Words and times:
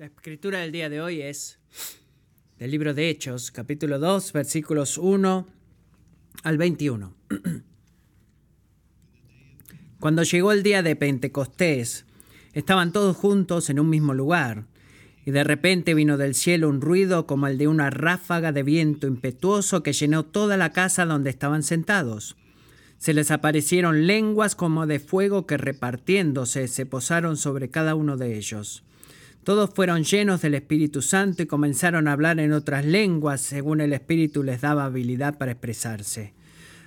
La 0.00 0.06
escritura 0.06 0.60
del 0.60 0.72
día 0.72 0.88
de 0.88 1.02
hoy 1.02 1.20
es 1.20 1.58
del 2.58 2.70
libro 2.70 2.94
de 2.94 3.10
Hechos, 3.10 3.50
capítulo 3.50 3.98
2, 3.98 4.32
versículos 4.32 4.96
1 4.96 5.46
al 6.42 6.56
21. 6.56 7.14
Cuando 10.00 10.22
llegó 10.22 10.52
el 10.52 10.62
día 10.62 10.82
de 10.82 10.96
Pentecostés, 10.96 12.06
estaban 12.54 12.92
todos 12.94 13.14
juntos 13.14 13.68
en 13.68 13.78
un 13.78 13.90
mismo 13.90 14.14
lugar, 14.14 14.64
y 15.26 15.32
de 15.32 15.44
repente 15.44 15.92
vino 15.92 16.16
del 16.16 16.34
cielo 16.34 16.70
un 16.70 16.80
ruido 16.80 17.26
como 17.26 17.46
el 17.46 17.58
de 17.58 17.68
una 17.68 17.90
ráfaga 17.90 18.52
de 18.52 18.62
viento 18.62 19.06
impetuoso 19.06 19.82
que 19.82 19.92
llenó 19.92 20.24
toda 20.24 20.56
la 20.56 20.72
casa 20.72 21.04
donde 21.04 21.28
estaban 21.28 21.62
sentados. 21.62 22.38
Se 22.96 23.12
les 23.12 23.30
aparecieron 23.30 24.06
lenguas 24.06 24.54
como 24.54 24.86
de 24.86 24.98
fuego 24.98 25.46
que 25.46 25.58
repartiéndose 25.58 26.68
se 26.68 26.86
posaron 26.86 27.36
sobre 27.36 27.68
cada 27.68 27.94
uno 27.94 28.16
de 28.16 28.38
ellos. 28.38 28.82
Todos 29.44 29.70
fueron 29.74 30.04
llenos 30.04 30.42
del 30.42 30.54
Espíritu 30.54 31.00
Santo 31.00 31.42
y 31.42 31.46
comenzaron 31.46 32.08
a 32.08 32.12
hablar 32.12 32.40
en 32.40 32.52
otras 32.52 32.84
lenguas 32.84 33.40
según 33.40 33.80
el 33.80 33.94
Espíritu 33.94 34.42
les 34.42 34.60
daba 34.60 34.84
habilidad 34.84 35.38
para 35.38 35.52
expresarse. 35.52 36.34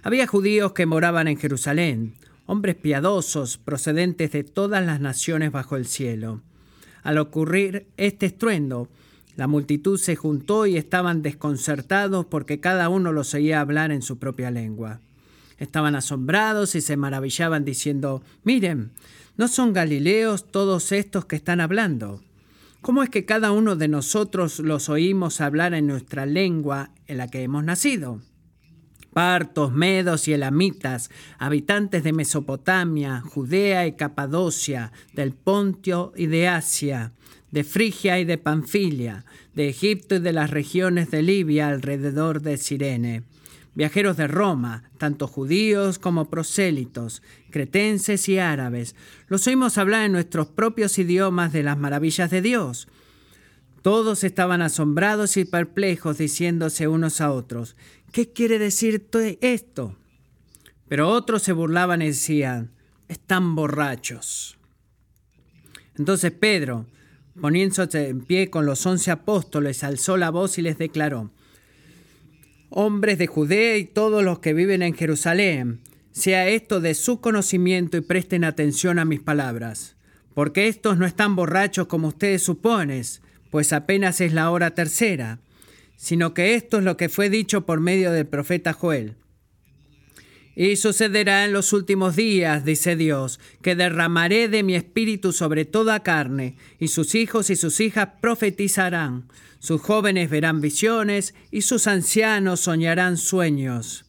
Había 0.03 0.27
judíos 0.27 0.73
que 0.73 0.85
moraban 0.85 1.27
en 1.27 1.37
Jerusalén, 1.37 2.13
hombres 2.45 2.75
piadosos 2.75 3.57
procedentes 3.57 4.31
de 4.31 4.43
todas 4.43 4.85
las 4.85 4.99
naciones 4.99 5.51
bajo 5.51 5.77
el 5.77 5.87
cielo. 5.87 6.41
Al 7.01 7.17
ocurrir 7.17 7.87
este 7.97 8.27
estruendo, 8.27 8.87
la 9.35 9.47
multitud 9.47 9.97
se 9.97 10.15
juntó 10.15 10.67
y 10.67 10.77
estaban 10.77 11.23
desconcertados 11.23 12.27
porque 12.27 12.59
cada 12.59 12.87
uno 12.89 13.11
los 13.11 13.33
oía 13.33 13.61
hablar 13.61 13.91
en 13.91 14.03
su 14.03 14.19
propia 14.19 14.51
lengua. 14.51 14.99
Estaban 15.57 15.95
asombrados 15.95 16.75
y 16.75 16.81
se 16.81 16.97
maravillaban 16.97 17.65
diciendo, 17.65 18.21
miren, 18.43 18.91
¿no 19.37 19.47
son 19.47 19.73
galileos 19.73 20.51
todos 20.51 20.91
estos 20.91 21.25
que 21.25 21.35
están 21.35 21.59
hablando? 21.59 22.21
¿Cómo 22.83 23.01
es 23.01 23.09
que 23.09 23.23
cada 23.23 23.53
uno 23.53 23.77
de 23.77 23.87
nosotros 23.87 24.59
los 24.59 24.89
oímos 24.89 25.39
hablar 25.39 25.73
en 25.73 25.87
nuestra 25.87 26.25
lengua 26.25 26.91
en 27.07 27.17
la 27.17 27.29
que 27.29 27.41
hemos 27.41 27.63
nacido? 27.63 28.19
Partos, 29.13 29.71
medos 29.71 30.27
y 30.27 30.33
elamitas, 30.33 31.09
habitantes 31.39 32.03
de 32.03 32.11
Mesopotamia, 32.11 33.21
Judea 33.21 33.87
y 33.87 33.93
Capadocia, 33.93 34.91
del 35.13 35.31
Pontio 35.31 36.11
y 36.17 36.25
de 36.25 36.49
Asia, 36.49 37.13
de 37.51 37.63
Frigia 37.63 38.19
y 38.19 38.25
de 38.25 38.37
Panfilia, 38.37 39.23
de 39.55 39.69
Egipto 39.69 40.15
y 40.15 40.19
de 40.19 40.33
las 40.33 40.49
regiones 40.49 41.09
de 41.09 41.21
Libia 41.21 41.69
alrededor 41.69 42.41
de 42.41 42.57
Sirene 42.57 43.23
viajeros 43.75 44.17
de 44.17 44.27
Roma, 44.27 44.89
tanto 44.97 45.27
judíos 45.27 45.99
como 45.99 46.29
prosélitos, 46.29 47.21
cretenses 47.49 48.29
y 48.29 48.39
árabes, 48.39 48.95
los 49.27 49.47
oímos 49.47 49.77
hablar 49.77 50.05
en 50.05 50.11
nuestros 50.11 50.47
propios 50.47 50.97
idiomas 50.99 51.53
de 51.53 51.63
las 51.63 51.77
maravillas 51.77 52.29
de 52.29 52.41
Dios. 52.41 52.87
Todos 53.81 54.23
estaban 54.23 54.61
asombrados 54.61 55.35
y 55.37 55.45
perplejos, 55.45 56.17
diciéndose 56.17 56.87
unos 56.87 57.19
a 57.19 57.31
otros, 57.31 57.75
¿qué 58.11 58.31
quiere 58.31 58.59
decir 58.59 59.09
esto? 59.41 59.97
Pero 60.87 61.09
otros 61.09 61.43
se 61.43 61.53
burlaban 61.53 62.01
y 62.01 62.07
decían, 62.07 62.71
están 63.07 63.55
borrachos. 63.55 64.57
Entonces 65.95 66.31
Pedro, 66.31 66.87
poniéndose 67.39 68.09
en 68.09 68.21
pie 68.21 68.49
con 68.49 68.65
los 68.65 68.85
once 68.85 69.11
apóstoles, 69.11 69.83
alzó 69.83 70.17
la 70.17 70.29
voz 70.29 70.57
y 70.57 70.61
les 70.61 70.77
declaró, 70.77 71.31
hombres 72.75 73.19
de 73.19 73.27
Judea 73.27 73.77
y 73.77 73.85
todos 73.85 74.23
los 74.23 74.39
que 74.39 74.53
viven 74.53 74.81
en 74.81 74.95
Jerusalén, 74.95 75.79
sea 76.11 76.47
esto 76.47 76.81
de 76.81 76.95
su 76.95 77.21
conocimiento 77.21 77.97
y 77.97 78.01
presten 78.01 78.43
atención 78.43 78.97
a 78.97 79.05
mis 79.05 79.19
palabras, 79.19 79.95
porque 80.33 80.67
estos 80.67 80.97
no 80.97 81.05
están 81.05 81.35
borrachos 81.35 81.87
como 81.87 82.07
ustedes 82.07 82.41
suponen, 82.41 83.03
pues 83.51 83.73
apenas 83.73 84.21
es 84.21 84.33
la 84.33 84.49
hora 84.49 84.71
tercera, 84.71 85.39
sino 85.95 86.33
que 86.33 86.55
esto 86.55 86.79
es 86.79 86.83
lo 86.83 86.97
que 86.97 87.09
fue 87.09 87.29
dicho 87.29 87.65
por 87.65 87.79
medio 87.79 88.11
del 88.11 88.25
profeta 88.25 88.73
Joel. 88.73 89.15
Y 90.55 90.75
sucederá 90.75 91.45
en 91.45 91.53
los 91.53 91.73
últimos 91.73 92.15
días, 92.15 92.63
dice 92.63 92.95
Dios, 92.95 93.39
que 93.63 93.75
derramaré 93.75 94.47
de 94.47 94.61
mi 94.61 94.75
espíritu 94.75 95.31
sobre 95.33 95.65
toda 95.65 96.03
carne, 96.03 96.57
y 96.79 96.89
sus 96.89 97.15
hijos 97.15 97.49
y 97.49 97.55
sus 97.55 97.79
hijas 97.79 98.09
profetizarán, 98.21 99.27
sus 99.57 99.81
jóvenes 99.81 100.29
verán 100.29 100.61
visiones, 100.61 101.33
y 101.49 101.61
sus 101.61 101.87
ancianos 101.87 102.59
soñarán 102.59 103.17
sueños. 103.17 104.05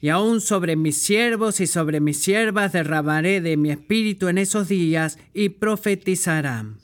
Y 0.00 0.10
aún 0.10 0.40
sobre 0.40 0.76
mis 0.76 0.98
siervos 0.98 1.58
y 1.60 1.66
sobre 1.66 1.98
mis 1.98 2.20
siervas 2.20 2.72
derramaré 2.72 3.40
de 3.40 3.56
mi 3.56 3.70
espíritu 3.70 4.28
en 4.28 4.38
esos 4.38 4.68
días, 4.68 5.18
y 5.34 5.48
profetizarán. 5.48 6.78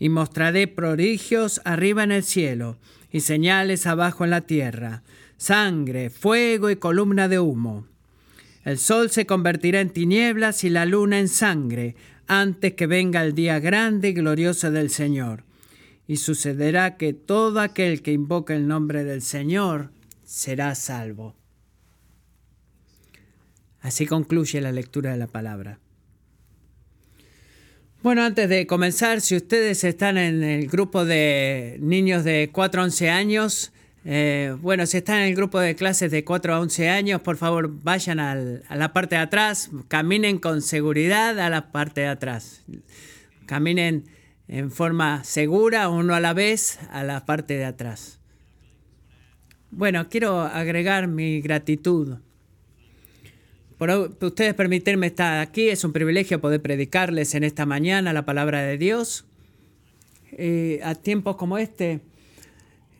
Y 0.00 0.08
mostraré 0.08 0.66
prodigios 0.66 1.60
arriba 1.64 2.02
en 2.02 2.10
el 2.10 2.24
cielo, 2.24 2.78
y 3.12 3.20
señales 3.20 3.86
abajo 3.86 4.24
en 4.24 4.30
la 4.30 4.40
tierra, 4.40 5.04
sangre, 5.36 6.10
fuego 6.10 6.68
y 6.68 6.76
columna 6.76 7.28
de 7.28 7.38
humo 7.38 7.86
el 8.64 8.78
sol 8.78 9.10
se 9.10 9.26
convertirá 9.26 9.80
en 9.80 9.90
tinieblas 9.90 10.64
y 10.64 10.70
la 10.70 10.84
luna 10.84 11.18
en 11.18 11.28
sangre 11.28 11.94
antes 12.26 12.74
que 12.74 12.86
venga 12.86 13.22
el 13.22 13.34
día 13.34 13.58
grande 13.58 14.10
y 14.10 14.12
glorioso 14.12 14.70
del 14.70 14.90
Señor. 14.90 15.44
Y 16.06 16.16
sucederá 16.16 16.96
que 16.96 17.12
todo 17.12 17.60
aquel 17.60 18.02
que 18.02 18.12
invoque 18.12 18.54
el 18.54 18.66
nombre 18.66 19.04
del 19.04 19.22
Señor 19.22 19.90
será 20.24 20.74
salvo. 20.74 21.34
Así 23.80 24.06
concluye 24.06 24.60
la 24.60 24.72
lectura 24.72 25.12
de 25.12 25.18
la 25.18 25.26
palabra. 25.26 25.78
Bueno, 28.02 28.22
antes 28.22 28.48
de 28.48 28.66
comenzar, 28.66 29.20
si 29.20 29.36
ustedes 29.36 29.82
están 29.84 30.18
en 30.18 30.42
el 30.42 30.68
grupo 30.68 31.04
de 31.04 31.78
niños 31.80 32.24
de 32.24 32.50
4 32.52 32.80
a 32.80 32.84
11 32.84 33.10
años, 33.10 33.72
eh, 34.04 34.56
bueno, 34.60 34.86
si 34.86 34.98
están 34.98 35.18
en 35.20 35.28
el 35.28 35.34
grupo 35.34 35.58
de 35.60 35.74
clases 35.74 36.10
de 36.10 36.24
4 36.24 36.54
a 36.54 36.60
11 36.60 36.88
años, 36.88 37.20
por 37.20 37.36
favor 37.36 37.70
vayan 37.82 38.20
a 38.20 38.34
la 38.34 38.92
parte 38.92 39.16
de 39.16 39.22
atrás, 39.22 39.70
caminen 39.88 40.38
con 40.38 40.62
seguridad 40.62 41.38
a 41.38 41.50
la 41.50 41.72
parte 41.72 42.02
de 42.02 42.08
atrás. 42.08 42.64
Caminen 43.46 44.04
en 44.46 44.70
forma 44.70 45.24
segura, 45.24 45.88
uno 45.88 46.14
a 46.14 46.20
la 46.20 46.32
vez, 46.32 46.78
a 46.90 47.02
la 47.02 47.26
parte 47.26 47.54
de 47.54 47.64
atrás. 47.64 48.20
Bueno, 49.70 50.08
quiero 50.08 50.40
agregar 50.40 51.08
mi 51.08 51.40
gratitud 51.40 52.18
por 53.78 53.90
ustedes 54.20 54.54
permitirme 54.54 55.06
estar 55.06 55.38
aquí. 55.38 55.68
Es 55.68 55.84
un 55.84 55.92
privilegio 55.92 56.40
poder 56.40 56.60
predicarles 56.60 57.34
en 57.34 57.44
esta 57.44 57.64
mañana 57.64 58.12
la 58.12 58.24
palabra 58.24 58.62
de 58.62 58.76
Dios. 58.76 59.24
Eh, 60.32 60.80
a 60.82 60.94
tiempos 60.94 61.36
como 61.36 61.58
este, 61.58 62.00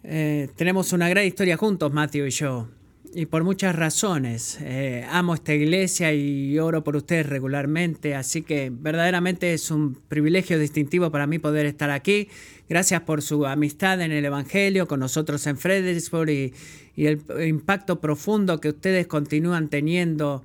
eh, 0.04 0.48
tenemos 0.56 0.92
una 0.92 1.08
gran 1.08 1.24
historia 1.24 1.56
juntos, 1.56 1.92
Matthew 1.92 2.26
y 2.26 2.30
yo, 2.30 2.68
y 3.14 3.26
por 3.26 3.44
muchas 3.44 3.74
razones. 3.74 4.58
Eh, 4.60 5.06
amo 5.10 5.34
esta 5.34 5.54
iglesia 5.54 6.12
y 6.12 6.58
oro 6.58 6.84
por 6.84 6.96
ustedes 6.96 7.26
regularmente, 7.26 8.14
así 8.14 8.42
que 8.42 8.70
verdaderamente 8.72 9.52
es 9.54 9.70
un 9.70 9.94
privilegio 9.94 10.58
distintivo 10.58 11.10
para 11.10 11.26
mí 11.26 11.38
poder 11.38 11.66
estar 11.66 11.90
aquí. 11.90 12.28
Gracias 12.68 13.00
por 13.02 13.22
su 13.22 13.46
amistad 13.46 14.00
en 14.00 14.12
el 14.12 14.24
Evangelio 14.24 14.86
con 14.86 15.00
nosotros 15.00 15.46
en 15.46 15.56
Fredericksburg 15.56 16.30
y, 16.30 16.52
el 16.96 17.22
impacto 17.46 18.00
profundo 18.00 18.60
que 18.60 18.70
ustedes 18.70 19.06
continúan 19.06 19.68
teniendo 19.68 20.44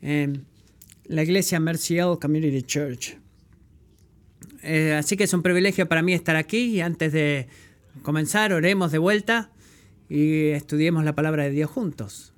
en 0.00 0.46
la 1.04 1.22
iglesia 1.22 1.60
Mercy 1.60 1.98
Community 2.18 2.62
Church. 2.62 3.18
Eh, 4.62 4.94
así 4.98 5.16
que 5.16 5.24
es 5.24 5.32
un 5.32 5.42
privilegio 5.42 5.88
para 5.88 6.02
mí 6.02 6.12
estar 6.12 6.36
aquí 6.36 6.76
y 6.76 6.80
antes 6.80 7.12
de 7.12 7.48
comenzar, 8.02 8.52
oremos 8.52 8.92
de 8.92 8.98
vuelta 8.98 9.50
y 10.08 10.48
estudiemos 10.48 11.04
la 11.04 11.14
palabra 11.14 11.44
de 11.44 11.50
Dios 11.50 11.70
juntos. 11.70 12.32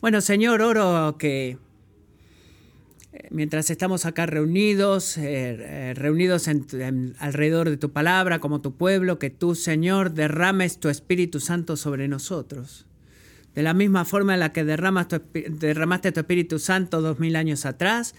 Bueno, 0.00 0.20
Señor, 0.20 0.60
oro 0.60 1.16
que 1.18 1.58
eh, 3.12 3.28
mientras 3.30 3.70
estamos 3.70 4.06
acá 4.06 4.26
reunidos, 4.26 5.16
eh, 5.16 5.56
eh, 5.58 5.94
reunidos 5.94 6.48
alrededor 7.18 7.70
de 7.70 7.76
tu 7.76 7.90
palabra 7.90 8.38
como 8.38 8.60
tu 8.60 8.74
pueblo, 8.76 9.18
que 9.18 9.30
tú, 9.30 9.54
Señor, 9.54 10.12
derrames 10.12 10.78
tu 10.78 10.88
Espíritu 10.88 11.40
Santo 11.40 11.76
sobre 11.76 12.08
nosotros. 12.08 12.86
De 13.54 13.62
la 13.62 13.72
misma 13.72 14.04
forma 14.04 14.34
en 14.34 14.40
la 14.40 14.52
que 14.52 14.64
derramas 14.64 15.06
derramaste 15.32 16.12
tu 16.12 16.20
Espíritu 16.20 16.58
Santo 16.58 17.00
dos 17.00 17.20
mil 17.20 17.36
años 17.36 17.66
atrás, 17.66 18.14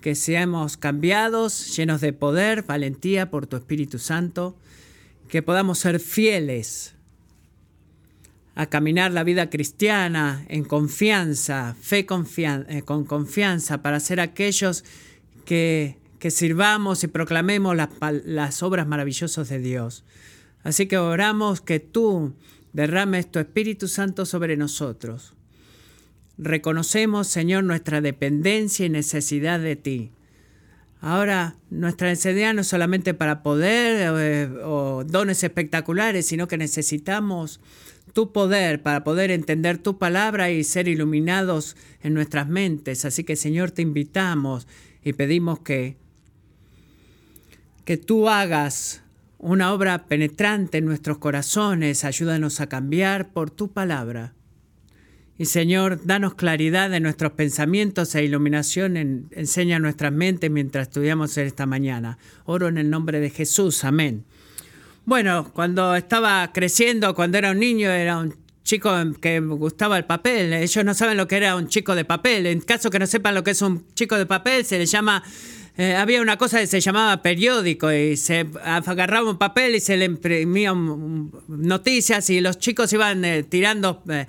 que 0.00 0.16
seamos 0.16 0.76
cambiados, 0.76 1.76
llenos 1.76 2.00
de 2.00 2.12
poder, 2.12 2.64
valentía 2.64 3.30
por 3.30 3.46
tu 3.46 3.56
Espíritu 3.56 3.98
Santo 3.98 4.56
que 5.32 5.40
podamos 5.40 5.78
ser 5.78 5.98
fieles 5.98 6.94
a 8.54 8.66
caminar 8.66 9.12
la 9.12 9.24
vida 9.24 9.48
cristiana 9.48 10.44
en 10.50 10.62
confianza, 10.62 11.74
fe 11.80 12.00
eh, 12.06 12.82
con 12.84 13.06
confianza, 13.06 13.80
para 13.80 13.98
ser 13.98 14.20
aquellos 14.20 14.84
que, 15.46 15.96
que 16.18 16.30
sirvamos 16.30 17.02
y 17.02 17.06
proclamemos 17.06 17.74
las 18.04 18.62
obras 18.62 18.86
maravillosas 18.86 19.48
de 19.48 19.58
Dios. 19.58 20.04
Así 20.64 20.84
que 20.84 20.98
oramos 20.98 21.62
que 21.62 21.80
tú 21.80 22.34
derrames 22.74 23.30
tu 23.30 23.38
Espíritu 23.38 23.88
Santo 23.88 24.26
sobre 24.26 24.58
nosotros. 24.58 25.32
Reconocemos, 26.36 27.26
Señor, 27.26 27.64
nuestra 27.64 28.02
dependencia 28.02 28.84
y 28.84 28.90
necesidad 28.90 29.60
de 29.60 29.76
ti. 29.76 30.12
Ahora, 31.04 31.56
nuestra 31.68 32.10
enseñanza 32.10 32.52
no 32.52 32.60
es 32.60 32.68
solamente 32.68 33.12
para 33.12 33.42
poder 33.42 34.14
eh, 34.20 34.48
o 34.64 35.02
dones 35.02 35.42
espectaculares, 35.42 36.28
sino 36.28 36.46
que 36.46 36.56
necesitamos 36.56 37.60
tu 38.12 38.30
poder 38.30 38.82
para 38.82 39.02
poder 39.02 39.32
entender 39.32 39.78
tu 39.78 39.98
palabra 39.98 40.52
y 40.52 40.62
ser 40.62 40.86
iluminados 40.86 41.76
en 42.04 42.14
nuestras 42.14 42.46
mentes. 42.46 43.04
Así 43.04 43.24
que, 43.24 43.34
Señor, 43.34 43.72
te 43.72 43.82
invitamos 43.82 44.68
y 45.02 45.14
pedimos 45.14 45.58
que, 45.58 45.96
que 47.84 47.96
tú 47.96 48.28
hagas 48.28 49.02
una 49.38 49.72
obra 49.72 50.06
penetrante 50.06 50.78
en 50.78 50.84
nuestros 50.84 51.18
corazones. 51.18 52.04
Ayúdanos 52.04 52.60
a 52.60 52.68
cambiar 52.68 53.32
por 53.32 53.50
tu 53.50 53.72
palabra. 53.72 54.34
Y 55.42 55.46
Señor, 55.46 55.98
danos 56.04 56.34
claridad 56.34 56.88
de 56.88 57.00
nuestros 57.00 57.32
pensamientos 57.32 58.14
e 58.14 58.22
iluminación, 58.22 58.96
en, 58.96 59.26
enseña 59.32 59.80
nuestras 59.80 60.12
mentes 60.12 60.48
mientras 60.52 60.86
estudiamos 60.86 61.36
esta 61.36 61.66
mañana. 61.66 62.16
Oro 62.44 62.68
en 62.68 62.78
el 62.78 62.88
nombre 62.88 63.18
de 63.18 63.28
Jesús, 63.28 63.82
amén. 63.82 64.24
Bueno, 65.04 65.50
cuando 65.52 65.96
estaba 65.96 66.52
creciendo, 66.52 67.16
cuando 67.16 67.38
era 67.38 67.50
un 67.50 67.58
niño, 67.58 67.90
era 67.90 68.18
un 68.18 68.36
chico 68.62 68.92
que 69.20 69.40
gustaba 69.40 69.98
el 69.98 70.04
papel. 70.04 70.52
Ellos 70.52 70.84
no 70.84 70.94
saben 70.94 71.16
lo 71.16 71.26
que 71.26 71.38
era 71.38 71.56
un 71.56 71.66
chico 71.66 71.96
de 71.96 72.04
papel. 72.04 72.46
En 72.46 72.60
caso 72.60 72.88
que 72.88 73.00
no 73.00 73.08
sepan 73.08 73.34
lo 73.34 73.42
que 73.42 73.50
es 73.50 73.62
un 73.62 73.84
chico 73.94 74.16
de 74.16 74.26
papel, 74.26 74.64
se 74.64 74.78
le 74.78 74.86
llama... 74.86 75.24
Eh, 75.76 75.96
había 75.96 76.22
una 76.22 76.36
cosa 76.36 76.60
que 76.60 76.68
se 76.68 76.80
llamaba 76.80 77.20
periódico 77.20 77.90
y 77.90 78.16
se 78.16 78.46
agarraba 78.62 79.28
un 79.28 79.38
papel 79.38 79.74
y 79.74 79.80
se 79.80 79.96
le 79.96 80.04
imprimían 80.04 81.32
noticias 81.48 82.30
y 82.30 82.40
los 82.40 82.60
chicos 82.60 82.92
iban 82.92 83.24
eh, 83.24 83.42
tirando... 83.42 84.04
Eh, 84.08 84.28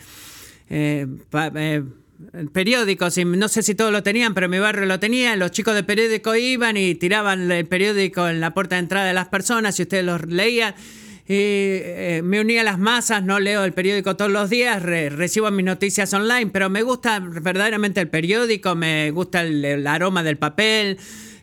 eh, 0.69 1.07
eh, 1.55 1.83
periódicos, 2.51 3.17
no 3.17 3.47
sé 3.47 3.63
si 3.63 3.75
todos 3.75 3.91
lo 3.91 4.03
tenían, 4.03 4.33
pero 4.33 4.47
mi 4.49 4.59
barrio 4.59 4.85
lo 4.85 4.99
tenía, 4.99 5.35
los 5.35 5.51
chicos 5.51 5.75
de 5.75 5.83
periódico 5.83 6.35
iban 6.35 6.77
y 6.77 6.95
tiraban 6.95 7.51
el 7.51 7.65
periódico 7.65 8.27
en 8.27 8.39
la 8.39 8.53
puerta 8.53 8.75
de 8.75 8.79
entrada 8.79 9.07
de 9.07 9.13
las 9.13 9.27
personas 9.27 9.79
y 9.79 9.83
ustedes 9.83 10.05
los 10.05 10.25
leían. 10.25 10.75
Y 11.25 11.35
eh, 11.37 12.21
me 12.21 12.41
unía 12.41 12.61
a 12.61 12.63
las 12.65 12.79
masas, 12.79 13.23
no 13.23 13.39
leo 13.39 13.63
el 13.63 13.71
periódico 13.71 14.17
todos 14.17 14.29
los 14.29 14.49
días, 14.49 14.83
recibo 14.83 15.49
mis 15.51 15.63
noticias 15.65 16.13
online, 16.13 16.47
pero 16.51 16.69
me 16.69 16.81
gusta 16.81 17.19
verdaderamente 17.19 18.01
el 18.01 18.09
periódico, 18.09 18.75
me 18.75 19.09
gusta 19.11 19.41
el, 19.41 19.87
aroma 19.87 20.21
del 20.21 20.35
papel, 20.35 20.97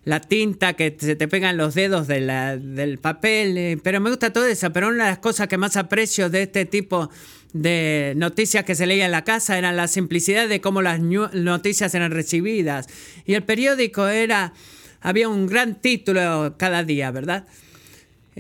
la 0.05 0.21
tinta 0.21 0.73
que 0.75 0.97
se 0.99 1.15
te 1.15 1.29
pegan 1.29 1.57
los 1.57 1.75
dedos 1.75 2.07
del 2.09 2.99
papel, 3.01 3.81
pero 3.83 4.01
me 4.01 4.11
gusta 4.11 4.33
todo 4.33 4.47
eso, 4.47 4.73
pero 4.73 4.89
una 4.89 5.05
de 5.05 5.11
las 5.11 5.19
cosas 5.19 5.47
que 5.49 5.59
más 5.59 5.77
aprecio 5.77 6.31
de 6.31 6.43
este 6.43 6.65
tipo 6.65 7.11
de 7.53 8.15
noticias 8.17 8.65
que 8.65 8.75
se 8.75 8.87
leía 8.87 9.05
en 9.05 9.11
la 9.11 9.25
casa 9.25 9.59
eran 9.59 9.77
la 9.77 9.89
simplicidad 9.89 10.49
de 10.49 10.61
cómo 10.61 10.83
las 10.83 11.01
noticias 11.01 11.95
eran 11.95 12.13
recibidas. 12.13 12.87
Y 13.27 13.35
el 13.35 13.43
periódico 13.43 14.09
era, 14.09 14.55
había 15.01 15.29
un 15.29 15.47
gran 15.47 15.81
título 15.81 16.55
cada 16.57 16.83
día, 16.83 17.11
¿verdad? 17.11 17.47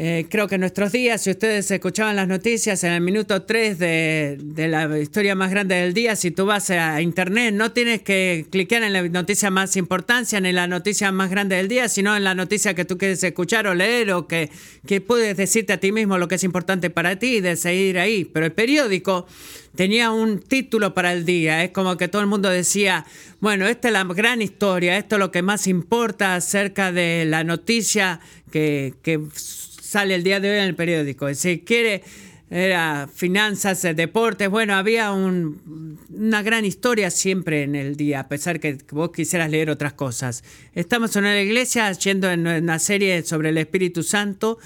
Eh, 0.02 0.25
creo 0.31 0.49
que 0.49 0.55
en 0.55 0.62
nuestros 0.62 0.93
días, 0.93 1.20
si 1.20 1.29
ustedes 1.29 1.70
escuchaban 1.70 2.17
las 2.17 2.26
noticias 2.26 2.82
en 2.85 2.93
el 2.93 3.02
minuto 3.02 3.43
3 3.43 3.79
de, 3.79 4.38
de, 4.41 4.67
la 4.67 4.99
historia 4.99 5.35
más 5.35 5.50
grande 5.50 5.75
del 5.75 5.93
día, 5.93 6.17
si 6.17 6.31
tú 6.31 6.47
vas 6.47 6.70
a 6.70 7.02
internet, 7.02 7.52
no 7.55 7.73
tienes 7.73 8.00
que 8.00 8.47
clicar 8.49 8.82
en 8.82 8.94
la 8.94 9.02
noticia 9.02 9.50
más 9.50 9.76
importancia, 9.76 10.41
ni 10.41 10.49
en 10.49 10.55
la 10.55 10.67
noticia 10.67 11.12
más 11.12 11.29
grande 11.29 11.56
del 11.56 11.69
día, 11.69 11.87
sino 11.91 12.17
en 12.17 12.25
la 12.25 12.35
noticia 12.35 12.73
que 12.73 12.87
tú 12.87 12.97
quieres 12.97 13.23
escuchar 13.23 13.67
o 13.67 13.75
leer 13.75 14.12
o 14.12 14.26
que, 14.26 14.49
que 14.87 15.02
puedes 15.02 15.37
decirte 15.37 15.75
a 15.75 15.76
ti 15.76 15.93
mismo 15.93 16.17
lo 16.17 16.29
que 16.29 16.37
es 16.37 16.44
importante 16.44 16.88
para 16.88 17.19
ti 17.19 17.37
y 17.37 17.41
de 17.43 17.56
seguir 17.56 17.99
ahí. 17.99 18.25
Pero 18.25 18.47
el 18.47 18.52
periódico 18.52 19.26
tenía 19.75 20.11
un 20.11 20.40
título 20.40 20.94
para 20.94 21.12
el 21.12 21.25
día. 21.25 21.64
Es 21.64 21.70
como 21.70 21.96
que 21.96 22.08
todo 22.08 22.22
el 22.22 22.28
mundo 22.28 22.49
decía, 22.49 23.06
bueno, 23.40 23.67
esta 23.67 23.88
es 23.88 23.94
la 23.94 24.05
gran 24.05 24.43
historia, 24.43 24.96
esto 24.99 25.17
es 25.17 25.20
lo 25.20 25.31
que 25.31 25.43
más 25.43 25.67
importa 25.67 26.34
acerca 26.34 26.93
de 26.93 27.25
la 27.26 27.44
noticia 27.44 28.20
que, 28.50 28.94
que 29.02 29.20
sale 29.34 30.14
el 30.14 30.22
día 30.22 30.40
de 30.40 30.50
hoy 30.50 30.56
en 30.58 30.64
el 30.64 30.75
periódico. 30.75 31.32
Si 31.34 31.61
quiere, 31.61 32.02
era 32.50 33.08
finanzas, 33.12 33.84
eh, 33.84 33.94
deportes, 33.94 34.49
bueno, 34.49 34.75
había 34.75 35.12
una 35.12 36.43
gran 36.43 36.64
historia 36.64 37.11
siempre 37.11 37.62
en 37.62 37.76
el 37.76 37.96
día, 37.96 38.20
a 38.20 38.28
pesar 38.28 38.58
que 38.58 38.76
vos 38.90 39.12
quisieras 39.12 39.50
leer 39.50 39.70
otras 39.70 39.93
cosas. 39.93 40.43
Estamos 40.75 41.14
en 41.14 41.25
la 41.25 41.40
iglesia 41.40 41.93
en 42.05 42.46
una 42.46 42.78
serie 42.81 43.23
sobre 43.23 43.50
el 43.50 43.58
Espíritu 43.58 44.02
Santo 44.02 44.58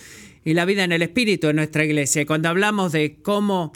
y 0.45 0.55
la 0.55 0.65
vida 0.65 0.85
en 0.85 0.93
el 0.93 1.03
Espíritu 1.03 1.49
en 1.49 1.57
nuestra 1.57 1.85
iglesia. 1.85 2.23
Y 2.23 2.27
cuando 2.27 2.49
hablamos 2.49 2.93
de 2.93 3.17
cómo 3.23 3.73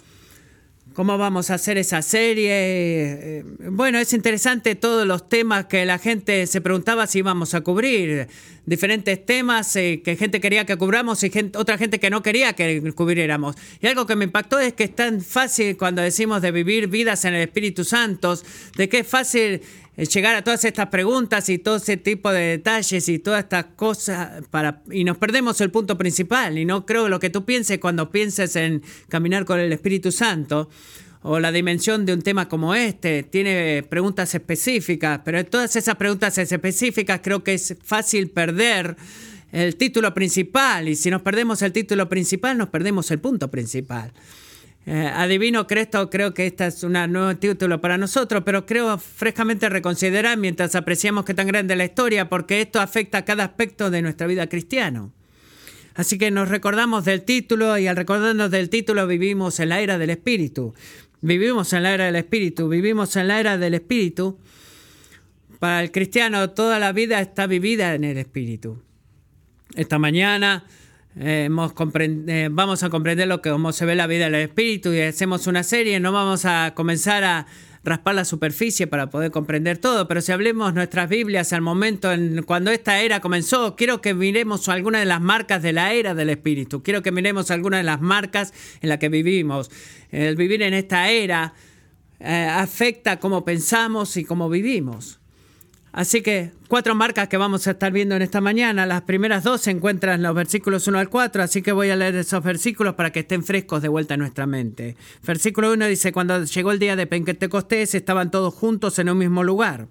cómo 0.99 1.17
vamos 1.17 1.49
a 1.50 1.55
hacer 1.55 1.79
esa 1.79 2.03
serie. 2.03 2.50
Eh, 2.50 3.45
bueno, 3.71 4.00
es 4.00 4.12
interesante 4.12 4.75
todos 4.75 5.06
los 5.06 5.29
temas 5.29 5.67
que 5.67 5.87
la 5.87 6.00
gente 6.00 6.45
se 6.49 6.61
preguntaba 6.61 7.06
si 7.06 7.21
íbamos 7.21 7.55
a 7.55 7.61
cubrir. 7.61 8.27
Diferentes 8.67 9.25
temas 9.25 9.77
eh, 9.77 10.03
que 10.05 10.17
gente 10.17 10.41
quería 10.41 10.67
que 10.67 10.77
cubramos 10.77 11.23
y 11.23 11.31
otra 11.55 11.79
gente 11.79 12.00
que 12.00 12.11
no 12.11 12.21
quería 12.25 12.55
que 12.55 12.83
cubriéramos. 12.97 13.55
Y 13.81 13.87
algo 13.87 14.06
que 14.06 14.17
me 14.17 14.25
impactó 14.25 14.59
es 14.59 14.73
que 14.73 14.83
es 14.83 14.97
tan 14.97 15.21
fácil 15.21 15.77
cuando 15.77 16.03
decimos 16.03 16.43
de 16.43 16.50
vivir 16.50 16.89
vidas 16.89 17.25
en 17.27 17.35
el 17.35 17.43
Espíritu 17.43 17.85
Santo, 17.85 18.37
de 18.77 18.89
que 18.89 18.99
es 18.99 19.06
fácil 19.06 19.62
llegar 20.06 20.37
a 20.37 20.43
todas 20.43 20.65
estas 20.65 20.89
preguntas 20.89 21.49
y 21.49 21.59
todo 21.59 21.77
ese 21.77 21.97
tipo 21.97 22.31
de 22.31 22.41
detalles 22.41 23.09
y 23.09 23.19
todas 23.19 23.45
estas 23.45 23.65
cosas 23.77 24.45
para 24.50 24.83
y 24.91 25.03
nos 25.03 25.19
perdemos 25.19 25.61
el 25.61 25.73
punto 25.73 25.99
principal 25.99 26.56
y 26.56 26.65
no 26.65 26.87
creo 26.87 27.09
lo 27.09 27.19
que 27.19 27.31
tú 27.31 27.45
pienses 27.45 27.79
cuando 27.79 28.11
pienses 28.11 28.55
en 28.55 28.83
caminar 29.09 29.45
con 29.45 29.59
el 29.59 29.73
Espíritu 29.73 30.12
Santo 30.12 30.71
o 31.23 31.41
la 31.41 31.50
dimensión 31.50 32.06
de 32.06 32.12
un 32.12 32.23
tema 32.23 32.49
como 32.49 32.77
este 32.77 33.25
tiene 33.25 33.83
preguntas 33.89 34.33
específicas, 34.37 35.21
pero 35.25 35.45
todas 35.45 35.75
esas 35.75 35.97
preguntas 35.97 36.39
específicas 36.39 37.21
creo 37.21 37.43
que 37.43 37.55
es 37.55 37.75
fácil 37.83 38.31
perder 38.31 38.97
el 39.50 39.75
título 39.75 40.15
principal 40.15 40.89
y 40.89 40.95
si 40.95 41.11
nos 41.11 41.23
perdemos 41.23 41.61
el 41.62 41.73
título 41.73 42.09
principal 42.09 42.56
nos 42.56 42.69
perdemos 42.69 43.11
el 43.11 43.19
punto 43.19 43.50
principal. 43.50 44.12
Eh, 44.90 45.06
adivino 45.06 45.67
Cresto, 45.67 46.08
creo 46.08 46.32
que 46.32 46.46
este 46.46 46.67
es 46.67 46.82
un 46.82 46.94
nuevo 46.94 47.37
título 47.37 47.79
para 47.79 47.99
nosotros, 47.99 48.43
pero 48.43 48.64
creo 48.64 48.96
frescamente 48.96 49.69
reconsiderar 49.69 50.38
mientras 50.38 50.75
apreciamos 50.75 51.26
qué 51.26 51.35
tan 51.35 51.46
grande 51.46 51.75
es 51.75 51.79
la 51.79 51.85
historia, 51.85 52.31
porque 52.31 52.62
esto 52.62 52.81
afecta 52.81 53.19
a 53.19 53.25
cada 53.26 53.44
aspecto 53.44 53.90
de 53.90 54.00
nuestra 54.00 54.26
vida 54.26 54.46
cristiana. 54.46 55.11
Así 55.94 56.17
que 56.17 56.31
nos 56.31 56.49
recordamos 56.49 57.05
del 57.05 57.20
título 57.20 57.76
y 57.76 57.87
al 57.87 57.96
recordarnos 57.96 58.50
del 58.50 58.70
título 58.70 59.06
vivimos 59.06 59.61
en 59.61 59.69
la 59.69 59.81
era 59.81 59.99
del 59.99 60.08
Espíritu. 60.08 60.73
Vivimos 61.20 61.70
en 61.75 61.82
la 61.82 61.93
era 61.93 62.06
del 62.06 62.17
Espíritu, 62.17 62.67
vivimos 62.70 63.14
en 63.17 63.29
la 63.29 63.40
era 63.40 63.58
del 63.58 63.75
Espíritu. 63.75 64.38
Para 65.58 65.82
el 65.82 65.90
cristiano 65.90 66.49
toda 66.49 66.79
la 66.79 66.93
vida 66.93 67.20
está 67.20 67.46
vivida 67.46 67.94
en 67.94 68.05
el 68.05 68.17
Espíritu. 68.17 68.82
Esta 69.75 69.99
mañana 69.99 70.64
eh, 71.20 71.49
eh, 71.49 72.49
vamos 72.50 72.83
a 72.83 72.90
comprender 72.90 73.26
lo 73.26 73.43
que 73.43 73.50
cómo 73.50 73.73
se 73.73 73.85
ve 73.85 73.95
la 73.97 74.07
vida 74.07 74.26
del 74.26 74.37
espíritu 74.37 74.93
y 74.93 75.00
hacemos 75.00 75.47
una 75.47 75.64
serie, 75.64 75.99
no 75.99 76.12
vamos 76.12 76.45
a 76.45 76.75
comenzar 76.76 77.25
a 77.25 77.47
raspar 77.83 78.14
la 78.14 78.25
superficie 78.25 78.87
para 78.87 79.11
poder 79.11 79.31
comprender 79.31 79.78
todo, 79.78 80.07
pero 80.07 80.21
si 80.21 80.31
hablemos 80.31 80.75
nuestras 80.75 81.09
Biblias 81.09 81.52
al 81.52 81.62
momento 81.62 82.12
en 82.12 82.43
cuando 82.43 82.71
esta 82.71 83.00
era 83.00 83.21
comenzó, 83.21 83.75
quiero 83.75 84.00
que 84.00 84.14
miremos 84.14 84.69
algunas 84.69 85.00
de 85.00 85.07
las 85.07 85.21
marcas 85.21 85.62
de 85.62 85.73
la 85.73 85.93
era 85.93 86.14
del 86.14 86.31
espíritu, 86.31 86.83
quiero 86.83 87.02
que 87.02 87.11
miremos 87.11 87.50
algunas 87.50 87.81
de 87.81 87.85
las 87.85 88.00
marcas 88.00 88.52
en 88.81 88.88
las 88.88 88.99
que 88.99 89.09
vivimos. 89.09 89.71
El 90.11 90.37
vivir 90.37 90.62
en 90.62 90.75
esta 90.75 91.09
era 91.11 91.54
eh, 92.21 92.49
afecta 92.50 93.19
cómo 93.19 93.45
pensamos 93.45 94.16
y 94.16 94.25
cómo 94.25 94.49
vivimos. 94.49 95.18
Así 95.92 96.23
que 96.23 96.52
cuatro 96.68 96.95
marcas 96.95 97.28
que 97.28 97.37
vamos 97.37 97.66
a 97.66 97.73
estar 97.73 97.92
viendo 97.92 98.14
en 98.14 98.23
esta 98.23 98.40
mañana. 98.40 98.87
Las 98.87 99.02
primeras 99.02 99.45
dos 99.45 99.62
se 99.62 99.71
encuentran 99.71 100.16
en 100.16 100.23
los 100.23 100.35
versículos 100.35 100.87
1 100.87 100.99
al 100.99 101.09
4, 101.09 101.42
así 101.42 101.62
que 101.62 101.73
voy 101.73 101.90
a 101.90 101.97
leer 101.97 102.14
esos 102.16 102.45
versículos 102.45 102.95
para 102.95 103.11
que 103.11 103.21
estén 103.21 103.42
frescos 103.42 103.83
de 103.83 103.88
vuelta 103.88 104.14
en 104.14 104.21
nuestra 104.21 104.47
mente. 104.47 104.97
Versículo 105.26 105.73
1 105.73 105.87
dice, 105.87 106.12
cuando 106.12 106.45
llegó 106.45 106.73
el 106.73 106.78
día 106.78 106.95
de 106.95 107.07
Pentecostés 107.07 107.95
estaban 107.95 108.30
todos 108.30 108.52
juntos 108.54 108.99
en 108.99 109.09
un 109.09 109.18
mismo 109.18 109.42
lugar. 109.42 109.88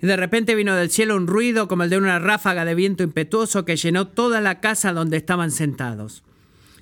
Y 0.00 0.06
de 0.06 0.16
repente 0.16 0.54
vino 0.54 0.74
del 0.76 0.90
cielo 0.90 1.16
un 1.16 1.26
ruido 1.26 1.68
como 1.68 1.82
el 1.82 1.90
de 1.90 1.98
una 1.98 2.18
ráfaga 2.18 2.64
de 2.64 2.74
viento 2.74 3.02
impetuoso 3.02 3.64
que 3.64 3.76
llenó 3.76 4.06
toda 4.06 4.40
la 4.40 4.60
casa 4.60 4.92
donde 4.92 5.16
estaban 5.16 5.50
sentados. 5.50 6.22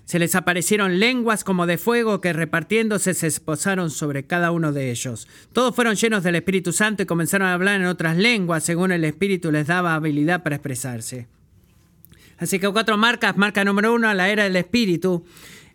Se 0.06 0.20
les 0.20 0.36
aparecieron 0.36 1.00
lenguas 1.00 1.42
como 1.42 1.66
de 1.66 1.78
fuego 1.78 2.20
que 2.20 2.32
repartiéndose 2.32 3.12
se 3.12 3.26
esposaron 3.26 3.90
sobre 3.90 4.24
cada 4.24 4.52
uno 4.52 4.72
de 4.72 4.90
ellos. 4.90 5.26
Todos 5.52 5.74
fueron 5.74 5.96
llenos 5.96 6.22
del 6.22 6.36
Espíritu 6.36 6.72
Santo 6.72 7.02
y 7.02 7.06
comenzaron 7.06 7.48
a 7.48 7.52
hablar 7.54 7.80
en 7.80 7.86
otras 7.86 8.16
lenguas 8.16 8.62
según 8.62 8.92
el 8.92 9.04
Espíritu 9.04 9.50
les 9.50 9.66
daba 9.66 9.94
habilidad 9.94 10.44
para 10.44 10.56
expresarse. 10.56 11.26
Así 12.38 12.60
que 12.60 12.70
cuatro 12.70 12.96
marcas. 12.96 13.36
Marca 13.36 13.64
número 13.64 13.94
uno, 13.94 14.12
la 14.14 14.28
era 14.28 14.44
del 14.44 14.56
Espíritu, 14.56 15.24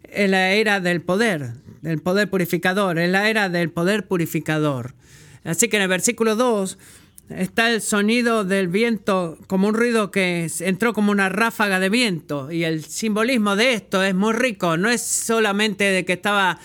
es 0.03 0.29
la 0.29 0.51
era 0.51 0.79
del 0.79 1.01
poder, 1.01 1.51
del 1.81 2.01
poder 2.01 2.29
purificador, 2.29 2.99
es 2.99 3.09
la 3.09 3.29
era 3.29 3.49
del 3.49 3.69
poder 3.69 4.07
purificador. 4.07 4.93
Así 5.43 5.67
que 5.67 5.77
en 5.77 5.83
el 5.83 5.89
versículo 5.89 6.35
2 6.35 6.77
está 7.37 7.71
el 7.71 7.81
sonido 7.81 8.43
del 8.43 8.67
viento 8.67 9.37
como 9.47 9.67
un 9.67 9.73
ruido 9.73 10.11
que 10.11 10.49
entró 10.59 10.93
como 10.93 11.11
una 11.11 11.29
ráfaga 11.29 11.79
de 11.79 11.89
viento 11.89 12.51
y 12.51 12.63
el 12.63 12.83
simbolismo 12.83 13.55
de 13.55 13.73
esto 13.73 14.03
es 14.03 14.15
muy 14.15 14.33
rico, 14.33 14.77
no 14.77 14.89
es 14.89 15.01
solamente 15.01 15.85
de 15.85 16.05
que 16.05 16.13
estaba 16.13 16.59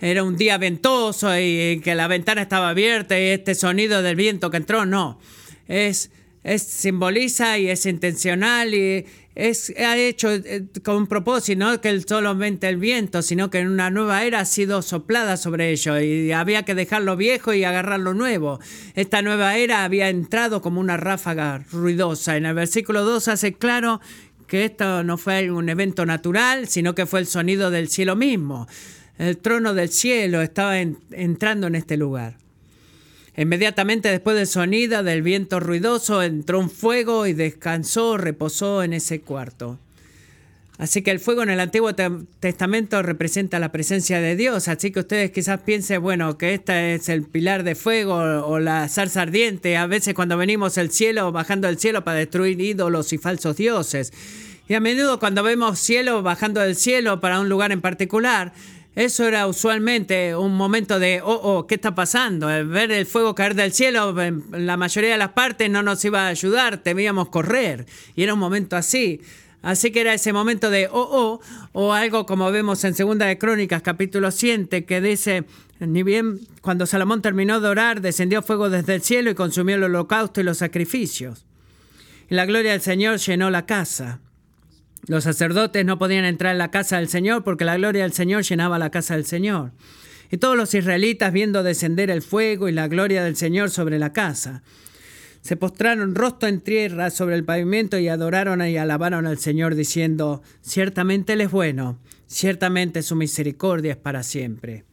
era 0.00 0.24
un 0.24 0.36
día 0.36 0.58
ventoso 0.58 1.38
y 1.38 1.80
que 1.82 1.94
la 1.94 2.08
ventana 2.08 2.42
estaba 2.42 2.70
abierta 2.70 3.18
y 3.18 3.24
este 3.24 3.54
sonido 3.54 4.02
del 4.02 4.16
viento 4.16 4.50
que 4.50 4.56
entró, 4.56 4.84
no. 4.84 5.20
Es 5.68 6.10
es, 6.44 6.62
simboliza 6.62 7.58
y 7.58 7.68
es 7.68 7.86
intencional 7.86 8.74
y 8.74 9.06
es 9.34 9.72
ha 9.78 9.96
hecho 9.96 10.30
eh, 10.30 10.66
con 10.82 11.06
propósito, 11.06 11.58
no 11.58 11.80
que 11.80 12.00
solamente 12.00 12.68
el 12.68 12.76
viento, 12.76 13.22
sino 13.22 13.50
que 13.50 13.60
en 13.60 13.68
una 13.68 13.90
nueva 13.90 14.24
era 14.24 14.40
ha 14.40 14.44
sido 14.44 14.82
soplada 14.82 15.36
sobre 15.36 15.70
ello 15.70 15.98
y 16.00 16.32
había 16.32 16.64
que 16.64 16.74
dejar 16.74 17.02
lo 17.02 17.16
viejo 17.16 17.54
y 17.54 17.64
agarrar 17.64 18.00
lo 18.00 18.14
nuevo. 18.14 18.60
Esta 18.94 19.22
nueva 19.22 19.56
era 19.56 19.84
había 19.84 20.08
entrado 20.08 20.60
como 20.60 20.80
una 20.80 20.96
ráfaga 20.96 21.64
ruidosa. 21.70 22.36
En 22.36 22.46
el 22.46 22.54
versículo 22.54 23.04
2 23.04 23.28
hace 23.28 23.54
claro 23.54 24.00
que 24.46 24.66
esto 24.66 25.02
no 25.02 25.16
fue 25.16 25.50
un 25.50 25.68
evento 25.70 26.04
natural, 26.04 26.68
sino 26.68 26.94
que 26.94 27.06
fue 27.06 27.20
el 27.20 27.26
sonido 27.26 27.70
del 27.70 27.88
cielo 27.88 28.16
mismo. 28.16 28.68
El 29.18 29.38
trono 29.38 29.72
del 29.72 29.88
cielo 29.88 30.42
estaba 30.42 30.78
entrando 30.78 31.68
en 31.68 31.74
este 31.74 31.96
lugar. 31.96 32.36
Inmediatamente 33.36 34.10
después 34.10 34.36
del 34.36 34.46
sonido 34.46 35.02
del 35.02 35.22
viento 35.22 35.58
ruidoso 35.58 36.22
entró 36.22 36.58
un 36.58 36.70
fuego 36.70 37.26
y 37.26 37.32
descansó, 37.32 38.18
reposó 38.18 38.82
en 38.82 38.92
ese 38.92 39.20
cuarto. 39.20 39.78
Así 40.78 41.02
que 41.02 41.12
el 41.12 41.20
fuego 41.20 41.42
en 41.42 41.50
el 41.50 41.60
Antiguo 41.60 41.94
Testamento 41.94 43.02
representa 43.02 43.58
la 43.58 43.70
presencia 43.70 44.20
de 44.20 44.36
Dios. 44.36 44.68
Así 44.68 44.90
que 44.90 45.00
ustedes 45.00 45.30
quizás 45.30 45.60
piensen, 45.60 46.02
bueno, 46.02 46.36
que 46.36 46.54
este 46.54 46.94
es 46.94 47.08
el 47.08 47.22
pilar 47.22 47.62
de 47.62 47.74
fuego 47.74 48.14
o 48.16 48.58
la 48.58 48.88
zarza 48.88 49.22
ardiente. 49.22 49.76
A 49.76 49.86
veces 49.86 50.14
cuando 50.14 50.36
venimos 50.36 50.78
al 50.78 50.90
cielo, 50.90 51.30
bajando 51.30 51.68
del 51.68 51.78
cielo 51.78 52.04
para 52.04 52.18
destruir 52.18 52.60
ídolos 52.60 53.12
y 53.12 53.18
falsos 53.18 53.56
dioses. 53.56 54.12
Y 54.68 54.74
a 54.74 54.80
menudo 54.80 55.20
cuando 55.20 55.42
vemos 55.42 55.78
cielo 55.78 56.22
bajando 56.22 56.60
del 56.60 56.74
cielo 56.74 57.20
para 57.20 57.38
un 57.38 57.48
lugar 57.48 57.70
en 57.70 57.80
particular, 57.80 58.52
eso 58.94 59.26
era 59.26 59.46
usualmente 59.46 60.36
un 60.36 60.54
momento 60.54 60.98
de, 60.98 61.22
oh, 61.22 61.32
oh, 61.32 61.66
¿qué 61.66 61.76
está 61.76 61.94
pasando? 61.94 62.46
ver 62.46 62.92
el 62.92 63.06
fuego 63.06 63.34
caer 63.34 63.54
del 63.54 63.72
cielo, 63.72 64.20
en 64.20 64.44
la 64.50 64.76
mayoría 64.76 65.12
de 65.12 65.18
las 65.18 65.30
partes 65.30 65.70
no 65.70 65.82
nos 65.82 66.04
iba 66.04 66.26
a 66.26 66.28
ayudar, 66.28 66.78
temíamos 66.82 67.30
correr. 67.30 67.86
Y 68.14 68.22
era 68.22 68.34
un 68.34 68.40
momento 68.40 68.76
así. 68.76 69.20
Así 69.62 69.92
que 69.92 70.00
era 70.00 70.12
ese 70.12 70.32
momento 70.32 70.70
de, 70.70 70.88
oh, 70.88 70.92
oh, 70.92 71.40
o 71.72 71.92
algo 71.92 72.26
como 72.26 72.50
vemos 72.50 72.84
en 72.84 72.94
Segunda 72.94 73.26
de 73.26 73.38
Crónicas, 73.38 73.80
capítulo 73.80 74.30
7, 74.30 74.84
que 74.84 75.00
dice, 75.00 75.44
ni 75.78 76.02
bien 76.02 76.40
cuando 76.60 76.84
Salomón 76.84 77.22
terminó 77.22 77.60
de 77.60 77.68
orar, 77.68 78.00
descendió 78.00 78.42
fuego 78.42 78.68
desde 78.68 78.96
el 78.96 79.02
cielo 79.02 79.30
y 79.30 79.34
consumió 79.34 79.76
el 79.76 79.84
holocausto 79.84 80.40
y 80.40 80.44
los 80.44 80.58
sacrificios. 80.58 81.46
Y 82.28 82.34
la 82.34 82.44
gloria 82.44 82.72
del 82.72 82.80
Señor 82.82 83.18
llenó 83.18 83.50
la 83.50 83.64
casa. 83.64 84.20
Los 85.08 85.24
sacerdotes 85.24 85.84
no 85.84 85.98
podían 85.98 86.24
entrar 86.24 86.52
en 86.52 86.58
la 86.58 86.70
casa 86.70 86.98
del 86.98 87.08
Señor 87.08 87.42
porque 87.42 87.64
la 87.64 87.76
gloria 87.76 88.02
del 88.02 88.12
Señor 88.12 88.44
llenaba 88.44 88.78
la 88.78 88.90
casa 88.90 89.14
del 89.14 89.26
Señor. 89.26 89.72
Y 90.30 90.36
todos 90.36 90.56
los 90.56 90.74
israelitas 90.74 91.32
viendo 91.32 91.62
descender 91.62 92.08
el 92.10 92.22
fuego 92.22 92.68
y 92.68 92.72
la 92.72 92.88
gloria 92.88 93.24
del 93.24 93.36
Señor 93.36 93.70
sobre 93.70 93.98
la 93.98 94.12
casa, 94.12 94.62
se 95.42 95.56
postraron 95.56 96.14
rostro 96.14 96.48
en 96.48 96.60
tierra 96.60 97.10
sobre 97.10 97.34
el 97.34 97.44
pavimento 97.44 97.98
y 97.98 98.08
adoraron 98.08 98.66
y 98.66 98.76
alabaron 98.76 99.26
al 99.26 99.38
Señor 99.38 99.74
diciendo, 99.74 100.40
ciertamente 100.62 101.32
Él 101.32 101.40
es 101.40 101.50
bueno, 101.50 101.98
ciertamente 102.28 103.02
su 103.02 103.16
misericordia 103.16 103.92
es 103.92 103.98
para 103.98 104.22
siempre. 104.22 104.84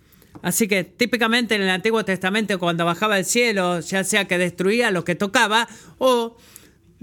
Así 0.42 0.68
que 0.68 0.84
típicamente 0.84 1.56
en 1.56 1.62
el 1.62 1.70
Antiguo 1.70 2.04
Testamento 2.04 2.58
cuando 2.58 2.84
bajaba 2.84 3.20
el 3.20 3.26
cielo, 3.26 3.80
ya 3.82 4.04
sea 4.04 4.26
que 4.26 4.38
destruía 4.38 4.90
lo 4.90 5.04
que 5.04 5.16
tocaba 5.16 5.68
o 6.00 6.36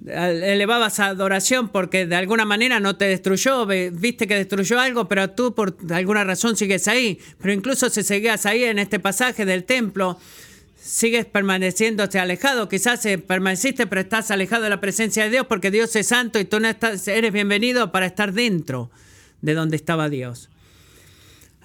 elevabas 0.04 1.00
adoración 1.00 1.68
porque 1.68 2.06
de 2.06 2.16
alguna 2.16 2.44
manera 2.44 2.80
no 2.80 2.96
te 2.96 3.06
destruyó, 3.06 3.66
viste 3.66 4.26
que 4.26 4.36
destruyó 4.36 4.78
algo, 4.78 5.08
pero 5.08 5.30
tú 5.30 5.54
por 5.54 5.76
alguna 5.90 6.24
razón 6.24 6.56
sigues 6.56 6.88
ahí. 6.88 7.18
Pero 7.40 7.52
incluso 7.52 7.88
si 7.90 8.02
seguías 8.02 8.46
ahí 8.46 8.64
en 8.64 8.78
este 8.78 9.00
pasaje 9.00 9.44
del 9.44 9.64
templo, 9.64 10.18
sigues 10.76 11.26
permaneciéndote 11.26 12.18
alejado. 12.18 12.68
Quizás 12.68 13.04
eh, 13.06 13.18
permaneciste, 13.18 13.86
pero 13.86 14.00
estás 14.00 14.30
alejado 14.30 14.64
de 14.64 14.70
la 14.70 14.80
presencia 14.80 15.24
de 15.24 15.30
Dios 15.30 15.46
porque 15.46 15.70
Dios 15.70 15.94
es 15.96 16.06
santo 16.08 16.38
y 16.38 16.44
tú 16.44 16.60
no 16.60 16.68
estás, 16.68 17.08
eres 17.08 17.32
bienvenido 17.32 17.90
para 17.90 18.06
estar 18.06 18.32
dentro 18.32 18.90
de 19.42 19.54
donde 19.54 19.76
estaba 19.76 20.08
Dios. 20.08 20.50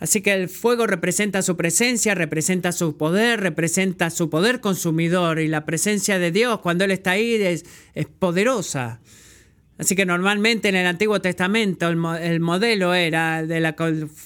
Así 0.01 0.21
que 0.21 0.33
el 0.33 0.49
fuego 0.49 0.87
representa 0.87 1.43
su 1.43 1.55
presencia, 1.55 2.15
representa 2.15 2.71
su 2.71 2.97
poder, 2.97 3.39
representa 3.39 4.09
su 4.09 4.31
poder 4.31 4.59
consumidor 4.59 5.39
y 5.39 5.47
la 5.47 5.63
presencia 5.63 6.17
de 6.17 6.31
Dios 6.31 6.59
cuando 6.61 6.85
Él 6.85 6.89
está 6.89 7.11
ahí 7.11 7.35
es, 7.35 7.63
poderosa. 8.17 8.99
Así 9.77 9.95
que 9.95 10.07
normalmente 10.07 10.69
en 10.69 10.75
el 10.75 10.87
Antiguo 10.87 11.21
Testamento 11.21 11.87
el, 11.87 12.39
modelo 12.39 12.95
era 12.95 13.45
de 13.45 13.59
la, 13.59 13.75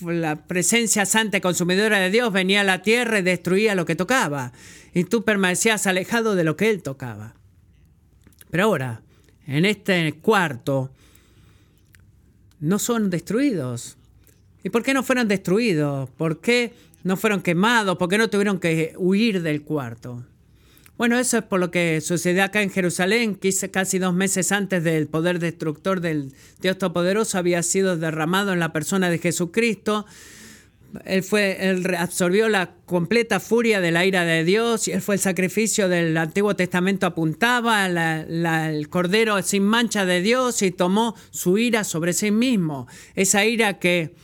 la, 0.06 0.48
presencia 0.48 1.06
santa 1.06 1.40
y 1.40 1.42
consumidora 1.42 2.00
de 2.00 2.10
Dios 2.10 2.32
venía 2.32 2.62
a 2.62 2.64
la 2.64 2.82
tierra 2.82 3.20
y 3.20 3.24
destruía 3.24 3.76
lo 3.76 3.86
que 3.86 3.98
tocaba. 3.98 4.54
Y 4.94 5.04
tú 5.04 5.26
permanecías 5.26 5.88
alejado 5.88 6.36
de 6.36 6.46
lo 6.46 6.56
que 6.56 6.70
Él 6.70 6.84
tocaba. 6.84 7.36
Pero 8.50 8.64
ahora, 8.64 9.02
en 9.46 9.66
este 9.66 10.14
cuarto, 10.22 10.90
no 12.62 12.80
son 12.80 13.10
destruidos. 13.10 13.98
¿Y 14.66 14.72
por 14.72 14.82
qué 14.82 14.96
no 14.96 15.04
fueron 15.04 15.28
destruidos? 15.28 16.10
¿Por 16.10 16.42
qué 16.42 16.74
no 17.04 17.18
fueron 17.18 17.44
quemados? 17.44 17.98
¿Por 17.98 18.10
qué 18.10 18.18
no 18.18 18.32
tuvieron 18.32 18.60
que 18.60 18.96
huir 18.98 19.44
del 19.44 19.62
cuarto? 19.62 20.24
Bueno, 20.98 21.20
eso 21.20 21.38
es 21.38 21.44
por 21.44 21.60
lo 21.60 21.70
que 21.70 22.02
sucedió 22.02 22.44
acá 22.44 22.64
en 22.64 22.72
Jerusalén, 22.72 23.38
casi 23.72 24.00
dos 24.00 24.16
meses 24.16 24.52
antes 24.52 24.84
del 24.84 25.06
poder 25.06 25.38
destructor 25.38 26.02
del 26.02 26.34
Dios 26.62 26.80
Todopoderoso 26.80 27.38
había 27.38 27.62
sido 27.62 27.96
derramado 27.96 28.54
en 28.54 28.60
la 28.60 28.74
persona 28.74 29.12
de 29.12 29.20
Jesucristo. 29.20 30.08
Él, 31.06 31.22
fue, 31.22 31.70
él 31.70 31.86
absorbió 31.96 32.50
la 32.50 32.74
completa 32.88 33.40
furia 33.40 33.82
de 33.82 33.92
la 33.92 34.04
ira 34.04 34.26
de 34.26 34.44
Dios 34.44 34.88
y 34.88 34.94
él 34.94 35.02
fue 35.04 35.16
el 35.16 35.22
sacrificio 35.22 35.90
del 35.90 36.18
Antiguo 36.18 36.56
Testamento 36.56 37.06
apuntaba, 37.06 37.86
el 37.86 38.90
cordero 38.90 39.40
sin 39.44 39.62
mancha 39.62 40.06
de 40.06 40.24
Dios 40.24 40.64
y 40.64 40.72
tomó 40.72 41.16
su 41.30 41.60
ira 41.60 41.84
sobre 41.84 42.14
sí 42.14 42.32
mismo. 42.32 42.88
Esa 43.14 43.46
ira 43.46 43.78
que 43.78 44.16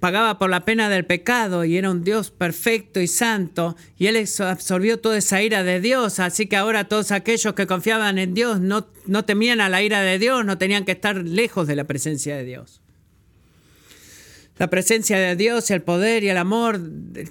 pagaba 0.00 0.38
por 0.38 0.50
la 0.50 0.64
pena 0.64 0.88
del 0.88 1.04
pecado 1.04 1.64
y 1.64 1.76
era 1.76 1.90
un 1.90 2.04
Dios 2.04 2.30
perfecto 2.30 3.00
y 3.00 3.06
santo, 3.06 3.76
y 3.96 4.06
él 4.06 4.28
absorbió 4.40 4.98
toda 5.00 5.18
esa 5.18 5.42
ira 5.42 5.62
de 5.62 5.80
Dios, 5.80 6.20
así 6.20 6.46
que 6.46 6.56
ahora 6.56 6.84
todos 6.84 7.10
aquellos 7.10 7.54
que 7.54 7.66
confiaban 7.66 8.18
en 8.18 8.34
Dios 8.34 8.60
no, 8.60 8.86
no 9.06 9.24
temían 9.24 9.60
a 9.60 9.68
la 9.68 9.82
ira 9.82 10.02
de 10.02 10.18
Dios, 10.18 10.44
no 10.44 10.58
tenían 10.58 10.84
que 10.84 10.92
estar 10.92 11.16
lejos 11.16 11.66
de 11.66 11.76
la 11.76 11.84
presencia 11.84 12.36
de 12.36 12.44
Dios. 12.44 12.80
La 14.58 14.68
presencia 14.68 15.18
de 15.18 15.36
Dios, 15.36 15.70
el 15.70 15.82
poder 15.82 16.24
y 16.24 16.30
el 16.30 16.36
amor, 16.36 16.80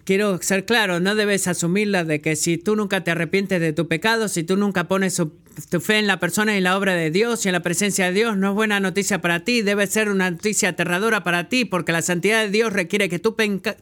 quiero 0.06 0.42
ser 0.42 0.64
claro, 0.64 1.02
no 1.02 1.14
debes 1.14 1.48
asumirla 1.48 2.06
de 2.06 2.22
que 2.22 2.38
si 2.38 2.58
tú 2.58 2.78
nunca 2.78 3.04
te 3.04 3.12
arrepientes 3.12 3.60
de 3.60 3.74
tu 3.74 3.90
pecado, 3.90 4.30
si 4.30 4.44
tú 4.44 4.56
nunca 4.56 4.88
pones 4.88 5.22
tu 5.70 5.82
fe 5.82 5.98
en 5.98 6.08
la 6.08 6.22
persona 6.22 6.58
y 6.58 6.62
la 6.62 6.78
obra 6.78 6.94
de 6.94 7.12
Dios 7.12 7.46
y 7.46 7.50
en 7.50 7.54
la 7.54 7.60
presencia 7.60 8.06
de 8.06 8.14
Dios, 8.14 8.38
no 8.38 8.50
es 8.50 8.56
buena 8.56 8.80
noticia 8.80 9.20
para 9.20 9.42
ti, 9.44 9.62
debe 9.62 9.88
ser 9.88 10.10
una 10.10 10.32
noticia 10.32 10.70
aterradora 10.70 11.26
para 11.26 11.50
ti, 11.50 11.66
porque 11.66 11.92
la 11.92 12.02
santidad 12.02 12.44
de 12.44 12.50
Dios 12.50 12.72
requiere 12.72 13.10
que 13.10 13.20
tu, 13.20 13.36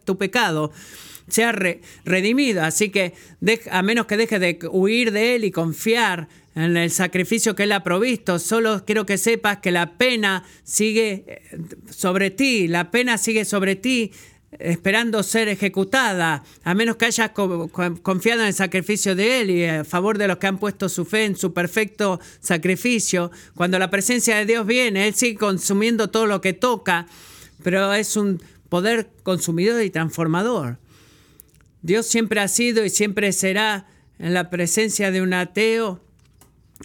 tu 0.05 0.17
pecado 0.17 0.71
sea 1.27 1.53
redimido. 2.03 2.63
Así 2.63 2.89
que 2.89 3.13
a 3.69 3.83
menos 3.83 4.07
que 4.07 4.17
dejes 4.17 4.39
de 4.39 4.57
huir 4.71 5.11
de 5.11 5.35
Él 5.35 5.43
y 5.43 5.51
confiar 5.51 6.27
en 6.55 6.77
el 6.77 6.89
sacrificio 6.89 7.55
que 7.55 7.63
Él 7.63 7.73
ha 7.73 7.83
provisto. 7.83 8.39
Solo 8.39 8.83
quiero 8.85 9.05
que 9.05 9.17
sepas 9.17 9.57
que 9.57 9.71
la 9.71 9.97
pena 9.97 10.43
sigue 10.63 11.25
eh, 11.27 11.41
sobre 11.89 12.31
ti, 12.31 12.67
la 12.67 12.91
pena 12.91 13.17
sigue 13.17 13.45
sobre 13.45 13.75
ti 13.75 14.11
esperando 14.59 15.21
ser 15.23 15.49
ejecutada, 15.49 16.43
a 16.63 16.73
menos 16.73 16.95
que 16.95 17.05
hayas 17.05 17.31
confiado 17.31 18.41
en 18.41 18.47
el 18.47 18.53
sacrificio 18.53 19.15
de 19.15 19.41
Él 19.41 19.49
y 19.49 19.65
a 19.65 19.83
favor 19.83 20.17
de 20.17 20.27
los 20.27 20.37
que 20.37 20.47
han 20.47 20.59
puesto 20.59 20.87
su 20.87 21.05
fe 21.05 21.25
en 21.25 21.35
su 21.35 21.53
perfecto 21.53 22.19
sacrificio. 22.39 23.31
Cuando 23.55 23.79
la 23.79 23.89
presencia 23.89 24.37
de 24.37 24.45
Dios 24.45 24.65
viene, 24.65 25.07
Él 25.07 25.13
sigue 25.13 25.37
consumiendo 25.37 26.09
todo 26.09 26.25
lo 26.25 26.41
que 26.41 26.53
toca, 26.53 27.07
pero 27.63 27.93
es 27.93 28.15
un 28.15 28.41
poder 28.69 29.09
consumidor 29.23 29.83
y 29.83 29.89
transformador. 29.89 30.77
Dios 31.81 32.05
siempre 32.05 32.39
ha 32.39 32.47
sido 32.47 32.85
y 32.85 32.89
siempre 32.89 33.31
será 33.31 33.87
en 34.17 34.33
la 34.33 34.49
presencia 34.49 35.11
de 35.11 35.21
un 35.21 35.33
ateo 35.33 36.04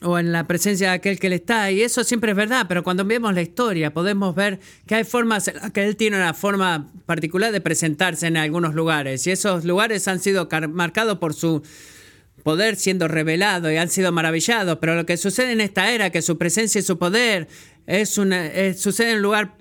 o 0.02 0.19
en 0.19 0.33
la 0.33 0.47
presencia 0.47 0.88
de 0.88 0.95
aquel 0.95 1.19
que 1.19 1.28
le 1.28 1.37
está. 1.37 1.71
Y 1.71 1.83
eso 1.83 2.04
siempre 2.04 2.33
es 2.33 2.37
verdad, 2.37 2.66
pero 2.69 2.83
cuando 2.83 3.04
vemos 3.04 3.35
la 3.35 3.42
historia 3.42 3.92
podemos 3.92 4.35
ver 4.35 4.61
que 4.87 4.95
hay 4.95 5.04
formas 5.04 5.50
que 5.73 5.85
él 5.85 5.97
tiene 5.97 6.16
una 6.16 6.35
forma 6.35 6.90
particular 7.07 7.52
de 7.52 7.61
presentarse 7.61 8.26
en 8.26 8.37
algunos 8.37 8.75
lugares. 8.75 9.26
Y 9.26 9.30
esos 9.30 9.64
lugares 9.64 10.09
han 10.09 10.21
sido 10.21 10.49
marcados 10.71 11.19
por 11.19 11.35
su 11.35 11.62
poder 12.42 12.76
siendo 12.76 13.07
revelado 13.09 13.71
y 13.71 13.76
han 13.76 13.88
sido 13.88 14.12
maravillados. 14.12 14.78
Pero 14.80 14.97
lo 14.97 15.07
que 15.07 15.16
sucede 15.16 15.52
en 15.52 15.61
esta 15.61 15.92
era, 15.92 16.11
que 16.11 16.23
su 16.23 16.38
presencia 16.38 16.78
y 16.78 16.83
su 16.83 16.99
poder 16.99 17.49
es 17.87 18.19
una, 18.19 18.50
sucede 18.75 19.11
en 19.11 19.16
un 19.16 19.23
lugar 19.23 19.57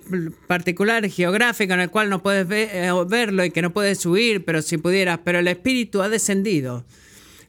particular 0.46 1.08
geográfico 1.08 1.74
en 1.74 1.80
el 1.80 1.90
cual 1.90 2.10
no 2.10 2.22
puedes 2.22 2.46
eh, 2.50 2.90
verlo 3.08 3.44
y 3.44 3.50
que 3.50 3.62
no 3.62 3.72
puedes 3.72 4.04
huir, 4.06 4.44
pero 4.44 4.62
si 4.62 4.78
pudieras. 4.78 5.20
Pero 5.24 5.40
el 5.40 5.48
Espíritu 5.48 6.02
ha 6.02 6.08
descendido. 6.08 6.84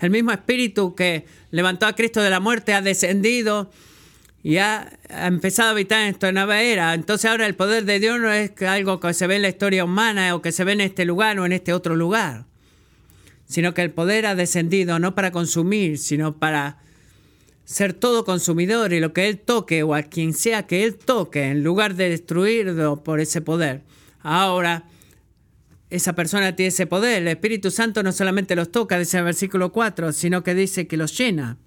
El 0.01 0.09
mismo 0.09 0.31
Espíritu 0.31 0.95
que 0.95 1.25
levantó 1.51 1.85
a 1.85 1.93
Cristo 1.93 2.21
de 2.21 2.29
la 2.29 2.39
muerte, 2.39 2.73
ha 2.73 2.81
descendido 2.81 3.71
y 4.43 4.57
ha, 4.57 4.91
empezado 5.09 5.69
a 5.69 5.71
habitar 5.71 6.01
en 6.01 6.07
esta 6.07 6.31
nueva 6.31 6.61
era. 6.61 6.93
Entonces 6.95 7.29
ahora 7.29 7.45
el 7.45 7.55
poder 7.55 7.85
de 7.85 7.99
Dios 7.99 8.19
no 8.19 8.31
es 8.31 8.51
algo 8.63 8.99
que 8.99 9.13
se 9.13 9.27
ve 9.27 9.35
en 9.35 9.43
la 9.43 9.49
historia 9.49 9.85
humana 9.85 10.35
o 10.35 10.41
que 10.41 10.51
se 10.51 10.63
ve 10.63 10.71
en 10.73 10.81
este 10.81 11.05
lugar 11.05 11.39
o 11.39 11.45
en 11.45 11.51
este 11.51 11.73
otro 11.73 11.95
lugar, 11.95 12.45
sino 13.45 13.73
que 13.75 13.83
el 13.83 13.91
poder 13.91 14.25
ha 14.25 14.33
descendido 14.35 14.97
no 14.97 15.13
para 15.13 15.31
consumir, 15.31 15.99
sino 15.99 16.37
para 16.37 16.79
ser 17.63 17.93
todo 17.93 18.25
consumidor 18.25 18.93
y 18.93 18.99
lo 18.99 19.13
que 19.13 19.27
Él 19.27 19.37
toque 19.37 19.83
o 19.83 19.93
a 19.93 20.01
quien 20.01 20.33
sea 20.33 20.65
que 20.65 20.83
Él 20.83 20.95
toque, 20.95 21.49
en 21.49 21.63
lugar 21.63 21.93
de 21.95 22.09
destruirlo 22.09 23.03
por 23.03 23.19
ese 23.19 23.41
poder. 23.41 23.83
Ahora, 24.23 24.85
esa 25.91 26.13
persona 26.13 26.55
tiene 26.55 26.69
ese 26.69 26.87
poder. 26.87 27.21
El 27.21 27.27
Espíritu 27.27 27.69
Santo 27.69 28.01
no 28.01 28.11
solamente 28.11 28.55
los 28.55 28.71
toca, 28.71 28.97
dice 28.97 29.17
el 29.17 29.25
versículo 29.25 29.71
4, 29.71 30.13
sino 30.13 30.43
que 30.43 30.55
dice 30.55 30.87
que 30.87 30.97
los 30.97 31.15
llena. 31.17 31.57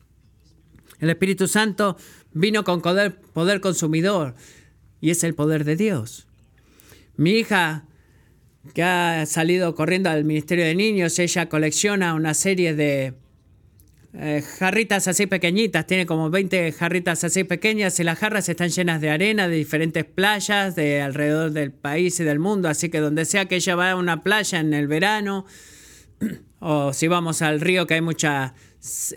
El 0.99 1.11
Espíritu 1.11 1.47
Santo 1.47 1.97
vino 2.33 2.65
con 2.65 2.81
poder, 2.81 3.21
poder 3.21 3.61
consumidor 3.61 4.35
y 5.01 5.11
es 5.11 5.23
el 5.25 5.35
poder 5.35 5.65
de 5.65 5.77
Dios. 5.77 6.27
Mi 7.17 7.33
hija, 7.33 7.85
que 8.73 8.83
ha 8.83 9.27
salido 9.27 9.75
corriendo 9.75 10.09
al 10.09 10.25
Ministerio 10.25 10.65
de 10.65 10.75
Niños, 10.75 11.19
ella 11.19 11.49
colecciona 11.49 12.15
una 12.15 12.33
serie 12.33 12.75
de 12.75 13.15
eh, 14.17 14.43
jarritas 14.43 15.09
así 15.09 15.27
pequeñitas, 15.27 15.87
tiene 15.89 16.07
como 16.07 16.31
20 16.31 16.71
jarritas 16.71 17.25
así 17.25 17.43
pequeñas 17.43 17.99
y 17.99 18.05
las 18.05 18.17
jarras 18.17 18.49
están 18.49 18.69
llenas 18.69 19.01
de 19.01 19.11
arena 19.11 19.49
de 19.49 19.57
diferentes 19.57 20.05
playas 20.05 20.77
de 20.77 21.03
alrededor 21.03 21.51
del 21.51 21.73
país 21.73 22.21
y 22.21 22.25
del 22.25 22.39
mundo, 22.39 22.69
así 22.69 22.91
que 22.91 23.01
donde 23.01 23.25
sea 23.25 23.47
que 23.47 23.57
ella 23.57 23.75
va 23.75 23.91
a 23.91 23.97
una 23.97 24.23
playa 24.23 24.61
en 24.61 24.73
el 24.73 24.87
verano, 24.87 25.47
o 26.61 26.93
si 26.93 27.09
vamos 27.09 27.43
al 27.43 27.61
río 27.61 27.89
que 27.89 27.95
hay 27.95 28.03
mucha 28.03 28.55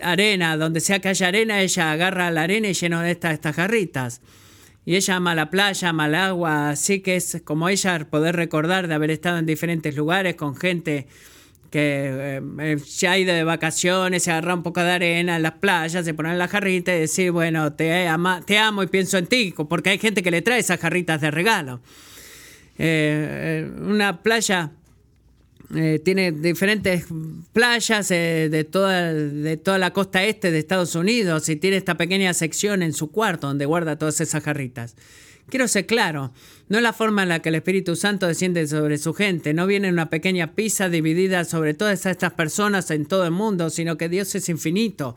arena, 0.02 0.56
donde 0.56 0.80
sea 0.80 0.98
que 0.98 1.08
haya 1.08 1.28
arena, 1.28 1.60
ella 1.60 1.92
agarra 1.92 2.32
la 2.32 2.42
arena 2.42 2.68
y 2.68 2.74
llena 2.74 3.00
de 3.00 3.12
estas 3.12 3.54
jarritas. 3.54 4.20
Y 4.84 4.96
ella 4.96 5.16
ama 5.16 5.34
la 5.34 5.50
playa, 5.50 5.90
ama 5.90 6.06
el 6.06 6.14
agua, 6.16 6.70
así 6.70 7.00
que 7.00 7.14
es 7.14 7.42
como 7.44 7.68
ella 7.68 8.08
poder 8.10 8.34
recordar 8.34 8.88
de 8.88 8.94
haber 8.94 9.10
estado 9.10 9.38
en 9.38 9.46
diferentes 9.46 9.94
lugares 9.94 10.34
con 10.34 10.56
gente 10.56 11.06
que 11.70 12.40
eh, 12.60 12.78
se 12.84 13.08
ha 13.08 13.18
ido 13.18 13.34
de 13.34 13.44
vacaciones, 13.44 14.22
se 14.22 14.30
agarra 14.30 14.54
un 14.54 14.62
poco 14.62 14.82
de 14.82 14.90
arena 14.90 15.36
en 15.36 15.42
las 15.42 15.52
playas, 15.52 16.04
se 16.04 16.14
pone 16.14 16.30
en 16.30 16.38
la 16.38 16.48
jarrita 16.48 16.94
y 16.94 17.00
decir, 17.00 17.30
bueno, 17.30 17.72
te, 17.74 18.08
te 18.46 18.58
amo 18.58 18.82
y 18.82 18.86
pienso 18.86 19.18
en 19.18 19.26
ti, 19.26 19.54
porque 19.68 19.90
hay 19.90 19.98
gente 19.98 20.22
que 20.22 20.30
le 20.30 20.42
trae 20.42 20.60
esas 20.60 20.80
jarritas 20.80 21.20
de 21.20 21.30
regalo. 21.30 21.80
Eh, 22.78 23.66
eh, 23.68 23.80
una 23.80 24.22
playa 24.22 24.72
tiene 26.02 26.32
diferentes 26.32 27.04
playas 27.52 28.08
de, 28.08 28.66
toda, 28.70 29.12
de 29.12 29.58
toda 29.58 29.76
la 29.76 29.92
costa 29.92 30.24
este 30.24 30.50
de 30.50 30.58
Estados 30.58 30.94
Unidos 30.94 31.46
y 31.50 31.56
tiene 31.56 31.76
esta 31.76 31.98
pequeña 31.98 32.32
sección 32.32 32.82
en 32.82 32.94
su 32.94 33.10
cuarto 33.10 33.48
donde 33.48 33.66
guarda 33.66 33.98
todas 33.98 34.18
esas 34.22 34.42
jarritas. 34.42 34.96
Quiero 35.48 35.66
ser 35.66 35.86
claro, 35.86 36.32
no 36.68 36.76
es 36.76 36.82
la 36.82 36.92
forma 36.92 37.22
en 37.22 37.30
la 37.30 37.40
que 37.40 37.48
el 37.48 37.54
Espíritu 37.54 37.96
Santo 37.96 38.26
desciende 38.26 38.66
sobre 38.66 38.98
su 38.98 39.14
gente, 39.14 39.54
no 39.54 39.66
viene 39.66 39.88
una 39.88 40.10
pequeña 40.10 40.54
pizza 40.54 40.90
dividida 40.90 41.44
sobre 41.44 41.72
todas 41.72 42.04
estas 42.04 42.34
personas 42.34 42.90
en 42.90 43.06
todo 43.06 43.24
el 43.24 43.30
mundo, 43.30 43.70
sino 43.70 43.96
que 43.96 44.10
Dios 44.10 44.34
es 44.34 44.50
infinito 44.50 45.16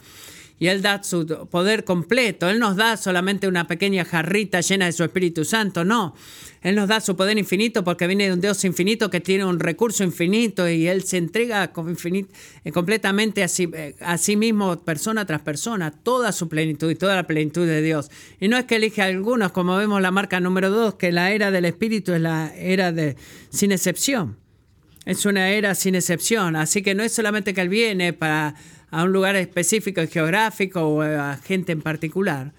y 0.61 0.67
Él 0.67 0.83
da 0.83 1.01
su 1.03 1.25
poder 1.49 1.83
completo. 1.83 2.47
Él 2.47 2.59
nos 2.59 2.75
da 2.75 2.95
solamente 2.95 3.47
una 3.47 3.65
pequeña 3.65 4.05
jarrita 4.05 4.61
llena 4.61 4.85
de 4.85 4.91
su 4.91 5.03
Espíritu 5.03 5.43
Santo, 5.43 5.83
no. 5.83 6.13
Él 6.61 6.75
nos 6.75 6.87
da 6.87 7.01
su 7.01 7.15
poder 7.15 7.39
infinito 7.39 7.83
porque 7.83 8.05
viene 8.05 8.27
de 8.27 8.33
un 8.33 8.41
Dios 8.41 8.63
infinito 8.63 9.09
que 9.09 9.19
tiene 9.19 9.43
un 9.43 9.59
recurso 9.59 10.03
infinito 10.03 10.69
y 10.69 10.87
Él 10.87 11.01
se 11.01 11.17
entrega 11.17 11.63
eh, 11.63 12.71
completamente 12.71 13.43
a 13.43 13.47
sí, 13.47 13.71
eh, 13.73 13.95
a 14.01 14.19
sí 14.19 14.35
mismo, 14.35 14.79
persona 14.81 15.25
tras 15.25 15.41
persona, 15.41 15.89
toda 15.89 16.31
su 16.31 16.47
plenitud 16.47 16.91
y 16.91 16.95
toda 16.95 17.15
la 17.15 17.25
plenitud 17.25 17.65
de 17.65 17.81
Dios. 17.81 18.11
Y 18.39 18.47
no 18.47 18.55
es 18.55 18.65
que 18.65 18.75
elige 18.75 19.01
a 19.01 19.05
algunos, 19.05 19.53
como 19.53 19.75
vemos 19.77 19.99
la 19.99 20.11
marca 20.11 20.39
número 20.39 20.69
dos, 20.69 20.93
que 20.93 21.11
la 21.11 21.31
era 21.31 21.49
del 21.49 21.65
Espíritu 21.65 22.13
es 22.13 22.21
la 22.21 22.53
era 22.55 22.91
de 22.91 23.15
sin 23.49 23.71
excepción. 23.71 24.37
Es 25.05 25.25
una 25.25 25.49
era 25.49 25.73
sin 25.73 25.95
excepción. 25.95 26.55
Así 26.55 26.83
que 26.83 26.93
no 26.93 27.01
es 27.01 27.11
solamente 27.11 27.55
que 27.55 27.61
Él 27.61 27.69
viene 27.69 28.13
para 28.13 28.53
a 28.91 29.03
un 29.03 29.11
lugar 29.11 29.35
específico 29.35 30.01
geográfico 30.07 30.81
o 30.81 31.01
a 31.01 31.37
gente 31.37 31.71
en 31.71 31.81
particular, 31.81 32.53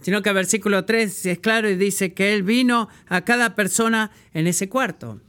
sino 0.00 0.22
que 0.22 0.30
el 0.30 0.34
versículo 0.34 0.84
3 0.84 1.26
es 1.26 1.38
claro 1.38 1.68
y 1.68 1.76
dice 1.76 2.12
que 2.12 2.32
Él 2.32 2.42
vino 2.42 2.88
a 3.08 3.22
cada 3.22 3.54
persona 3.54 4.10
en 4.32 4.46
ese 4.46 4.68
cuarto. 4.68 5.20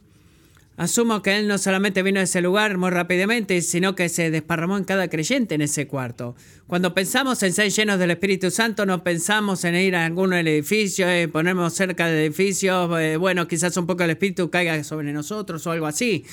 Asumo 0.75 1.21
que 1.21 1.37
Él 1.37 1.47
no 1.47 1.59
solamente 1.59 2.01
vino 2.01 2.19
a 2.19 2.23
ese 2.23 2.41
lugar 2.41 2.77
muy 2.77 2.89
rápidamente, 2.89 3.61
sino 3.61 3.93
que 3.93 4.09
se 4.09 4.31
desparramó 4.31 4.75
en 4.77 4.85
cada 4.85 5.07
creyente 5.07 5.53
en 5.53 5.61
ese 5.61 5.85
cuarto. 5.85 6.35
Cuando 6.65 6.95
pensamos 6.95 7.43
en 7.43 7.53
ser 7.53 7.69
llenos 7.69 7.99
del 7.99 8.09
Espíritu 8.09 8.49
Santo, 8.49 8.83
no 8.87 9.03
pensamos 9.03 9.63
en 9.65 9.75
ir 9.75 9.95
a 9.95 10.05
alguno 10.05 10.35
del 10.35 10.47
edificio, 10.47 11.07
eh, 11.07 11.27
ponernos 11.27 11.75
cerca 11.75 12.07
del 12.07 12.25
edificio, 12.25 12.97
eh, 12.97 13.17
bueno, 13.17 13.47
quizás 13.47 13.77
un 13.77 13.85
poco 13.85 14.03
el 14.03 14.09
Espíritu 14.11 14.49
caiga 14.49 14.83
sobre 14.83 15.13
nosotros 15.13 15.65
o 15.67 15.71
algo 15.71 15.85
así. 15.85 16.25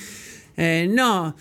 Eh, 0.57 0.88
no, 0.90 1.37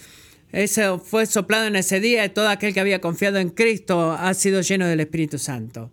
eso 0.51 0.99
fue 0.99 1.25
soplado 1.25 1.65
en 1.65 1.75
ese 1.75 1.99
día 1.99 2.25
y 2.25 2.29
todo 2.29 2.49
aquel 2.49 2.73
que 2.73 2.79
había 2.79 3.01
confiado 3.01 3.37
en 3.37 3.49
Cristo 3.49 4.11
ha 4.11 4.33
sido 4.33 4.61
lleno 4.61 4.87
del 4.87 4.99
Espíritu 4.99 5.37
Santo. 5.37 5.91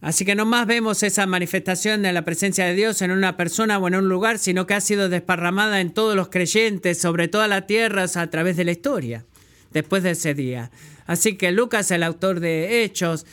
Así 0.00 0.26
que 0.26 0.34
no 0.34 0.44
más 0.44 0.66
vemos 0.66 1.02
esa 1.02 1.24
manifestación 1.24 2.02
de 2.02 2.12
la 2.12 2.26
presencia 2.26 2.66
de 2.66 2.74
Dios 2.74 3.00
en 3.00 3.10
una 3.10 3.38
persona 3.38 3.78
o 3.78 3.88
en 3.88 3.94
un 3.94 4.08
lugar, 4.08 4.38
sino 4.38 4.66
que 4.66 4.74
ha 4.74 4.80
sido 4.82 5.08
desparramada 5.08 5.80
en 5.80 5.94
todos 5.94 6.14
los 6.14 6.28
creyentes, 6.28 6.98
sobre 6.98 7.26
toda 7.26 7.48
la 7.48 7.66
tierra, 7.66 8.04
a 8.14 8.30
través 8.30 8.58
de 8.58 8.64
la 8.64 8.72
historia, 8.72 9.24
después 9.72 10.02
de 10.02 10.10
ese 10.10 10.34
día. 10.34 10.70
Así 11.06 11.36
que 11.36 11.52
Lucas, 11.52 11.90
el 11.90 12.02
autor 12.02 12.40
de 12.40 12.84
Hechos, 12.84 13.24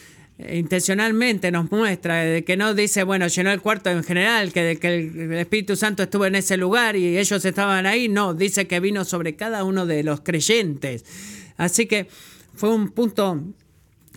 intencionalmente 0.50 1.52
nos 1.52 1.72
muestra 1.72 2.42
que 2.42 2.58
no 2.58 2.74
dice, 2.74 3.04
bueno, 3.04 3.28
llenó 3.28 3.52
el 3.52 3.62
cuarto 3.62 3.90
en 3.90 4.04
general, 4.04 4.52
que, 4.54 4.78
que 4.80 4.88
el 4.88 5.34
Espíritu 5.34 5.76
Santo 5.76 6.04
estuvo 6.04 6.26
en 6.26 6.36
ese 6.36 6.58
lugar 6.58 6.96
y 6.96 7.18
ellos 7.18 7.44
estaban 7.44 7.86
ahí, 7.86 8.08
no, 8.08 8.34
dice 8.34 8.68
que 8.68 8.80
vino 8.80 9.06
sobre 9.06 9.36
cada 9.36 9.64
uno 9.64 9.86
de 9.86 10.04
los 10.04 10.22
creyentes. 10.22 11.06
Así 11.58 11.86
que 11.86 12.08
fue 12.56 12.74
un 12.74 12.90
punto 12.90 13.42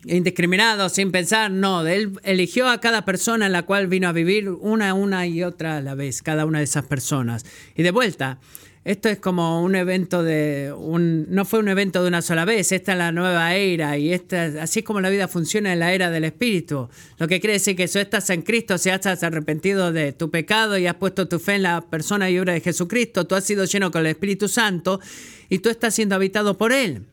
indiscriminado, 0.07 0.89
sin 0.89 1.11
pensar, 1.11 1.51
no, 1.51 1.87
él 1.87 2.19
eligió 2.23 2.69
a 2.69 2.81
cada 2.81 3.05
persona 3.05 3.47
en 3.47 3.53
la 3.53 3.63
cual 3.63 3.87
vino 3.87 4.09
a 4.09 4.13
vivir 4.13 4.51
una, 4.51 4.95
una 4.95 5.27
y 5.27 5.43
otra 5.43 5.79
a 5.79 5.81
la 5.81 5.95
vez, 5.95 6.23
cada 6.23 6.45
una 6.45 6.59
de 6.59 6.65
esas 6.65 6.85
personas. 6.85 7.45
Y 7.75 7.83
de 7.83 7.91
vuelta, 7.91 8.39
esto 8.85 9.09
es 9.09 9.19
como 9.19 9.63
un 9.63 9.77
evento 9.77 10.23
de 10.23 10.75
un 10.77 11.27
no 11.31 11.47
fue 11.47 11.59
un 11.59 11.69
evento 11.69 12.03
de 12.03 12.09
una 12.09 12.21
sola 12.21 12.45
vez, 12.45 12.71
esta 12.71 12.93
es 12.93 12.99
la 12.99 13.13
nueva 13.13 13.55
era 13.55 13.97
y 13.97 14.13
esta 14.13 14.45
así 14.61 14.81
es 14.81 14.85
como 14.85 15.01
la 15.01 15.09
vida 15.09 15.27
funciona 15.27 15.73
en 15.73 15.79
la 15.79 15.95
era 15.95 16.11
del 16.11 16.25
espíritu. 16.25 16.91
Lo 17.19 17.27
que 17.27 17.41
quiere 17.41 17.55
decir 17.55 17.77
que 17.77 17.89
si 17.89 17.99
estás 17.99 18.29
en 18.29 18.43
Cristo, 18.43 18.77
si 18.77 18.91
has 18.91 19.07
arrepentido 19.23 19.91
de 19.91 20.13
tu 20.13 20.31
pecado 20.31 20.77
y 20.77 20.87
has 20.87 20.97
puesto 20.97 21.29
tu 21.29 21.39
fe 21.39 21.55
en 21.55 21.63
la 21.63 21.81
persona 21.81 22.29
y 22.29 22.39
obra 22.39 22.53
de 22.53 22.61
Jesucristo, 22.61 23.27
tú 23.27 23.35
has 23.35 23.45
sido 23.45 23.65
lleno 23.65 23.91
con 23.91 24.03
el 24.03 24.09
Espíritu 24.09 24.49
Santo 24.49 25.01
y 25.49 25.61
tú 25.61 25.71
estás 25.71 25.95
siendo 25.95 26.15
habitado 26.15 26.59
por 26.59 26.73
él. 26.73 27.07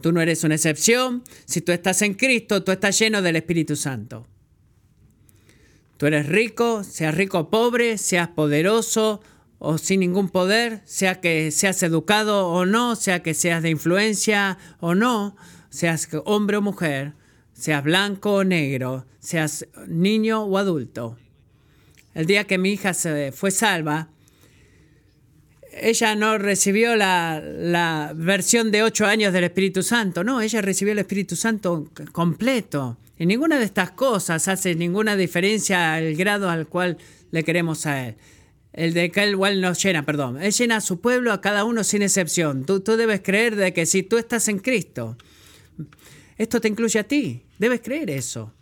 Tú 0.00 0.12
no 0.12 0.20
eres 0.20 0.44
una 0.44 0.54
excepción. 0.54 1.24
Si 1.44 1.60
tú 1.60 1.72
estás 1.72 2.02
en 2.02 2.14
Cristo, 2.14 2.62
tú 2.62 2.70
estás 2.70 2.96
lleno 2.98 3.20
del 3.20 3.34
Espíritu 3.34 3.74
Santo. 3.74 4.28
Tú 5.96 6.06
eres 6.06 6.26
rico, 6.26 6.84
seas 6.84 7.14
rico 7.14 7.38
o 7.38 7.50
pobre, 7.50 7.98
seas 7.98 8.28
poderoso 8.28 9.22
o 9.58 9.78
sin 9.78 10.00
ningún 10.00 10.28
poder, 10.28 10.82
sea 10.84 11.20
que 11.20 11.50
seas 11.50 11.82
educado 11.82 12.48
o 12.48 12.66
no, 12.66 12.96
sea 12.96 13.22
que 13.22 13.34
seas 13.34 13.62
de 13.62 13.70
influencia 13.70 14.58
o 14.80 14.94
no, 14.94 15.36
seas 15.70 16.08
hombre 16.24 16.58
o 16.58 16.62
mujer, 16.62 17.14
seas 17.52 17.82
blanco 17.82 18.34
o 18.34 18.44
negro, 18.44 19.06
seas 19.18 19.66
niño 19.86 20.44
o 20.44 20.58
adulto. 20.58 21.16
El 22.14 22.26
día 22.26 22.44
que 22.44 22.58
mi 22.58 22.72
hija 22.72 22.94
se 22.94 23.32
fue 23.32 23.50
salva, 23.50 24.08
ella 25.72 26.14
no 26.14 26.38
recibió 26.38 26.96
la, 26.96 27.42
la, 27.44 28.12
versión 28.14 28.70
de 28.70 28.82
ocho 28.82 29.04
años 29.04 29.32
del 29.32 29.44
Espíritu 29.44 29.82
Santo, 29.82 30.24
no, 30.24 30.40
ella 30.40 30.62
recibió 30.62 30.92
el 30.92 30.98
Espíritu 30.98 31.36
Santo 31.36 31.90
completo. 32.12 32.98
Y 33.18 33.24
ninguna 33.24 33.58
de 33.58 33.64
estas 33.64 33.90
cosas 33.92 34.48
hace 34.48 34.74
ninguna 34.74 35.16
diferencia 35.16 35.94
al 35.94 36.14
grado 36.16 36.50
al 36.50 36.66
cual 36.66 36.98
le 37.30 37.44
queremos 37.44 37.86
a 37.86 38.08
Él 38.08 38.16
el 38.76 38.92
de 38.92 39.10
que 39.10 39.22
él 39.22 39.30
igual 39.30 39.60
nos 39.60 39.82
llena, 39.82 40.04
perdón. 40.04 40.40
Él 40.40 40.52
llena 40.52 40.76
a 40.76 40.80
su 40.82 41.00
pueblo, 41.00 41.32
a 41.32 41.40
cada 41.40 41.64
uno 41.64 41.82
sin 41.82 42.02
excepción. 42.02 42.64
Tú, 42.66 42.80
tú 42.80 42.96
debes 42.96 43.22
creer 43.22 43.56
de 43.56 43.72
que 43.72 43.86
si 43.86 44.02
tú 44.02 44.18
estás 44.18 44.48
en 44.48 44.58
Cristo, 44.58 45.16
esto 46.36 46.60
te 46.60 46.68
incluye 46.68 47.00
a 47.00 47.04
ti. 47.04 47.42
Debes 47.58 47.80
creer 47.80 48.10
eso. 48.10 48.52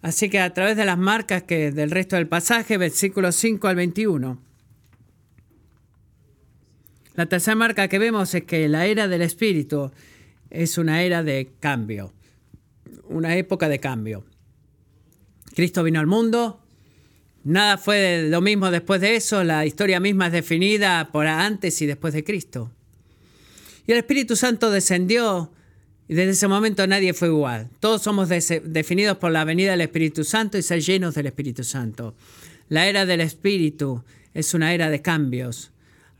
Así 0.00 0.30
que 0.30 0.38
a 0.38 0.54
través 0.54 0.76
de 0.76 0.84
las 0.84 0.96
marcas 0.96 1.42
que 1.42 1.72
del 1.72 1.90
resto 1.90 2.14
del 2.14 2.28
pasaje, 2.28 2.78
versículos 2.78 3.34
5 3.34 3.66
al 3.66 3.76
21. 3.76 4.40
La 7.14 7.26
tercera 7.26 7.56
marca 7.56 7.88
que 7.88 7.98
vemos 7.98 8.32
es 8.34 8.44
que 8.44 8.68
la 8.68 8.86
era 8.86 9.08
del 9.08 9.22
Espíritu 9.22 9.90
es 10.50 10.78
una 10.78 11.02
era 11.02 11.24
de 11.24 11.52
cambio, 11.58 12.12
una 13.08 13.36
época 13.36 13.68
de 13.68 13.80
cambio. 13.80 14.24
Cristo 15.54 15.82
vino 15.82 16.00
al 16.00 16.06
mundo, 16.06 16.63
Nada 17.44 17.76
fue 17.76 18.26
lo 18.28 18.40
mismo 18.40 18.70
después 18.70 19.02
de 19.02 19.16
eso, 19.16 19.44
la 19.44 19.66
historia 19.66 20.00
misma 20.00 20.26
es 20.26 20.32
definida 20.32 21.10
por 21.12 21.26
antes 21.26 21.80
y 21.82 21.86
después 21.86 22.14
de 22.14 22.24
Cristo. 22.24 22.70
Y 23.86 23.92
el 23.92 23.98
Espíritu 23.98 24.34
Santo 24.34 24.70
descendió 24.70 25.52
y 26.08 26.14
desde 26.14 26.32
ese 26.32 26.48
momento 26.48 26.86
nadie 26.86 27.12
fue 27.12 27.28
igual. 27.28 27.68
Todos 27.80 28.02
somos 28.02 28.28
definidos 28.28 29.18
por 29.18 29.30
la 29.30 29.44
venida 29.44 29.72
del 29.72 29.82
Espíritu 29.82 30.24
Santo 30.24 30.56
y 30.56 30.62
ser 30.62 30.80
llenos 30.80 31.14
del 31.14 31.26
Espíritu 31.26 31.64
Santo. 31.64 32.14
La 32.68 32.86
era 32.86 33.04
del 33.04 33.20
Espíritu 33.20 34.02
es 34.32 34.54
una 34.54 34.72
era 34.72 34.88
de 34.88 35.02
cambios. 35.02 35.70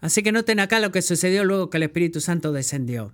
Así 0.02 0.22
que 0.22 0.32
noten 0.32 0.60
acá 0.60 0.78
lo 0.78 0.92
que 0.92 1.00
sucedió 1.00 1.44
luego 1.44 1.70
que 1.70 1.78
el 1.78 1.84
Espíritu 1.84 2.20
Santo 2.20 2.52
descendió. 2.52 3.12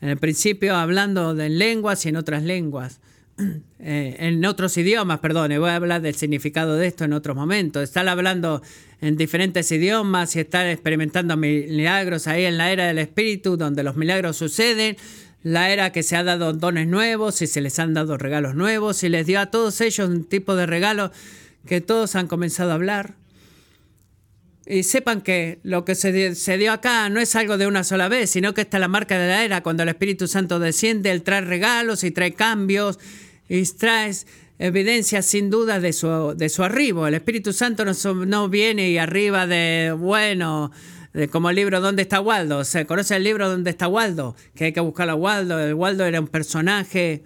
En 0.00 0.08
el 0.08 0.16
principio 0.16 0.74
hablando 0.74 1.34
de 1.34 1.48
lenguas 1.48 2.04
y 2.04 2.08
en 2.08 2.16
otras 2.16 2.42
lenguas. 2.42 3.00
eh, 3.78 4.16
en 4.18 4.44
otros 4.44 4.76
idiomas, 4.76 5.20
perdón, 5.20 5.50
voy 5.58 5.70
a 5.70 5.76
hablar 5.76 6.02
del 6.02 6.14
significado 6.14 6.76
de 6.76 6.86
esto 6.86 7.04
en 7.04 7.12
otros 7.12 7.36
momentos. 7.36 7.82
Están 7.82 8.08
hablando 8.08 8.62
en 9.00 9.16
diferentes 9.16 9.70
idiomas 9.72 10.36
y 10.36 10.40
están 10.40 10.66
experimentando 10.66 11.36
milagros 11.36 12.26
ahí 12.26 12.44
en 12.44 12.58
la 12.58 12.70
era 12.70 12.86
del 12.86 12.98
Espíritu, 12.98 13.56
donde 13.56 13.82
los 13.82 13.96
milagros 13.96 14.36
suceden, 14.36 14.96
la 15.42 15.70
era 15.70 15.90
que 15.90 16.02
se 16.02 16.16
ha 16.16 16.22
dado 16.22 16.52
dones 16.52 16.86
nuevos 16.86 17.42
y 17.42 17.46
se 17.46 17.60
les 17.60 17.78
han 17.78 17.94
dado 17.94 18.16
regalos 18.16 18.54
nuevos 18.54 19.02
y 19.02 19.08
les 19.08 19.26
dio 19.26 19.40
a 19.40 19.46
todos 19.46 19.80
ellos 19.80 20.08
un 20.08 20.24
tipo 20.24 20.54
de 20.54 20.66
regalo 20.66 21.10
que 21.66 21.80
todos 21.80 22.14
han 22.14 22.28
comenzado 22.28 22.70
a 22.70 22.74
hablar. 22.74 23.14
Y 24.64 24.84
sepan 24.84 25.22
que 25.22 25.58
lo 25.64 25.84
que 25.84 25.94
se, 25.96 26.12
dio 26.12 26.72
acá 26.72 27.08
no 27.08 27.20
es 27.20 27.34
algo 27.34 27.58
de 27.58 27.66
una 27.66 27.82
sola 27.82 28.08
vez, 28.08 28.30
sino 28.30 28.54
que 28.54 28.60
está 28.60 28.78
la 28.78 28.88
marca 28.88 29.18
de 29.18 29.26
la 29.26 29.44
era. 29.44 29.62
Cuando 29.62 29.82
el 29.82 29.88
Espíritu 29.88 30.28
Santo 30.28 30.60
desciende, 30.60 31.10
Él 31.10 31.22
trae 31.22 31.40
regalos 31.40 32.04
y 32.04 32.12
trae 32.12 32.32
cambios 32.34 32.98
y 33.48 33.64
trae 33.64 34.12
evidencias 34.60 35.26
sin 35.26 35.50
duda 35.50 35.80
de 35.80 35.92
su, 35.92 36.34
de 36.36 36.48
su 36.48 36.62
arribo. 36.62 37.08
El 37.08 37.14
Espíritu 37.14 37.52
Santo 37.52 37.84
no, 37.84 37.92
no 38.24 38.48
viene 38.48 38.90
y 38.90 38.98
arriba 38.98 39.48
de, 39.48 39.94
bueno, 39.98 40.70
de, 41.12 41.26
como 41.26 41.50
el 41.50 41.56
libro 41.56 41.80
¿Dónde 41.80 42.02
está 42.02 42.20
Waldo? 42.20 42.62
¿Se 42.62 42.86
conoce 42.86 43.16
el 43.16 43.24
libro 43.24 43.48
¿Dónde 43.48 43.70
está 43.70 43.88
Waldo? 43.88 44.36
Que 44.54 44.66
hay 44.66 44.72
que 44.72 44.80
buscar 44.80 45.10
a 45.10 45.16
Waldo. 45.16 45.58
El 45.58 45.74
Waldo 45.74 46.04
era 46.04 46.20
un 46.20 46.28
personaje 46.28 47.24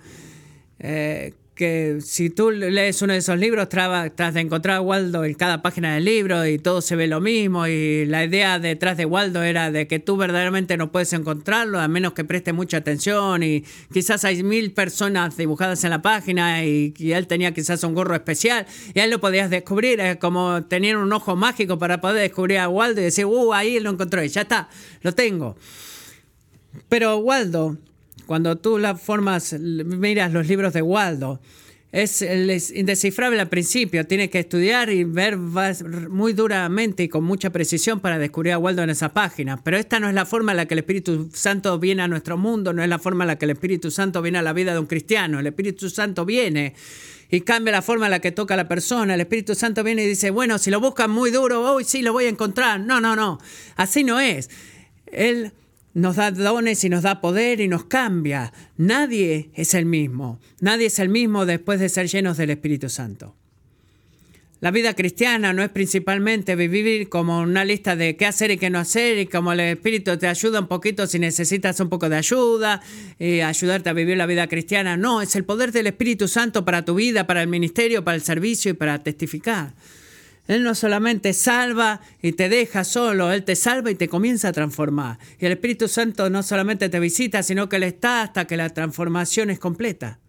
eh, 0.79 1.35
que 1.57 2.01
si 2.03 2.29
tú 2.29 2.51
lees 2.51 3.01
uno 3.01 3.15
de 3.15 3.21
esos 3.21 3.39
libros, 3.39 3.71
tras 3.71 4.35
de 4.35 4.41
encontrar 4.41 4.77
a 4.77 4.81
Waldo 4.83 5.25
en 5.25 5.33
cada 5.33 5.63
página 5.63 5.95
del 5.95 6.05
libro 6.05 6.47
y 6.47 6.59
todo 6.59 6.83
se 6.83 6.97
ve 6.97 7.07
lo 7.07 7.23
mismo 7.23 7.67
y 7.67 8.05
la 8.05 8.27
idea 8.27 8.59
detrás 8.59 8.99
de 8.99 9.07
Waldo 9.07 9.43
era 9.43 9.71
de 9.71 9.89
que 9.89 9.99
tú 9.99 10.19
verdaderamente 10.19 10.77
no 10.77 10.93
puedes 10.93 11.15
encontrarlo 11.15 11.81
a 11.81 11.89
menos 11.89 12.13
que 12.13 12.25
preste 12.25 12.53
mucha 12.53 12.77
atención 12.77 13.43
y 13.43 13.65
quizás 13.91 14.27
hay 14.27 14.43
mil 14.43 14.73
personas 14.73 15.39
dibujadas 15.39 15.83
en 15.85 15.91
la 15.91 16.03
página 16.03 16.63
y, 16.65 16.93
él 16.99 17.27
tenía 17.27 17.55
quizás 17.55 17.83
un 17.85 17.95
gorro 17.95 18.15
especial 18.15 18.67
y 18.93 19.01
ahí 19.01 19.11
lo 19.11 19.19
podías 19.19 19.49
descubrir, 19.49 19.99
es 20.01 20.17
como 20.19 20.63
tener 20.65 20.99
un 20.99 21.11
ojo 21.11 21.37
mágico 21.37 21.79
para 21.79 22.03
poder 22.03 22.21
descubrir 22.21 22.59
a 22.59 22.69
Waldo 22.69 23.01
y 23.01 23.05
decir, 23.05 23.25
uh, 23.25 23.55
ahí 23.55 23.81
lo 23.81 23.91
encontré, 23.91 24.29
ya 24.29 24.43
está, 24.43 24.69
lo 25.01 25.13
tengo. 25.13 25.57
Pero 26.91 27.17
Waldo 27.17 27.79
cuando 28.27 28.57
tú 28.57 28.79
la 28.79 28.97
formas, 28.97 29.53
miras 29.59 30.33
los 30.33 30.47
libros 30.49 30.73
de 30.73 30.83
Waldo, 30.83 31.41
es, 31.93 32.21
indescifrable 32.73 33.41
al 33.41 33.49
principio. 33.49 34.07
Tienes 34.07 34.31
que 34.31 34.41
estudiar 34.41 34.91
y 34.91 35.05
ver 35.05 35.37
muy 35.39 36.33
duramente 36.33 37.05
y 37.05 37.09
con 37.09 37.25
mucha 37.25 37.51
precisión 37.51 38.01
para 38.01 38.19
descubrir 38.19 38.53
a 38.53 38.59
Waldo 38.59 38.83
en 38.83 38.91
esa 38.91 39.15
página. 39.15 39.63
Pero 39.63 39.79
esta 39.79 39.99
no 40.01 40.09
es 40.09 40.15
la 40.15 40.27
forma 40.27 40.53
en 40.53 40.59
la 40.59 40.67
que 40.67 40.75
el 40.75 40.81
Espíritu 40.81 41.31
Santo 41.33 41.79
viene 41.79 42.03
a 42.03 42.09
nuestro 42.09 42.37
mundo, 42.37 42.73
no 42.73 42.83
es 42.83 42.89
la 42.89 42.99
forma 42.99 43.25
en 43.25 43.29
la 43.29 43.39
que 43.39 43.47
el 43.47 43.53
Espíritu 43.53 43.91
Santo 43.91 44.21
viene 44.21 44.39
a 44.39 44.43
la 44.43 44.53
vida 44.53 44.75
de 44.75 44.81
un 44.81 44.87
cristiano. 44.87 45.41
El 45.41 45.47
Espíritu 45.47 45.89
Santo 45.89 46.27
viene 46.27 46.75
y 47.31 47.41
cambia 47.41 47.73
la 47.73 47.83
forma 47.83 48.07
en 48.07 48.11
la 48.11 48.21
que 48.21 48.33
toca 48.33 48.55
a 48.55 48.57
la 48.57 48.69
persona. 48.69 49.15
El 49.15 49.21
Espíritu 49.21 49.55
Santo 49.55 49.83
viene 49.83 50.05
y 50.05 50.09
dice, 50.09 50.31
bueno, 50.31 50.59
si 50.59 50.71
lo 50.71 50.81
buscan 50.81 51.11
muy 51.11 51.31
duro, 51.31 51.63
hoy 51.63 51.85
sí 51.85 52.03
lo 52.03 52.13
voy 52.13 52.27
a 52.27 52.29
encontrar. 52.29 52.81
No, 52.81 53.01
no, 53.01 53.17
no. 53.17 53.39
Así 53.77 54.05
no 54.05 54.21
es. 54.21 54.51
Él 55.07 55.53
nos 55.97 56.17
da 56.17 56.31
dones 56.31 56.85
y 56.85 56.91
nos 56.91 57.05
da 57.05 57.23
poder 57.23 57.59
y 57.59 57.69
nos 57.69 57.85
cambia. 57.85 58.53
Nadie 58.77 59.49
es 59.55 59.73
el 59.73 59.87
mismo. 59.87 60.39
Nadie 60.61 60.89
es 60.89 60.99
el 60.99 61.09
mismo 61.09 61.47
después 61.47 61.81
de 61.81 61.89
ser 61.89 62.07
llenos 62.07 62.37
del 62.37 62.51
Espíritu 62.51 62.91
Santo. 62.91 63.35
La 64.61 64.71
vida 64.71 64.93
cristiana 64.93 65.55
no 65.55 65.63
es 65.63 65.71
principalmente 65.71 66.55
vivir 66.55 67.09
como 67.09 67.41
una 67.41 67.65
lista 67.65 67.97
de 67.97 68.15
qué 68.17 68.27
hacer 68.27 68.51
y 68.51 68.59
qué 68.59 68.69
no 68.69 68.79
hacer 68.79 69.17
y 69.17 69.27
como 69.27 69.53
el 69.53 69.61
Espíritu 69.61 70.19
te 70.19 70.29
ayuda 70.29 70.61
un 70.61 70.67
poquito 70.67 71.07
si 71.07 71.19
necesitas 71.19 71.81
un 71.81 71.89
poco 71.89 72.11
de 72.11 72.17
ayuda 72.17 72.83
y 73.19 73.41
ayudarte 73.41 73.89
a 73.89 73.95
vivir 73.95 74.19
la 74.19 74.27
vida 74.27 74.49
cristiana. 74.49 74.99
No, 74.99 75.23
es 75.23 75.35
el 75.35 75.45
poder 75.45 75.73
del 75.73 75.87
Espíritu 75.87 76.29
Santo 76.29 76.67
para 76.67 76.85
tu 76.85 76.95
vida, 76.95 77.27
para 77.27 77.41
el 77.41 77.49
ministerio, 77.49 78.05
para 78.05 78.17
el 78.17 78.23
servicio 78.23 78.73
y 78.73 78.75
para 78.75 79.03
testificar. 79.03 79.73
Él 80.47 80.63
no 80.63 80.75
solamente 80.75 81.33
salva 81.33 82.01
y 82.23 82.33
te 82.33 82.49
deja 82.49 82.85
solo, 82.85 83.33
Él 83.33 83.45
te 83.45 83.57
salva 83.57 83.91
y 83.91 83.95
te 83.97 84.09
comienza 84.09 84.49
a 84.49 84.53
transformar. 84.53 85.19
Y 85.39 85.47
el 85.47 85.53
Espíritu 85.53 85.89
Santo 85.89 86.31
no 86.31 86.43
solamente 86.43 86.89
te 86.89 87.01
visita, 87.01 87.43
sino 87.43 87.69
que 87.69 87.77
Él 87.77 87.83
está 87.83 88.23
hasta 88.23 88.47
que 88.47 88.57
la 88.57 88.71
transformación 88.71 89.51
es 89.51 89.59
completa. 89.59 90.21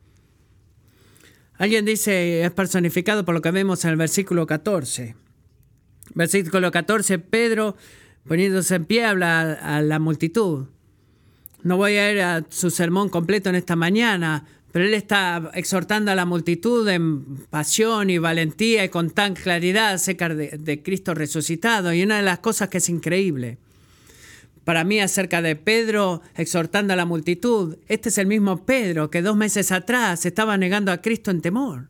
Alguien 1.58 1.86
dice, 1.86 2.44
es 2.44 2.52
personificado 2.52 3.26
por 3.26 3.34
lo 3.34 3.42
que 3.42 3.52
vemos 3.52 3.84
en 3.84 3.92
el 3.92 3.98
versículo 3.98 4.46
14. 4.46 5.16
Versículo 6.14 6.72
14, 6.72 7.20
Pedro 7.20 7.76
poniéndose 8.28 8.76
en 8.76 8.86
pie 8.86 9.06
habla 9.06 9.54
a 9.54 9.82
la 9.82 10.00
multitud. 10.00 10.68
No 11.64 11.78
voy 11.78 11.94
a 11.94 12.12
ir 12.12 12.22
a 12.22 12.46
su 12.50 12.70
sermón 12.70 13.10
completo 13.10 13.50
en 13.50 13.56
esta 13.56 13.76
mañana, 13.76 14.46
pero 14.78 14.90
él 14.90 14.94
está 14.94 15.50
exhortando 15.56 16.12
a 16.12 16.16
la 16.16 16.28
multitud 16.28 16.88
en 16.88 17.48
pasión 17.50 18.12
y 18.12 18.20
valentía 18.20 18.86
y 18.86 18.90
con 18.90 19.10
tan 19.10 19.34
claridad 19.34 19.94
acerca 19.94 20.30
de, 20.30 20.84
Cristo 20.84 21.16
resucitado. 21.16 21.92
Y 21.94 22.04
una 22.04 22.18
de 22.18 22.22
las 22.22 22.38
cosas 22.38 22.70
que 22.70 22.78
es 22.78 22.88
increíble 22.88 23.58
para 24.66 24.84
mí 24.84 25.00
acerca 25.00 25.42
de 25.42 25.56
Pedro 25.56 26.22
exhortando 26.36 26.94
a 26.94 26.96
la 26.96 27.08
multitud, 27.08 27.80
este 27.88 28.10
es 28.10 28.20
el 28.20 28.28
mismo 28.28 28.68
Pedro 28.68 29.10
que 29.10 29.24
dos 29.24 29.36
meses 29.36 29.72
atrás 29.72 30.28
estaba 30.28 30.56
negando 30.58 30.92
a 30.92 31.02
Cristo 31.02 31.32
en 31.32 31.42
temor. 31.42 31.90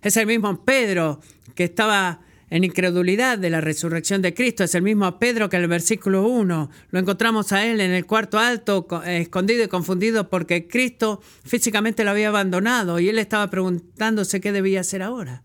Es 0.00 0.16
el 0.16 0.28
mismo 0.28 0.64
Pedro 0.64 1.22
que 1.56 1.64
estaba 1.64 2.20
en 2.54 2.62
incredulidad 2.62 3.36
de 3.36 3.50
la 3.50 3.60
resurrección 3.60 4.22
de 4.22 4.32
Cristo. 4.32 4.62
Es 4.62 4.76
el 4.76 4.82
mismo 4.82 5.18
Pedro 5.18 5.50
que 5.50 5.56
en 5.56 5.62
el 5.62 5.68
versículo 5.68 6.28
1 6.28 6.70
lo 6.88 6.98
encontramos 7.00 7.50
a 7.50 7.66
él 7.66 7.80
en 7.80 7.90
el 7.90 8.06
cuarto 8.06 8.38
alto, 8.38 8.86
escondido 9.04 9.64
y 9.64 9.68
confundido 9.68 10.30
porque 10.30 10.68
Cristo 10.68 11.20
físicamente 11.42 12.04
lo 12.04 12.12
había 12.12 12.28
abandonado 12.28 13.00
y 13.00 13.08
él 13.08 13.18
estaba 13.18 13.50
preguntándose 13.50 14.40
qué 14.40 14.52
debía 14.52 14.82
hacer 14.82 15.02
ahora. 15.02 15.42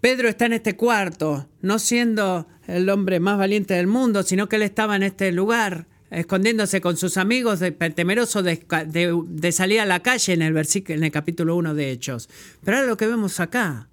Pedro 0.00 0.28
está 0.28 0.46
en 0.46 0.52
este 0.52 0.76
cuarto, 0.76 1.48
no 1.62 1.80
siendo 1.80 2.46
el 2.68 2.88
hombre 2.88 3.18
más 3.18 3.36
valiente 3.36 3.74
del 3.74 3.88
mundo, 3.88 4.22
sino 4.22 4.48
que 4.48 4.54
él 4.54 4.62
estaba 4.62 4.94
en 4.94 5.02
este 5.02 5.32
lugar, 5.32 5.88
escondiéndose 6.10 6.80
con 6.80 6.96
sus 6.96 7.16
amigos, 7.16 7.58
temeroso 7.96 8.44
de, 8.44 8.64
de, 8.86 9.50
salir 9.50 9.80
a 9.80 9.84
la 9.84 9.98
calle 9.98 10.32
en 10.32 10.42
el, 10.42 10.56
en 10.56 11.02
el 11.02 11.10
capítulo 11.10 11.56
1 11.56 11.74
de 11.74 11.90
Hechos. 11.90 12.28
Pero 12.62 12.76
ahora 12.76 12.88
lo 12.88 12.96
que 12.96 13.08
vemos 13.08 13.40
acá 13.40 13.88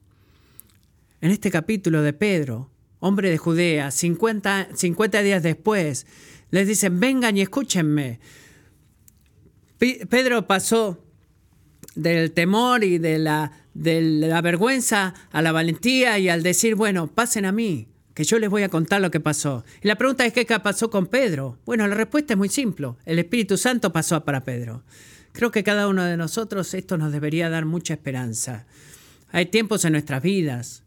en 1.24 1.32
este 1.32 1.52
capítulo 1.52 2.02
de 2.02 2.12
Pedro, 2.12 2.70
hombre 3.00 3.30
de 3.30 3.38
Judea, 3.38 3.92
50, 3.92 4.76
50 4.76 5.22
días 5.22 5.42
después, 5.42 6.06
les 6.52 6.68
dicen, 6.68 7.00
vengan 7.00 7.38
y 7.38 7.42
escúchenme. 7.42 8.20
Pedro 9.78 10.48
pasó 10.48 11.02
del 11.96 12.34
temor 12.34 12.84
y 12.84 12.98
de 12.98 13.20
la, 13.20 13.54
de 13.74 14.02
la 14.02 14.42
vergüenza 14.42 15.14
a 15.32 15.42
la 15.42 15.54
valentía 15.54 16.20
y 16.20 16.28
al 16.28 16.44
decir, 16.44 16.76
bueno, 16.76 17.08
pasen 17.08 17.46
a 17.46 17.54
mí, 17.54 17.88
que 18.14 18.26
yo 18.26 18.38
les 18.38 18.50
voy 18.50 18.64
a 18.64 18.70
contar 18.70 19.00
lo 19.00 19.10
que 19.10 19.22
pasó. 19.22 19.64
Y 19.82 19.88
la 19.88 19.96
pregunta 19.96 20.26
es, 20.26 20.34
¿qué 20.34 20.46
pasó 20.46 20.90
con 20.90 21.08
Pedro? 21.08 21.58
Bueno, 21.66 21.88
la 21.88 21.96
respuesta 21.96 22.34
es 22.34 22.38
muy 22.38 22.50
simple. 22.50 22.96
El 23.06 23.18
Espíritu 23.18 23.56
Santo 23.56 23.94
pasó 23.94 24.26
para 24.26 24.44
Pedro. 24.44 24.84
Creo 25.32 25.52
que 25.52 25.64
cada 25.64 25.88
uno 25.88 26.04
de 26.04 26.18
nosotros 26.18 26.74
esto 26.74 26.98
nos 26.98 27.14
debería 27.14 27.50
dar 27.50 27.64
mucha 27.64 27.94
esperanza. 27.94 28.66
Hay 29.32 29.46
tiempos 29.46 29.86
en 29.86 29.94
nuestras 29.94 30.22
vidas 30.22 30.83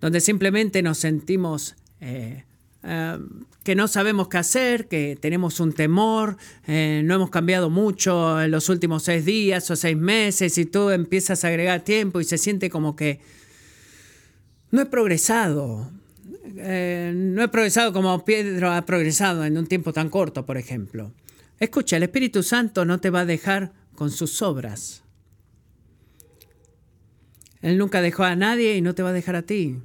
donde 0.00 0.20
simplemente 0.20 0.82
nos 0.82 0.98
sentimos 0.98 1.76
eh, 2.00 2.44
eh, 2.82 3.18
que 3.62 3.74
no 3.74 3.88
sabemos 3.88 4.28
qué 4.28 4.38
hacer, 4.38 4.88
que 4.88 5.18
tenemos 5.20 5.60
un 5.60 5.74
temor, 5.74 6.38
eh, 6.66 7.02
no 7.04 7.14
hemos 7.16 7.30
cambiado 7.30 7.68
mucho 7.68 8.40
en 8.40 8.50
los 8.50 8.68
últimos 8.70 9.02
seis 9.02 9.24
días 9.24 9.70
o 9.70 9.76
seis 9.76 9.96
meses 9.96 10.56
y 10.56 10.64
tú 10.64 10.90
empiezas 10.90 11.44
a 11.44 11.48
agregar 11.48 11.82
tiempo 11.82 12.20
y 12.20 12.24
se 12.24 12.38
siente 12.38 12.70
como 12.70 12.96
que 12.96 13.20
no 14.70 14.80
he 14.80 14.86
progresado. 14.86 15.90
no 16.54 17.42
he 17.42 17.48
progresado 17.48 17.92
como 17.92 18.24
Pedro 18.24 18.70
ha 18.72 18.86
progresado 18.86 19.44
en 19.44 19.58
un 19.58 19.66
tiempo 19.66 19.92
tan 19.92 20.08
corto, 20.08 20.46
por 20.46 20.56
ejemplo. 20.56 21.12
Escucha, 21.58 21.98
el 21.98 22.04
Espíritu 22.04 22.42
Santo 22.42 22.86
no 22.86 23.00
te 23.00 23.10
va 23.10 23.20
a 23.20 23.26
dejar 23.26 23.72
con 23.94 24.10
sus 24.10 24.40
obras. 24.40 25.02
Él 27.60 27.76
nunca 27.76 28.00
dejó 28.00 28.24
a 28.24 28.36
nadie 28.36 28.76
y 28.76 28.80
no 28.80 28.94
te 28.94 29.02
va 29.02 29.10
a 29.10 29.12
dejar 29.12 29.36
a 29.36 29.42
ti. 29.42 29.76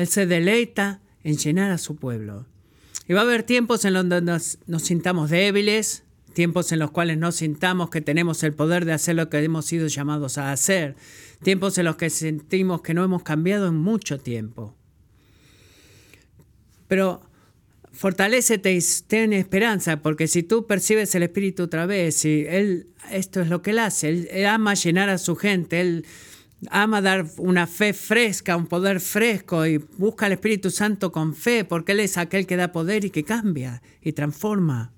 Él 0.00 0.08
se 0.08 0.26
deleita 0.26 1.00
en 1.24 1.36
llenar 1.36 1.70
a 1.70 1.78
su 1.78 1.96
pueblo. 1.96 2.46
Y 3.06 3.12
va 3.12 3.20
a 3.20 3.24
haber 3.24 3.42
tiempos 3.42 3.84
en 3.84 3.92
los 3.92 4.04
que 4.04 4.20
nos, 4.22 4.82
sintamos 4.82 5.28
débiles, 5.28 6.04
tiempos 6.32 6.72
en 6.72 6.78
los 6.78 6.90
cuales 6.90 7.18
no 7.18 7.32
sintamos 7.32 7.90
que 7.90 8.00
tenemos 8.00 8.42
el 8.42 8.54
poder 8.54 8.86
de 8.86 8.92
hacer 8.92 9.16
lo 9.16 9.28
que 9.28 9.38
hemos 9.44 9.66
sido 9.66 9.88
llamados 9.88 10.38
a 10.38 10.52
hacer, 10.52 10.96
tiempos 11.42 11.76
en 11.76 11.84
los 11.84 11.96
que 11.96 12.08
sentimos 12.08 12.80
que 12.80 12.94
no 12.94 13.04
hemos 13.04 13.22
cambiado 13.22 13.68
en 13.68 13.76
mucho 13.76 14.18
tiempo. 14.18 14.74
Pero 16.88 17.20
fortalecete 17.92 18.72
y 18.72 18.80
ten 19.06 19.34
esperanza, 19.34 20.00
porque 20.00 20.28
si 20.28 20.42
tú 20.42 20.66
percibes 20.66 21.14
el 21.14 21.24
Espíritu 21.24 21.64
otra 21.64 21.84
vez, 21.84 22.24
y 22.24 22.46
Él, 22.48 22.86
esto 23.10 23.42
es 23.42 23.48
lo 23.48 23.60
que 23.60 23.72
Él 23.72 23.80
hace, 23.80 24.08
él 24.08 24.46
ama 24.46 24.72
llenar 24.74 25.10
a 25.10 25.18
su 25.18 25.36
gente, 25.36 25.80
Él 25.80 26.06
ama 26.68 27.00
dar 27.00 27.26
una 27.38 27.66
fe 27.66 27.92
fresca, 27.92 28.56
un 28.56 28.66
poder 28.66 29.00
fresco 29.00 29.66
y 29.66 29.78
busca 29.78 30.26
al 30.26 30.32
Espíritu 30.32 30.70
Santo 30.70 31.10
con 31.10 31.34
fe, 31.34 31.64
porque 31.64 31.92
Él 31.92 32.00
es 32.00 32.18
aquel 32.18 32.46
que 32.46 32.56
da 32.56 32.72
poder 32.72 33.04
y 33.04 33.10
que 33.10 33.24
cambia 33.24 33.82
y 34.02 34.12
transforma. 34.12 34.92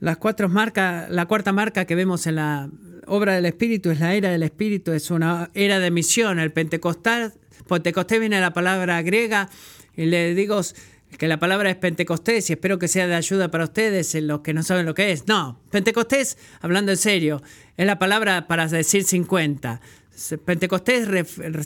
Las 0.00 0.16
cuatro 0.16 0.48
marcas, 0.48 1.10
la 1.10 1.26
cuarta 1.26 1.52
marca 1.52 1.84
que 1.84 1.94
vemos 1.94 2.26
en 2.26 2.36
la 2.36 2.70
obra 3.06 3.34
del 3.34 3.46
Espíritu 3.46 3.90
es 3.90 4.00
la 4.00 4.14
era 4.14 4.30
del 4.30 4.42
Espíritu, 4.42 4.92
es 4.92 5.10
una 5.10 5.50
era 5.54 5.78
de 5.78 5.90
misión. 5.90 6.38
El 6.38 6.52
Pentecostal, 6.52 7.34
Pentecostés 7.68 8.18
viene 8.18 8.36
de 8.36 8.42
la 8.42 8.52
palabra 8.52 9.02
griega 9.02 9.50
y 9.96 10.06
le 10.06 10.34
digo 10.34 10.60
que 11.18 11.28
la 11.28 11.38
palabra 11.38 11.70
es 11.70 11.76
Pentecostés 11.76 12.48
y 12.48 12.54
espero 12.54 12.78
que 12.78 12.88
sea 12.88 13.06
de 13.06 13.14
ayuda 13.14 13.50
para 13.50 13.64
ustedes, 13.64 14.14
los 14.22 14.40
que 14.40 14.54
no 14.54 14.62
saben 14.62 14.86
lo 14.86 14.94
que 14.94 15.12
es. 15.12 15.26
No, 15.26 15.60
Pentecostés, 15.70 16.38
hablando 16.60 16.92
en 16.92 16.98
serio, 16.98 17.42
es 17.76 17.86
la 17.86 17.98
palabra 17.98 18.46
para 18.46 18.66
decir 18.68 19.04
50. 19.04 19.80
Pentecostés 20.44 21.08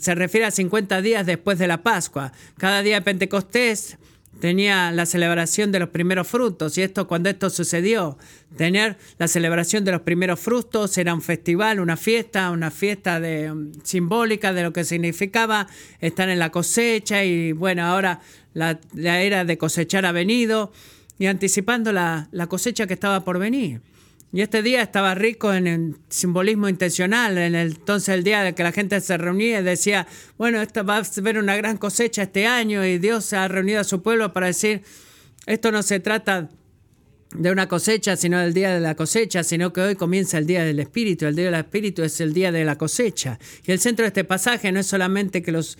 se 0.01 0.15
refiere 0.15 0.45
a 0.45 0.51
50 0.51 1.01
días 1.01 1.25
después 1.25 1.59
de 1.59 1.67
la 1.67 1.83
Pascua. 1.83 2.31
Cada 2.57 2.81
día 2.81 2.95
de 2.95 3.01
Pentecostés 3.01 3.97
tenía 4.39 4.91
la 4.91 5.05
celebración 5.05 5.71
de 5.71 5.79
los 5.79 5.89
primeros 5.89 6.27
frutos 6.27 6.77
y 6.77 6.81
esto 6.81 7.07
cuando 7.07 7.29
esto 7.29 7.49
sucedió, 7.49 8.17
tener 8.57 8.97
la 9.17 9.27
celebración 9.27 9.85
de 9.85 9.91
los 9.91 10.01
primeros 10.01 10.39
frutos 10.39 10.97
era 10.97 11.13
un 11.13 11.21
festival, 11.21 11.79
una 11.79 11.97
fiesta, 11.97 12.51
una 12.51 12.71
fiesta 12.71 13.19
de, 13.19 13.51
um, 13.51 13.71
simbólica 13.83 14.53
de 14.53 14.63
lo 14.63 14.73
que 14.73 14.83
significaba 14.83 15.67
estar 15.99 16.29
en 16.29 16.39
la 16.39 16.49
cosecha 16.49 17.23
y 17.23 17.51
bueno, 17.51 17.83
ahora 17.83 18.21
la, 18.53 18.79
era 18.93 19.45
de 19.45 19.57
cosechar 19.57 20.05
ha 20.05 20.11
venido 20.11 20.71
y 21.17 21.27
anticipando 21.27 21.91
la 21.91 22.47
cosecha 22.49 22.87
que 22.87 22.93
estaba 22.93 23.23
por 23.23 23.39
venir. 23.39 23.81
Y 24.35 24.41
este 24.41 24.61
día 24.61 24.81
estaba 24.81 25.15
rico 25.15 25.53
en 25.53 25.97
simbolismo 26.09 26.67
intencional, 26.67 27.37
en 27.37 27.55
el, 27.55 27.67
entonces 27.67 28.09
el 28.09 28.25
día 28.25 28.43
de 28.43 28.53
que 28.53 28.63
la 28.63 28.73
gente 28.73 28.99
se 28.99 29.17
reunía 29.17 29.61
y 29.61 29.63
decía, 29.63 30.07
bueno, 30.37 30.61
esto 30.61 30.83
va 30.83 30.97
a 30.97 31.03
haber 31.19 31.37
una 31.37 31.55
gran 31.55 31.77
cosecha 31.77 32.23
este 32.23 32.45
año 32.45 32.83
y 32.85 32.97
Dios 32.97 33.31
ha 33.31 33.47
reunido 33.47 33.79
a 33.79 33.85
su 33.85 34.01
pueblo 34.01 34.33
para 34.33 34.47
decir, 34.47 34.81
esto 35.45 35.71
no 35.71 35.81
se 35.83 36.01
trata 36.01 36.49
de 37.33 37.49
una 37.49 37.69
cosecha, 37.69 38.17
sino 38.17 38.37
del 38.37 38.53
día 38.53 38.73
de 38.73 38.81
la 38.81 38.95
cosecha, 38.95 39.41
sino 39.41 39.71
que 39.71 39.79
hoy 39.79 39.95
comienza 39.95 40.37
el 40.37 40.47
día 40.47 40.65
del 40.65 40.81
Espíritu. 40.81 41.27
El 41.27 41.37
día 41.37 41.45
del 41.45 41.55
Espíritu 41.55 42.03
es 42.03 42.19
el 42.19 42.33
día 42.33 42.51
de 42.51 42.65
la 42.65 42.77
cosecha. 42.77 43.39
Y 43.65 43.71
el 43.71 43.79
centro 43.79 44.03
de 44.03 44.07
este 44.07 44.25
pasaje 44.25 44.69
no 44.73 44.81
es 44.81 44.87
solamente 44.87 45.41
que 45.43 45.53
los 45.53 45.77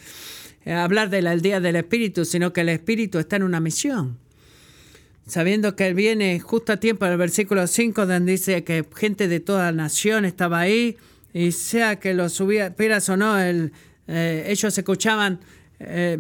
eh, 0.63 0.71
hablar 0.71 1.09
del 1.09 1.41
día 1.41 1.59
del 1.59 1.75
Espíritu, 1.75 2.23
sino 2.23 2.53
que 2.53 2.61
el 2.61 2.69
Espíritu 2.69 3.19
está 3.19 3.35
en 3.35 3.43
una 3.43 3.59
misión 3.59 4.17
sabiendo 5.27 5.75
que 5.75 5.87
él 5.87 5.93
viene 5.95 6.39
justo 6.39 6.73
a 6.73 6.77
tiempo, 6.77 7.05
en 7.05 7.13
el 7.13 7.17
versículo 7.17 7.67
5, 7.67 8.05
donde 8.05 8.31
dice 8.31 8.63
que 8.63 8.85
gente 8.95 9.27
de 9.27 9.39
toda 9.39 9.71
nación 9.71 10.25
estaba 10.25 10.59
ahí, 10.59 10.97
y 11.33 11.51
sea 11.51 11.99
que 11.99 12.13
lo 12.13 12.29
supieras 12.29 13.09
o 13.09 13.17
no, 13.17 13.37
el, 13.37 13.73
eh, 14.07 14.45
ellos 14.47 14.77
escuchaban 14.77 15.39
eh, 15.79 16.19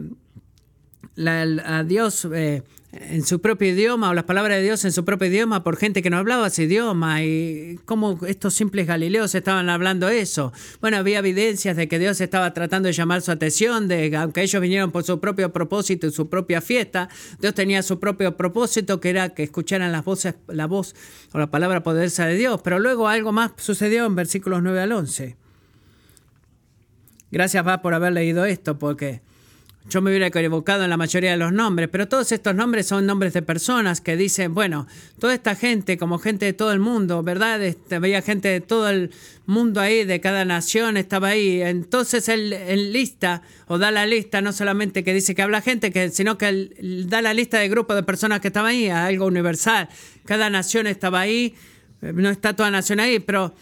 a 1.63 1.83
Dios 1.83 2.27
eh, 2.33 2.63
en 2.95 3.25
su 3.25 3.41
propio 3.41 3.69
idioma 3.69 4.09
o 4.09 4.13
las 4.13 4.23
palabras 4.23 4.57
de 4.57 4.63
Dios 4.63 4.85
en 4.85 4.91
su 4.91 5.03
propio 5.03 5.27
idioma 5.27 5.63
por 5.63 5.75
gente 5.77 6.01
que 6.01 6.09
no 6.09 6.17
hablaba 6.17 6.47
ese 6.47 6.63
idioma 6.63 7.23
y 7.23 7.77
cómo 7.85 8.19
estos 8.25 8.53
simples 8.53 8.87
galileos 8.87 9.35
estaban 9.35 9.69
hablando 9.69 10.07
eso. 10.07 10.53
Bueno, 10.79 10.97
había 10.97 11.19
evidencias 11.19 11.75
de 11.75 11.87
que 11.87 11.99
Dios 11.99 12.21
estaba 12.21 12.53
tratando 12.53 12.87
de 12.87 12.93
llamar 12.93 13.21
su 13.21 13.31
atención, 13.31 13.87
de 13.87 14.09
que 14.09 14.15
aunque 14.15 14.43
ellos 14.43 14.61
vinieron 14.61 14.91
por 14.91 15.03
su 15.03 15.19
propio 15.19 15.51
propósito 15.51 16.07
y 16.07 16.11
su 16.11 16.29
propia 16.29 16.61
fiesta, 16.61 17.09
Dios 17.39 17.53
tenía 17.53 17.83
su 17.83 17.99
propio 17.99 18.37
propósito 18.37 18.99
que 18.99 19.09
era 19.09 19.29
que 19.29 19.43
escucharan 19.43 19.91
las 19.91 20.05
voces, 20.05 20.35
la 20.47 20.67
voz 20.67 20.95
o 21.33 21.39
la 21.39 21.51
palabra 21.51 21.83
poderosa 21.83 22.25
de 22.27 22.35
Dios. 22.35 22.61
Pero 22.63 22.79
luego 22.79 23.07
algo 23.07 23.31
más 23.31 23.51
sucedió 23.57 24.05
en 24.05 24.15
versículos 24.15 24.63
9 24.63 24.79
al 24.79 24.91
11. 24.93 25.35
Gracias 27.31 27.67
va 27.67 27.81
por 27.81 27.93
haber 27.93 28.13
leído 28.13 28.45
esto 28.45 28.79
porque 28.79 29.21
yo 29.87 30.01
me 30.01 30.09
hubiera 30.09 30.27
equivocado 30.27 30.83
en 30.83 30.89
la 30.89 30.97
mayoría 30.97 31.31
de 31.31 31.37
los 31.37 31.53
nombres, 31.53 31.89
pero 31.91 32.07
todos 32.07 32.31
estos 32.31 32.55
nombres 32.55 32.87
son 32.87 33.05
nombres 33.05 33.33
de 33.33 33.43
personas 33.43 34.01
que 34.01 34.17
dicen, 34.17 34.53
bueno, 34.55 34.87
toda 35.19 35.35
esta 35.35 35.55
gente, 35.55 35.97
como 35.97 36.17
gente 36.17 36.45
de 36.45 36.53
todo 36.53 36.71
el 36.71 36.79
mundo, 36.79 37.21
¿verdad? 37.21 37.61
Este, 37.63 37.95
había 37.95 38.23
gente 38.23 38.47
de 38.47 38.61
todo 38.61 38.89
el 38.89 39.11
mundo 39.45 39.79
ahí, 39.81 40.03
de 40.03 40.19
cada 40.19 40.43
nación 40.43 40.97
estaba 40.97 41.29
ahí. 41.29 41.61
Entonces 41.61 42.29
él, 42.29 42.93
lista, 42.93 43.43
o 43.67 43.77
da 43.77 43.91
la 43.91 44.07
lista, 44.07 44.41
no 44.41 44.53
solamente 44.53 45.03
que 45.03 45.13
dice 45.13 45.35
que 45.35 45.43
habla 45.43 45.61
gente, 45.61 45.91
que, 45.91 46.09
sino 46.09 46.37
que 46.37 46.49
él 46.49 47.05
da 47.07 47.21
la 47.21 47.35
lista 47.35 47.59
de 47.59 47.69
grupos 47.69 47.95
de 47.95 48.03
personas 48.03 48.39
que 48.39 48.47
estaban 48.47 48.71
ahí, 48.71 48.89
algo 48.89 49.27
universal. 49.27 49.87
Cada 50.25 50.49
nación 50.49 50.87
estaba 50.87 51.19
ahí, 51.19 51.53
no 52.01 52.29
está 52.29 52.55
toda 52.55 52.71
nación 52.71 52.99
ahí, 52.99 53.19
pero 53.19 53.53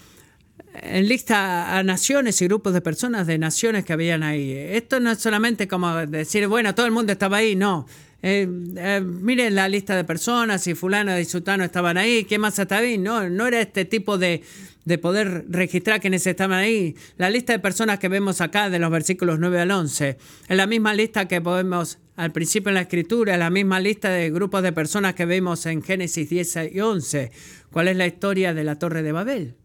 en 0.74 1.08
lista 1.08 1.78
a 1.78 1.84
naciones 1.84 2.42
y 2.42 2.46
grupos 2.46 2.74
de 2.74 2.82
personas 2.82 3.28
de 3.28 3.38
naciones 3.38 3.86
que 3.86 3.94
habían 3.94 4.24
ahí. 4.24 4.52
Esto 4.52 5.00
no 5.00 5.12
es 5.12 5.20
solamente 5.20 5.68
como 5.68 5.96
decir, 6.08 6.48
bueno, 6.48 6.74
todo 6.74 6.86
el 6.86 6.92
mundo 6.92 7.12
estaba 7.12 7.38
ahí, 7.38 7.56
no. 7.56 7.86
Eh, 8.26 8.48
eh, 8.78 9.02
miren 9.02 9.54
la 9.54 9.68
lista 9.68 9.96
de 9.96 10.06
personas, 10.06 10.66
y 10.68 10.76
fulano 10.76 11.20
y 11.20 11.26
sultano 11.26 11.64
estaban 11.66 11.98
ahí, 11.98 12.24
¿qué 12.24 12.40
más 12.40 12.58
estaba 12.58 12.82
ahí? 12.82 12.98
No, 12.98 13.30
no 13.30 13.48
era 13.48 13.60
este 13.60 13.84
tipo 13.84 14.18
de, 14.18 14.42
de 14.86 14.98
poder 14.98 15.46
registrar 15.50 16.00
quienes 16.00 16.26
estaban 16.26 16.58
ahí. 16.58 16.96
La 17.18 17.30
lista 17.30 17.52
de 17.52 17.60
personas 17.60 18.00
que 18.00 18.08
vemos 18.08 18.40
acá 18.40 18.70
de 18.70 18.80
los 18.80 18.90
versículos 18.90 19.40
9 19.40 19.60
al 19.60 19.72
11 19.72 20.18
es 20.48 20.58
la 20.58 20.68
misma 20.68 20.94
lista 20.94 21.28
que 21.28 21.42
podemos 21.42 22.00
al 22.16 22.32
principio 22.32 22.70
en 22.70 22.76
la 22.76 22.82
escritura, 22.82 23.34
es 23.34 23.40
la 23.40 23.50
misma 23.50 23.80
lista 23.80 24.10
de 24.10 24.30
grupos 24.30 24.64
de 24.64 24.72
personas 24.72 25.16
que 25.16 25.26
vemos 25.26 25.66
en 25.66 25.82
Génesis 25.82 26.30
10 26.30 26.58
y 26.74 26.80
11. 26.80 27.32
¿Cuál 27.72 27.88
es 27.90 27.98
la 27.98 28.08
historia 28.08 28.54
de 28.54 28.64
la 28.64 28.78
Torre 28.78 29.02
de 29.04 29.12
Babel? 29.12 29.56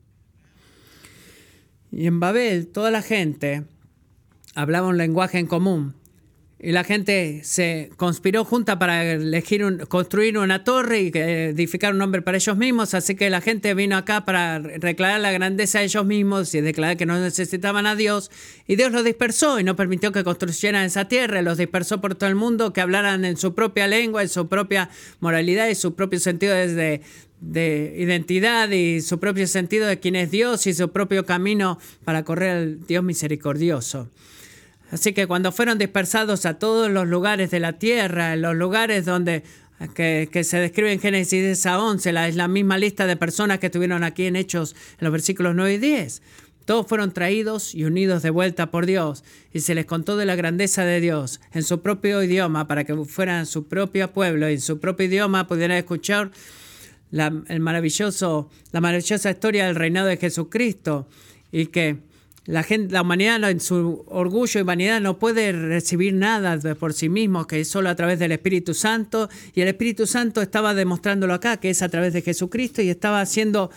Y 1.90 2.06
en 2.06 2.20
Babel 2.20 2.66
toda 2.66 2.90
la 2.90 3.02
gente 3.02 3.64
hablaba 4.54 4.88
un 4.88 4.98
lenguaje 4.98 5.38
en 5.38 5.46
común. 5.46 5.94
Y 6.60 6.72
la 6.72 6.82
gente 6.82 7.42
se 7.44 7.90
conspiró 7.96 8.44
junta 8.44 8.80
para 8.80 9.12
elegir 9.12 9.86
construir 9.86 10.38
una 10.38 10.64
torre 10.64 11.02
y 11.02 11.12
edificar 11.14 11.92
un 11.92 11.98
nombre 11.98 12.20
para 12.20 12.36
ellos 12.36 12.56
mismos. 12.56 12.94
Así 12.94 13.14
que 13.14 13.30
la 13.30 13.40
gente 13.40 13.74
vino 13.74 13.96
acá 13.96 14.24
para 14.24 14.58
declarar 14.58 15.20
la 15.20 15.30
grandeza 15.30 15.78
de 15.78 15.84
ellos 15.84 16.04
mismos 16.04 16.52
y 16.56 16.60
declarar 16.60 16.96
que 16.96 17.06
no 17.06 17.16
necesitaban 17.20 17.86
a 17.86 17.94
Dios. 17.94 18.32
Y 18.66 18.74
Dios 18.74 18.90
los 18.90 19.04
dispersó 19.04 19.60
y 19.60 19.64
no 19.64 19.76
permitió 19.76 20.10
que 20.10 20.24
construyeran 20.24 20.84
esa 20.84 21.06
tierra. 21.06 21.42
Los 21.42 21.58
dispersó 21.58 22.00
por 22.00 22.16
todo 22.16 22.28
el 22.28 22.34
mundo, 22.34 22.72
que 22.72 22.80
hablaran 22.80 23.24
en 23.24 23.36
su 23.36 23.54
propia 23.54 23.86
lengua, 23.86 24.22
en 24.22 24.28
su 24.28 24.48
propia 24.48 24.90
moralidad 25.20 25.68
y 25.68 25.76
su 25.76 25.94
propio 25.94 26.18
sentido 26.18 26.56
de 26.56 27.94
identidad 27.96 28.68
y 28.70 29.00
su 29.00 29.20
propio 29.20 29.46
sentido 29.46 29.86
de 29.86 30.00
quién 30.00 30.16
es 30.16 30.32
Dios 30.32 30.66
y 30.66 30.74
su 30.74 30.90
propio 30.90 31.24
camino 31.24 31.78
para 32.04 32.24
correr 32.24 32.50
al 32.50 32.84
Dios 32.84 33.04
misericordioso. 33.04 34.08
Así 34.90 35.12
que 35.12 35.26
cuando 35.26 35.52
fueron 35.52 35.78
dispersados 35.78 36.46
a 36.46 36.58
todos 36.58 36.90
los 36.90 37.06
lugares 37.06 37.50
de 37.50 37.60
la 37.60 37.74
tierra, 37.74 38.34
en 38.34 38.42
los 38.42 38.56
lugares 38.56 39.04
donde 39.04 39.42
que, 39.94 40.44
se 40.44 40.58
describe 40.58 40.92
en 40.92 41.00
Génesis 41.00 41.66
a 41.66 41.78
11, 41.80 42.12
la, 42.12 42.28
es 42.28 42.36
la 42.36 42.48
misma 42.48 42.78
lista 42.78 43.06
de 43.06 43.16
personas 43.16 43.58
que 43.58 43.66
estuvieron 43.66 44.02
aquí 44.02 44.26
en 44.26 44.36
Hechos 44.36 44.74
en 44.98 45.04
los 45.04 45.12
versículos 45.12 45.54
9 45.54 45.74
y 45.74 45.78
10. 45.78 46.22
Todos 46.64 46.86
fueron 46.86 47.12
traídos 47.12 47.74
y 47.74 47.84
unidos 47.84 48.22
de 48.22 48.30
vuelta 48.30 48.70
por 48.70 48.84
Dios 48.84 49.24
y 49.52 49.60
se 49.60 49.74
les 49.74 49.86
contó 49.86 50.16
de 50.16 50.26
la 50.26 50.36
grandeza 50.36 50.84
de 50.84 51.00
Dios 51.00 51.40
en 51.52 51.62
su 51.62 51.80
propio 51.80 52.22
idioma 52.22 52.66
para 52.66 52.84
que 52.84 52.94
fueran 53.04 53.46
su 53.46 53.68
propio 53.68 54.12
pueblo 54.12 54.50
y 54.50 54.54
en 54.54 54.60
su 54.60 54.78
propio 54.78 55.06
idioma 55.06 55.46
pudieran 55.46 55.78
escuchar 55.78 56.30
la, 57.10 57.32
el 57.48 57.60
maravilloso, 57.60 58.50
la 58.72 58.82
maravillosa 58.82 59.30
historia 59.30 59.66
del 59.66 59.76
reinado 59.76 60.08
de 60.08 60.18
Jesucristo 60.18 61.08
y 61.50 61.66
que 61.66 62.00
la, 62.48 62.62
gente, 62.62 62.94
la 62.94 63.02
humanidad 63.02 63.50
en 63.50 63.60
su 63.60 64.04
orgullo 64.06 64.58
y 64.58 64.62
vanidad 64.62 65.02
no 65.02 65.18
puede 65.18 65.52
recibir 65.52 66.14
nada 66.14 66.58
por 66.76 66.94
sí 66.94 67.10
mismo, 67.10 67.46
que 67.46 67.60
es 67.60 67.68
solo 67.68 67.90
a 67.90 67.94
través 67.94 68.18
del 68.18 68.32
Espíritu 68.32 68.72
Santo. 68.72 69.28
Y 69.54 69.60
el 69.60 69.68
Espíritu 69.68 70.06
Santo 70.06 70.40
estaba 70.40 70.72
demostrándolo 70.72 71.34
acá, 71.34 71.58
que 71.58 71.68
es 71.68 71.82
a 71.82 71.90
través 71.90 72.14
de 72.14 72.22
Jesucristo, 72.22 72.80
y 72.80 72.88
estaba 72.88 73.20
haciendo 73.20 73.70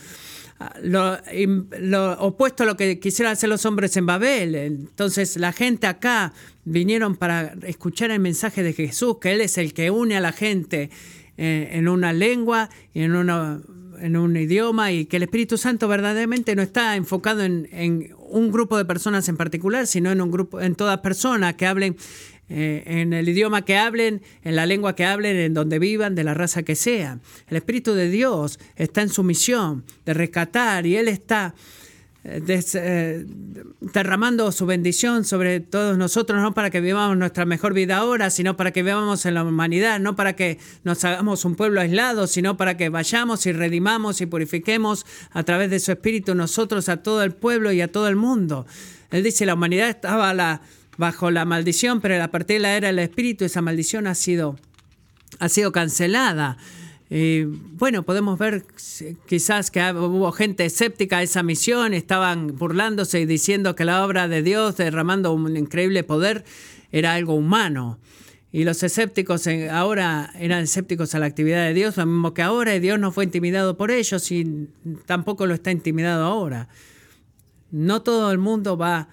ah, 0.59 0.73
lo, 0.81 2.13
opuesto 2.19 2.63
a 2.63 2.65
lo 2.65 2.77
que 2.77 2.97
quisieran 2.97 3.33
hacer 3.33 3.49
los 3.49 3.65
hombres 3.65 3.97
en 3.97 4.05
Babel. 4.05 4.55
Entonces 4.55 5.35
la 5.35 5.51
gente 5.51 5.87
acá 5.87 6.31
vinieron 6.63 7.17
para 7.17 7.53
escuchar 7.63 8.09
el 8.11 8.21
mensaje 8.21 8.63
de 8.63 8.71
Jesús, 8.71 9.17
que 9.19 9.33
Él 9.33 9.41
es 9.41 9.57
el 9.57 9.73
que 9.73 9.91
une 9.91 10.15
a 10.15 10.21
la 10.21 10.31
gente 10.31 10.89
eh, 11.37 11.71
en 11.73 11.89
una 11.89 12.13
lengua 12.13 12.69
y 12.93 13.01
en, 13.01 13.15
en 14.01 14.17
un 14.17 14.35
idioma 14.35 14.91
y 14.91 15.05
que 15.05 15.17
el 15.17 15.23
Espíritu 15.23 15.57
Santo 15.57 15.87
verdaderamente 15.87 16.55
no 16.55 16.61
está 16.61 16.95
enfocado 16.95 17.43
en, 17.43 18.13
un 18.17 18.51
grupo 18.51 18.77
de 18.77 18.85
personas 18.85 19.27
en 19.29 19.37
particular, 19.37 19.87
sino 19.87 20.11
en 20.11 20.21
un 20.21 20.31
grupo, 20.31 20.61
en 20.61 20.75
todas 20.75 20.99
personas 20.99 21.55
que 21.55 21.65
hablen 21.67 21.97
eh, 22.49 22.83
en 22.85 23.13
el 23.13 23.29
idioma 23.29 23.63
que 23.63 23.77
hablen, 23.77 24.21
en 24.43 24.55
la 24.55 24.65
lengua 24.65 24.95
que 24.95 25.05
hablen, 25.05 25.37
en 25.37 25.53
donde 25.53 25.79
vivan, 25.79 26.15
de 26.15 26.23
la 26.23 26.33
raza 26.33 26.63
que 26.63 26.75
sea. 26.75 27.19
El 27.47 27.57
Espíritu 27.57 27.93
de 27.93 28.09
Dios 28.09 28.59
está 28.75 29.01
en 29.01 29.09
su 29.09 29.23
misión 29.23 29.85
de 30.05 30.13
rescatar 30.13 30.85
y 30.85 30.97
Él 30.97 31.07
está 31.07 31.55
eh, 32.23 33.25
derramando 33.79 34.51
su 34.51 34.67
bendición 34.67 35.25
sobre 35.25 35.59
todos 35.59 35.97
nosotros, 35.97 36.39
no 36.39 36.53
para 36.53 36.69
que 36.69 36.79
vivamos 36.79 37.17
nuestra 37.17 37.45
mejor 37.45 37.73
vida 37.73 37.97
ahora, 37.97 38.29
sino 38.29 38.55
para 38.55 38.71
que 38.71 38.83
vivamos 38.83 39.25
en 39.25 39.33
la 39.33 39.43
humanidad, 39.43 39.99
no 39.99 40.15
para 40.15 40.35
que 40.35 40.59
nos 40.83 41.03
hagamos 41.03 41.45
un 41.45 41.55
pueblo 41.55 41.81
aislado, 41.81 42.27
sino 42.27 42.57
para 42.57 42.77
que 42.77 42.89
vayamos 42.89 43.47
y 43.47 43.53
redimamos 43.53 44.21
y 44.21 44.27
purifiquemos 44.27 45.07
a 45.31 45.41
través 45.41 45.71
de 45.71 45.79
su 45.79 45.91
espíritu 45.91 46.35
nosotros 46.35 46.89
a 46.89 46.97
todo 46.97 47.23
el 47.23 47.31
pueblo 47.31 47.71
y 47.71 47.81
a 47.81 47.91
todo 47.91 48.07
el 48.07 48.15
mundo. 48.15 48.67
Él 49.09 49.23
dice, 49.23 49.47
la 49.47 49.55
humanidad 49.55 49.89
estaba 49.89 50.61
bajo 50.97 51.31
la 51.31 51.45
maldición, 51.45 52.01
pero 52.01 52.23
a 52.23 52.27
partir 52.27 52.57
de 52.57 52.59
la 52.59 52.77
era 52.77 52.87
del 52.89 52.99
espíritu 52.99 53.45
esa 53.45 53.63
maldición 53.63 54.05
ha 54.05 54.13
sido, 54.13 54.57
ha 55.39 55.49
sido 55.49 55.71
cancelada. 55.71 56.57
Y 57.13 57.43
bueno, 57.43 58.03
podemos 58.03 58.39
ver 58.39 58.63
quizás 59.25 59.69
que 59.69 59.81
hubo 59.91 60.31
gente 60.31 60.63
escéptica 60.63 61.17
a 61.17 61.23
esa 61.23 61.43
misión, 61.43 61.93
estaban 61.93 62.55
burlándose 62.55 63.19
y 63.19 63.25
diciendo 63.25 63.75
que 63.75 63.83
la 63.83 64.05
obra 64.05 64.29
de 64.29 64.41
Dios 64.41 64.77
derramando 64.77 65.33
un 65.33 65.57
increíble 65.57 66.05
poder 66.05 66.45
era 66.89 67.13
algo 67.13 67.33
humano. 67.33 67.99
Y 68.53 68.63
los 68.63 68.81
escépticos 68.83 69.45
ahora 69.69 70.31
eran 70.39 70.63
escépticos 70.63 71.13
a 71.13 71.19
la 71.19 71.25
actividad 71.25 71.65
de 71.65 71.73
Dios, 71.73 71.97
lo 71.97 72.05
mismo 72.05 72.33
que 72.33 72.43
ahora, 72.43 72.73
y 72.75 72.79
Dios 72.79 72.97
no 72.97 73.11
fue 73.11 73.25
intimidado 73.25 73.75
por 73.75 73.91
ellos 73.91 74.31
y 74.31 74.69
tampoco 75.05 75.45
lo 75.47 75.53
está 75.53 75.69
intimidado 75.69 76.23
ahora. 76.23 76.69
No 77.71 78.03
todo 78.03 78.31
el 78.31 78.37
mundo 78.37 78.77
va 78.77 79.09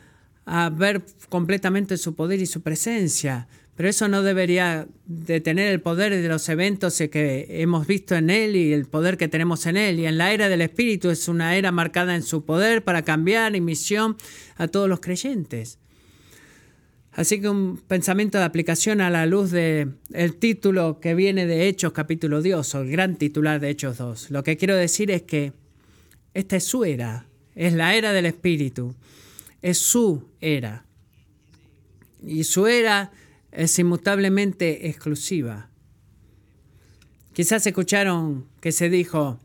a 0.46 0.70
ver 0.70 1.04
completamente 1.28 1.96
su 1.96 2.14
poder 2.14 2.40
y 2.40 2.46
su 2.46 2.62
presencia, 2.62 3.48
pero 3.78 3.90
eso 3.90 4.08
no 4.08 4.24
debería 4.24 4.88
detener 5.06 5.70
el 5.72 5.80
poder 5.80 6.20
de 6.20 6.28
los 6.28 6.48
eventos 6.48 7.00
que 7.12 7.46
hemos 7.48 7.86
visto 7.86 8.16
en 8.16 8.28
Él 8.28 8.56
y 8.56 8.72
el 8.72 8.86
poder 8.86 9.16
que 9.16 9.28
tenemos 9.28 9.66
en 9.66 9.76
Él. 9.76 10.00
Y 10.00 10.06
en 10.06 10.18
la 10.18 10.32
era 10.32 10.48
del 10.48 10.62
Espíritu 10.62 11.10
es 11.10 11.28
una 11.28 11.54
era 11.54 11.70
marcada 11.70 12.16
en 12.16 12.24
su 12.24 12.44
poder 12.44 12.82
para 12.82 13.02
cambiar 13.02 13.54
y 13.54 13.60
misión 13.60 14.16
a 14.56 14.66
todos 14.66 14.88
los 14.88 14.98
creyentes. 14.98 15.78
Así 17.12 17.40
que 17.40 17.48
un 17.48 17.76
pensamiento 17.76 18.38
de 18.38 18.44
aplicación 18.46 19.00
a 19.00 19.10
la 19.10 19.26
luz 19.26 19.52
del 19.52 19.94
el 20.12 20.34
título 20.34 20.98
que 20.98 21.14
viene 21.14 21.46
de 21.46 21.68
Hechos 21.68 21.92
capítulo 21.92 22.42
2, 22.42 22.74
o 22.74 22.80
el 22.80 22.90
gran 22.90 23.14
titular 23.14 23.60
de 23.60 23.70
Hechos 23.70 23.98
2. 23.98 24.32
Lo 24.32 24.42
que 24.42 24.56
quiero 24.56 24.74
decir 24.74 25.12
es 25.12 25.22
que 25.22 25.52
esta 26.34 26.56
es 26.56 26.64
su 26.64 26.84
era, 26.84 27.26
es 27.54 27.74
la 27.74 27.94
era 27.94 28.12
del 28.12 28.26
Espíritu, 28.26 28.96
es 29.62 29.78
su 29.78 30.24
era. 30.40 30.84
Y 32.26 32.42
su 32.42 32.66
era 32.66 33.12
es 33.52 33.78
inmutablemente 33.78 34.88
exclusiva. 34.88 35.70
Quizás 37.32 37.66
escucharon 37.66 38.46
que 38.61 38.72
se 38.72 38.90
dijo, 38.90 39.38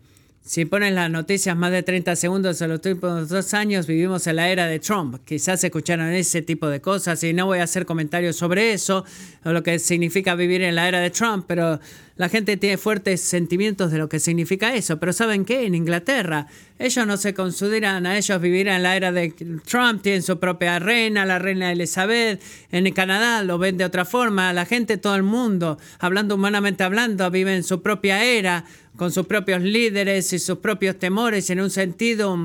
si 0.46 0.66
ponen 0.66 0.96
las 0.96 1.10
noticias 1.10 1.56
más 1.56 1.72
de 1.72 1.84
30 1.84 2.18
segundos 2.18 2.62
en 2.62 2.70
los 2.70 2.86
últimos 2.86 3.30
dos 3.30 3.54
años, 3.54 3.88
vivimos 3.88 4.28
en 4.28 4.36
la 4.36 4.50
era 4.50 4.68
de 4.68 4.80
Trump. 4.80 5.24
Quizás 5.24 5.63
escucharon 5.63 6.10
ese 6.10 6.42
tipo 6.42 6.68
de 6.68 6.82
cosas 6.82 7.24
y 7.24 7.32
no 7.32 7.46
voy 7.46 7.60
a 7.60 7.63
hacer 7.63 7.86
comentarios 7.86 8.36
sobre 8.36 8.74
eso, 8.74 9.06
o 9.46 9.54
lo 9.54 9.63
que 9.63 9.80
significa 9.80 10.36
vivir 10.36 10.62
en 10.63 10.76
la 10.76 10.89
era 10.89 11.00
de 11.00 11.12
Trump, 11.12 11.46
pero 11.48 11.80
la 12.15 12.30
gente 12.30 12.58
tiene 12.58 12.78
fuertes 12.78 13.21
sentimientos 13.21 13.91
de 13.91 13.97
lo 13.97 14.08
que 14.08 14.19
significa 14.19 14.76
eso. 14.76 14.99
Pero 14.99 15.13
¿saben 15.13 15.45
qué? 15.45 15.65
En 15.65 15.73
Inglaterra, 15.73 16.47
ellos 16.78 17.08
no 17.08 17.17
se 17.17 17.34
consideran 17.34 18.06
a 18.06 18.17
ellos 18.17 18.39
vivir 18.39 18.67
en 18.67 18.84
la 18.84 18.95
era 18.95 19.12
de 19.12 19.34
Trump, 19.65 20.02
tienen 20.04 20.21
su 20.21 20.39
propia 20.39 20.78
reina, 20.80 21.26
la 21.26 21.39
reina 21.39 21.71
Elizabeth. 21.71 22.41
En 22.71 22.91
Canadá 22.93 23.43
lo 23.43 23.58
ven 23.58 23.78
de 23.78 23.86
otra 23.86 24.06
forma. 24.06 24.54
La 24.54 24.65
gente, 24.65 24.97
todo 24.97 25.15
el 25.15 25.23
mundo, 25.23 25.80
hablando 25.99 26.36
humanamente 26.36 26.84
hablando, 26.84 27.30
vive 27.32 27.56
en 27.56 27.63
su 27.63 27.82
propia 27.82 28.23
era 28.23 28.65
con 28.95 29.12
sus 29.12 29.26
propios 29.26 29.62
líderes 29.62 30.34
y 30.34 30.39
sus 30.39 30.60
propios 30.60 30.99
temores, 30.99 31.49
en 31.49 31.60
un 31.60 31.71
sentido 31.71 32.38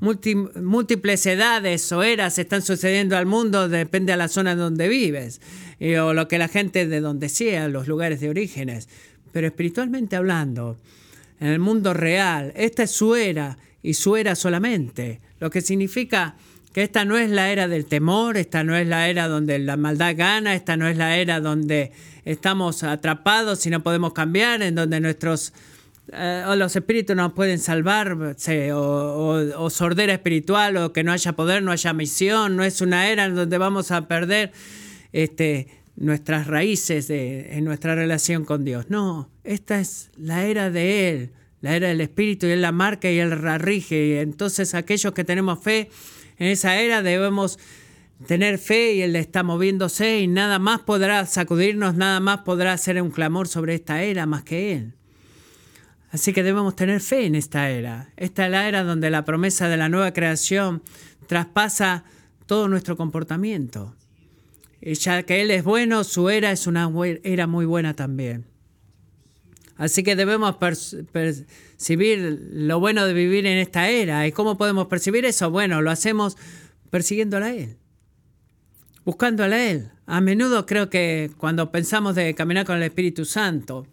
múltiples 0.00 1.24
edades 1.26 1.90
o 1.92 2.02
eras 2.02 2.38
están 2.38 2.62
sucediendo 2.62 3.16
al 3.16 3.26
mundo, 3.26 3.68
depende 3.68 4.12
de 4.12 4.16
la 4.16 4.28
zona 4.28 4.54
donde 4.54 4.88
vives, 4.88 5.40
o 5.80 6.12
lo 6.12 6.28
que 6.28 6.38
la 6.38 6.48
gente 6.48 6.86
de 6.86 7.00
donde 7.00 7.28
sea, 7.28 7.68
los 7.68 7.88
lugares 7.88 8.20
de 8.20 8.28
orígenes. 8.28 8.88
Pero 9.32 9.46
espiritualmente 9.46 10.16
hablando, 10.16 10.78
en 11.40 11.48
el 11.48 11.58
mundo 11.58 11.94
real, 11.94 12.52
esta 12.56 12.84
es 12.84 12.90
su 12.90 13.14
era 13.14 13.58
y 13.82 13.94
su 13.94 14.16
era 14.16 14.34
solamente, 14.34 15.20
lo 15.40 15.50
que 15.50 15.60
significa 15.60 16.36
que 16.72 16.82
esta 16.82 17.04
no 17.04 17.16
es 17.16 17.30
la 17.30 17.50
era 17.50 17.68
del 17.68 17.86
temor, 17.86 18.36
esta 18.36 18.64
no 18.64 18.76
es 18.76 18.86
la 18.86 19.08
era 19.08 19.28
donde 19.28 19.58
la 19.60 19.76
maldad 19.76 20.14
gana, 20.16 20.54
esta 20.54 20.76
no 20.76 20.88
es 20.88 20.96
la 20.96 21.16
era 21.18 21.40
donde 21.40 21.92
estamos 22.24 22.82
atrapados 22.82 23.64
y 23.66 23.70
no 23.70 23.82
podemos 23.82 24.12
cambiar, 24.12 24.62
en 24.62 24.74
donde 24.74 24.98
nuestros 25.00 25.52
eh, 26.12 26.44
o 26.46 26.54
los 26.56 26.74
espíritus 26.74 27.14
nos 27.16 27.32
pueden 27.32 27.58
salvar, 27.58 28.16
o, 28.74 29.70
sordera 29.70 30.12
espiritual, 30.12 30.76
o 30.76 30.92
que 30.92 31.04
no 31.04 31.12
haya 31.12 31.32
poder, 31.32 31.62
no 31.62 31.70
haya 31.70 31.92
misión, 31.92 32.56
no 32.56 32.64
es 32.64 32.80
una 32.80 33.08
era 33.08 33.24
en 33.24 33.36
donde 33.36 33.56
vamos 33.56 33.90
a 33.90 34.06
perder 34.08 34.52
este, 35.14 35.68
nuestras 35.94 36.48
raíces 36.48 37.08
en 37.08 37.64
nuestra 37.64 37.94
relación 37.94 38.44
con 38.44 38.64
Dios. 38.64 38.86
No, 38.88 39.30
esta 39.44 39.78
es 39.80 40.10
la 40.16 40.44
era 40.44 40.70
de 40.70 41.08
Él, 41.08 41.32
la 41.60 41.76
era 41.76 41.88
del 41.88 42.00
Espíritu, 42.00 42.46
y 42.46 42.50
Él 42.50 42.60
la 42.60 42.72
marca 42.72 43.10
y 43.10 43.20
Él 43.20 43.30
rige. 43.60 44.06
Y 44.08 44.12
entonces 44.14 44.74
aquellos 44.74 45.14
que 45.14 45.24
tenemos 45.24 45.62
fe 45.62 45.88
en 46.36 46.48
esa 46.48 46.76
era 46.78 47.00
debemos 47.00 47.60
tener 48.26 48.58
fe 48.58 48.94
y 48.94 49.02
Él 49.02 49.14
está 49.14 49.44
moviéndose 49.44 50.18
y 50.18 50.26
nada 50.26 50.58
más 50.58 50.80
podrá 50.80 51.24
sacudirnos, 51.26 51.94
nada 51.94 52.18
más 52.18 52.40
podrá 52.40 52.72
hacer 52.72 53.00
un 53.00 53.10
clamor 53.10 53.46
sobre 53.46 53.76
esta 53.76 54.02
era 54.02 54.26
más 54.26 54.42
que 54.42 54.72
Él. 54.72 54.94
Así 56.10 56.32
que 56.32 56.42
debemos 56.42 56.74
tener 56.74 57.00
fe 57.00 57.26
en 57.26 57.36
esta 57.36 57.70
era. 57.70 58.10
Esta 58.16 58.46
es 58.46 58.50
la 58.50 58.68
era 58.68 58.82
donde 58.82 59.10
la 59.10 59.24
promesa 59.24 59.68
de 59.68 59.76
la 59.76 59.88
nueva 59.88 60.12
creación 60.12 60.82
traspasa 61.28 62.04
todo 62.46 62.68
nuestro 62.68 62.96
comportamiento. 62.96 63.94
Ya 64.92 65.22
que 65.22 65.40
Él 65.40 65.50
es 65.50 65.64
bueno, 65.64 66.04
su 66.04 66.28
era 66.28 66.52
es 66.52 66.66
una 66.66 66.90
era 67.22 67.46
muy 67.46 67.64
buena 67.64 67.94
también. 67.94 68.44
Así 69.76 70.02
que 70.02 70.14
debemos 70.14 70.56
percibir 70.56 72.48
lo 72.52 72.78
bueno 72.78 73.06
de 73.06 73.14
vivir 73.14 73.46
en 73.46 73.58
esta 73.58 73.88
era. 73.88 74.26
¿Y 74.26 74.32
cómo 74.32 74.56
podemos 74.58 74.86
percibir 74.86 75.24
eso? 75.24 75.50
Bueno, 75.50 75.80
lo 75.80 75.90
hacemos 75.90 76.36
persiguiéndola 76.90 77.46
a 77.46 77.54
Él, 77.54 77.76
buscándola 79.04 79.56
a 79.56 79.70
Él. 79.70 79.90
A 80.06 80.20
menudo 80.20 80.66
creo 80.66 80.90
que 80.90 81.30
cuando 81.38 81.72
pensamos 81.72 82.14
de 82.14 82.34
caminar 82.34 82.66
con 82.66 82.76
el 82.76 82.82
Espíritu 82.82 83.24
Santo, 83.24 83.86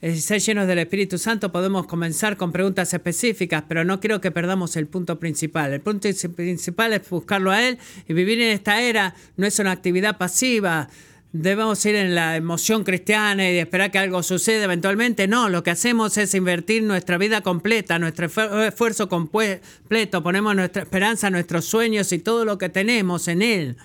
ser 0.00 0.40
llenos 0.40 0.66
del 0.66 0.78
Espíritu 0.78 1.18
Santo, 1.18 1.52
podemos 1.52 1.86
comenzar 1.86 2.38
con 2.38 2.52
preguntas 2.52 2.92
específicas, 2.94 3.64
pero 3.68 3.84
no 3.84 4.00
quiero 4.00 4.20
que 4.20 4.30
perdamos 4.30 4.76
el 4.76 4.86
punto 4.86 5.18
principal. 5.18 5.74
El 5.74 5.82
punto 5.82 6.08
principal 6.34 6.94
es 6.94 7.08
buscarlo 7.08 7.50
a 7.50 7.68
Él 7.68 7.78
y 8.08 8.14
vivir 8.14 8.40
en 8.40 8.48
esta 8.52 8.80
era 8.80 9.14
no 9.36 9.46
es 9.46 9.58
una 9.58 9.72
actividad 9.72 10.16
pasiva. 10.16 10.88
Debemos 11.32 11.84
ir 11.84 11.94
en 11.94 12.14
la 12.14 12.36
emoción 12.36 12.82
cristiana 12.82 13.48
y 13.50 13.58
esperar 13.58 13.90
que 13.90 13.98
algo 13.98 14.22
suceda 14.22 14.64
eventualmente. 14.64 15.28
No, 15.28 15.48
lo 15.50 15.62
que 15.62 15.70
hacemos 15.70 16.16
es 16.16 16.34
invertir 16.34 16.82
nuestra 16.82 17.18
vida 17.18 17.42
completa, 17.42 17.98
nuestro 17.98 18.26
esfuerzo 18.26 19.08
completo, 19.08 20.22
ponemos 20.22 20.56
nuestra 20.56 20.82
esperanza, 20.82 21.30
nuestros 21.30 21.66
sueños 21.66 22.10
y 22.12 22.18
todo 22.18 22.46
lo 22.46 22.56
que 22.56 22.70
tenemos 22.70 23.28
en 23.28 23.42
Él. 23.42 23.76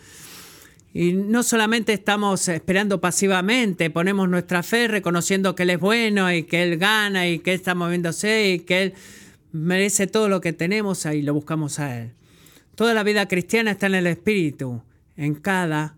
Y 0.98 1.12
no 1.12 1.44
solamente 1.44 1.92
estamos 1.92 2.48
esperando 2.48 3.02
pasivamente, 3.02 3.90
ponemos 3.90 4.30
nuestra 4.30 4.64
fe 4.64 4.88
reconociendo 4.88 5.54
que 5.54 5.64
Él 5.64 5.72
es 5.72 5.80
bueno 5.82 6.32
y 6.32 6.44
que 6.44 6.64
Él 6.64 6.78
gana 6.78 7.28
y 7.28 7.40
que 7.40 7.52
Él 7.52 7.58
está 7.58 7.76
moviéndose 7.76 8.52
y 8.52 8.60
que 8.60 8.82
Él 8.82 8.94
merece 9.52 10.08
todo 10.08 10.30
lo 10.30 10.40
que 10.40 10.54
tenemos 10.54 11.06
y 11.06 11.22
lo 11.22 11.34
buscamos 11.34 11.80
a 11.80 12.00
Él. 12.00 12.14
Toda 12.76 12.94
la 12.94 13.04
vida 13.04 13.28
cristiana 13.28 13.72
está 13.72 13.88
en 13.88 13.96
el 13.96 14.08
Espíritu, 14.08 14.84
en 15.18 15.36
cada 15.36 15.98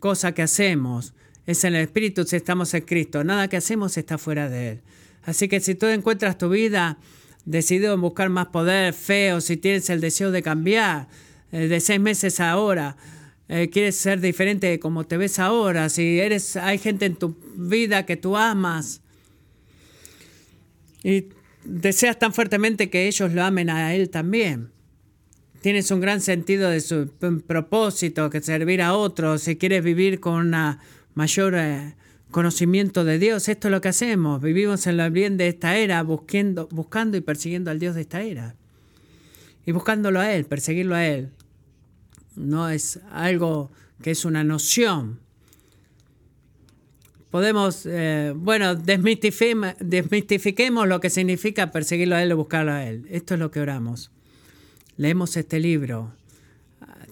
cosa 0.00 0.32
que 0.32 0.42
hacemos. 0.42 1.14
Es 1.46 1.64
en 1.64 1.74
el 1.74 1.80
Espíritu 1.80 2.24
si 2.24 2.36
estamos 2.36 2.74
en 2.74 2.82
Cristo. 2.82 3.24
Nada 3.24 3.48
que 3.48 3.56
hacemos 3.56 3.96
está 3.96 4.18
fuera 4.18 4.50
de 4.50 4.72
Él. 4.72 4.80
Así 5.22 5.48
que 5.48 5.60
si 5.60 5.74
tú 5.74 5.86
encuentras 5.86 6.36
tu 6.36 6.50
vida 6.50 6.98
decidido 7.46 7.94
en 7.94 8.02
buscar 8.02 8.28
más 8.28 8.48
poder, 8.48 8.92
fe, 8.92 9.32
o 9.32 9.40
si 9.40 9.56
tienes 9.56 9.88
el 9.88 10.02
deseo 10.02 10.30
de 10.30 10.42
cambiar 10.42 11.08
eh, 11.52 11.68
de 11.68 11.80
seis 11.80 12.00
meses 12.00 12.38
a 12.40 12.50
ahora, 12.50 12.98
eh, 13.48 13.70
quieres 13.70 13.96
ser 13.96 14.20
diferente 14.20 14.78
como 14.78 15.06
te 15.06 15.16
ves 15.16 15.38
ahora, 15.38 15.88
si 15.88 16.20
eres, 16.20 16.56
hay 16.56 16.76
gente 16.76 17.06
en 17.06 17.16
tu 17.16 17.34
vida 17.56 18.04
que 18.04 18.18
tú 18.18 18.36
amas 18.36 19.00
y 21.02 21.28
deseas 21.64 22.18
tan 22.18 22.34
fuertemente 22.34 22.90
que 22.90 23.08
ellos 23.08 23.32
lo 23.32 23.42
amen 23.42 23.70
a 23.70 23.94
él 23.94 24.10
también. 24.10 24.70
Tienes 25.62 25.90
un 25.90 26.00
gran 26.00 26.20
sentido 26.20 26.68
de 26.68 26.80
su 26.80 27.10
propósito, 27.46 28.28
que 28.28 28.42
servir 28.42 28.82
a 28.82 28.92
otros, 28.92 29.42
si 29.42 29.56
quieres 29.56 29.82
vivir 29.82 30.20
con 30.20 30.34
un 30.54 30.76
mayor 31.14 31.54
eh, 31.56 31.94
conocimiento 32.30 33.02
de 33.02 33.18
Dios, 33.18 33.48
esto 33.48 33.68
es 33.68 33.72
lo 33.72 33.80
que 33.80 33.88
hacemos, 33.88 34.42
vivimos 34.42 34.86
en 34.86 35.00
el 35.00 35.10
bien 35.10 35.38
de 35.38 35.48
esta 35.48 35.78
era, 35.78 36.02
buscando, 36.02 36.68
buscando 36.70 37.16
y 37.16 37.22
persiguiendo 37.22 37.70
al 37.70 37.78
Dios 37.78 37.94
de 37.94 38.02
esta 38.02 38.20
era. 38.20 38.56
Y 39.64 39.72
buscándolo 39.72 40.20
a 40.20 40.32
Él, 40.32 40.44
perseguirlo 40.44 40.94
a 40.94 41.06
Él 41.06 41.30
no 42.38 42.68
es 42.68 43.00
algo 43.10 43.70
que 44.02 44.12
es 44.12 44.24
una 44.24 44.44
noción. 44.44 45.18
Podemos, 47.30 47.84
eh, 47.84 48.32
bueno, 48.34 48.74
desmistifiquemos 48.74 50.88
lo 50.88 51.00
que 51.00 51.10
significa 51.10 51.70
perseguirlo 51.70 52.16
a 52.16 52.22
Él 52.22 52.32
o 52.32 52.38
buscarlo 52.38 52.72
a 52.72 52.86
Él. 52.86 53.06
Esto 53.10 53.34
es 53.34 53.40
lo 53.40 53.50
que 53.50 53.60
oramos. 53.60 54.10
Leemos 54.96 55.36
este 55.36 55.60
libro. 55.60 56.14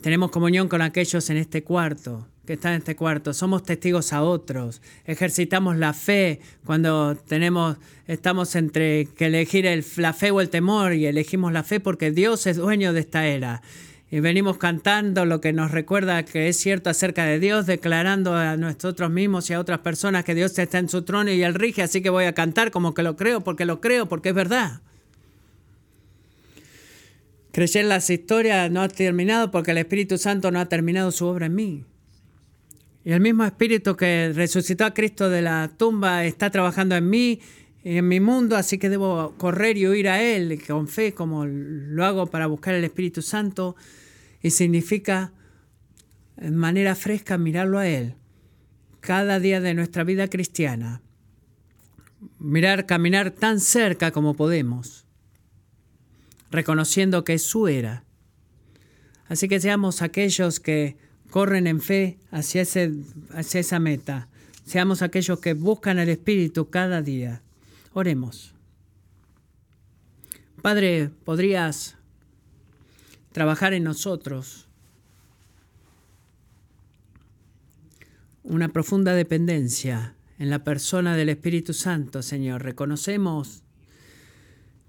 Tenemos 0.01 0.31
comunión 0.31 0.69
con 0.69 0.81
aquellos 0.81 1.29
en 1.31 1.37
este 1.37 1.65
cuarto, 1.65 2.27
que 2.47 2.55
están 2.55 2.73
en 2.73 2.79
este 2.79 2.97
cuarto. 2.97 3.35
Somos 3.35 3.65
testigos 3.65 4.13
a 4.13 4.23
otros. 4.23 4.81
Ejercitamos 5.05 5.77
la 5.77 5.93
fe 5.93 6.41
cuando 6.65 7.17
tenemos, 7.17 7.77
estamos 8.07 8.55
entre 8.55 9.07
que 9.17 9.27
elegir 9.27 9.67
el, 9.67 9.85
la 9.97 10.15
fe 10.15 10.31
o 10.31 10.41
el 10.41 10.49
temor 10.49 10.95
y 10.95 11.07
elegimos 11.07 11.53
la 11.53 11.63
fe 11.63 11.81
porque 11.81 12.11
Dios 12.11 12.47
es 12.47 12.57
dueño 12.57 12.93
de 12.93 13.01
esta 13.01 13.27
era 13.27 13.63
y 14.11 14.21
venimos 14.21 14.57
cantando 14.59 15.25
lo 15.25 15.41
que 15.41 15.53
nos 15.53 15.73
recuerda 15.73 16.25
que 16.25 16.49
es 16.49 16.57
cierto 16.57 16.91
acerca 16.91 17.25
de 17.25 17.41
Dios, 17.41 17.67
declarando 17.67 18.35
a 18.37 18.57
nosotros 18.57 19.11
mismos 19.11 19.51
y 19.51 19.55
a 19.55 19.61
otras 19.61 19.81
personas 19.81 20.25
que 20.25 20.35
Dios 20.35 20.57
está 20.59 20.79
en 20.79 20.89
su 20.89 21.03
trono 21.03 21.33
y 21.33 21.43
Él 21.43 21.55
rige, 21.55 21.83
así 21.83 22.03
que 22.03 22.11
voy 22.11 22.25
a 22.25 22.33
cantar 22.33 22.71
como 22.71 22.95
que 22.95 23.03
lo 23.03 23.17
creo, 23.17 23.41
porque 23.41 23.65
lo 23.65 23.81
creo, 23.81 24.07
porque 24.07 24.29
es 24.29 24.35
verdad. 24.35 24.81
Creer 27.51 27.87
las 27.87 28.11
historias 28.11 28.71
no 28.71 28.83
ha 28.83 28.89
terminado 28.89 29.51
porque 29.51 29.73
el 29.73 29.79
Espíritu 29.79 30.19
Santo 30.19 30.51
no 30.51 30.61
ha 30.61 30.67
terminado 30.67 31.11
su 31.11 31.27
obra 31.27 31.47
en 31.47 31.55
mí. 31.55 31.85
Y 33.03 33.13
el 33.13 33.21
mismo 33.21 33.45
Espíritu 33.45 33.97
que 33.97 34.31
resucitó 34.35 34.85
a 34.85 34.93
Cristo 34.93 35.31
de 35.31 35.41
la 35.41 35.71
tumba 35.77 36.25
está 36.25 36.51
trabajando 36.51 36.97
en 36.97 37.09
mí 37.09 37.41
en 37.89 38.09
mi 38.09 38.19
mundo, 38.19 38.57
así 38.57 38.79
que 38.79 38.89
debo 38.89 39.35
correr 39.39 39.77
y 39.77 39.87
huir 39.87 40.09
a 40.09 40.21
Él 40.21 40.61
con 40.67 40.89
fe, 40.89 41.15
como 41.15 41.47
lo 41.47 42.05
hago 42.05 42.27
para 42.27 42.49
buscar 42.49 42.75
el 42.75 42.83
Espíritu 42.83 43.23
Santo, 43.23 43.77
y 44.43 44.51
significa 44.51 45.33
en 46.37 46.57
manera 46.57 46.97
fresca 46.97 47.39
mirarlo 47.39 47.79
a 47.79 47.87
Él 47.87 48.17
cada 48.99 49.39
día 49.39 49.61
de 49.61 49.75
nuestra 49.75 50.03
vida 50.03 50.27
cristiana. 50.27 51.01
Mirar, 52.41 52.87
caminar 52.87 53.31
tan 53.31 53.61
cerca 53.61 54.11
como 54.11 54.35
podemos, 54.35 55.07
reconociendo 56.51 57.23
que 57.23 57.35
es 57.35 57.43
su 57.43 57.69
era. 57.69 58.03
Así 59.29 59.47
que 59.47 59.61
seamos 59.61 60.03
aquellos 60.03 60.59
que 60.59 60.97
corren 61.31 61.69
en 61.69 61.81
fe 61.81 62.19
hacia, 62.33 62.63
ese, 62.63 62.95
hacia 63.31 63.61
esa 63.61 63.79
meta. 63.79 64.29
Seamos 64.65 65.03
aquellos 65.03 65.39
que 65.39 65.55
buscan 65.55 66.01
el 66.01 66.09
Espíritu 66.09 66.69
cada 66.69 67.01
día. 67.01 67.45
Oremos. 67.99 68.53
Padre, 70.61 71.09
¿podrías 71.25 71.97
trabajar 73.33 73.73
en 73.73 73.85
nosotros 73.85 74.69
una 78.43 78.69
profunda 78.69 79.15
dependencia 79.15 80.15
en 80.39 80.51
la 80.51 80.63
persona 80.63 81.17
del 81.17 81.31
Espíritu 81.31 81.73
Santo, 81.73 82.21
Señor? 82.21 82.65
Reconocemos 82.65 83.63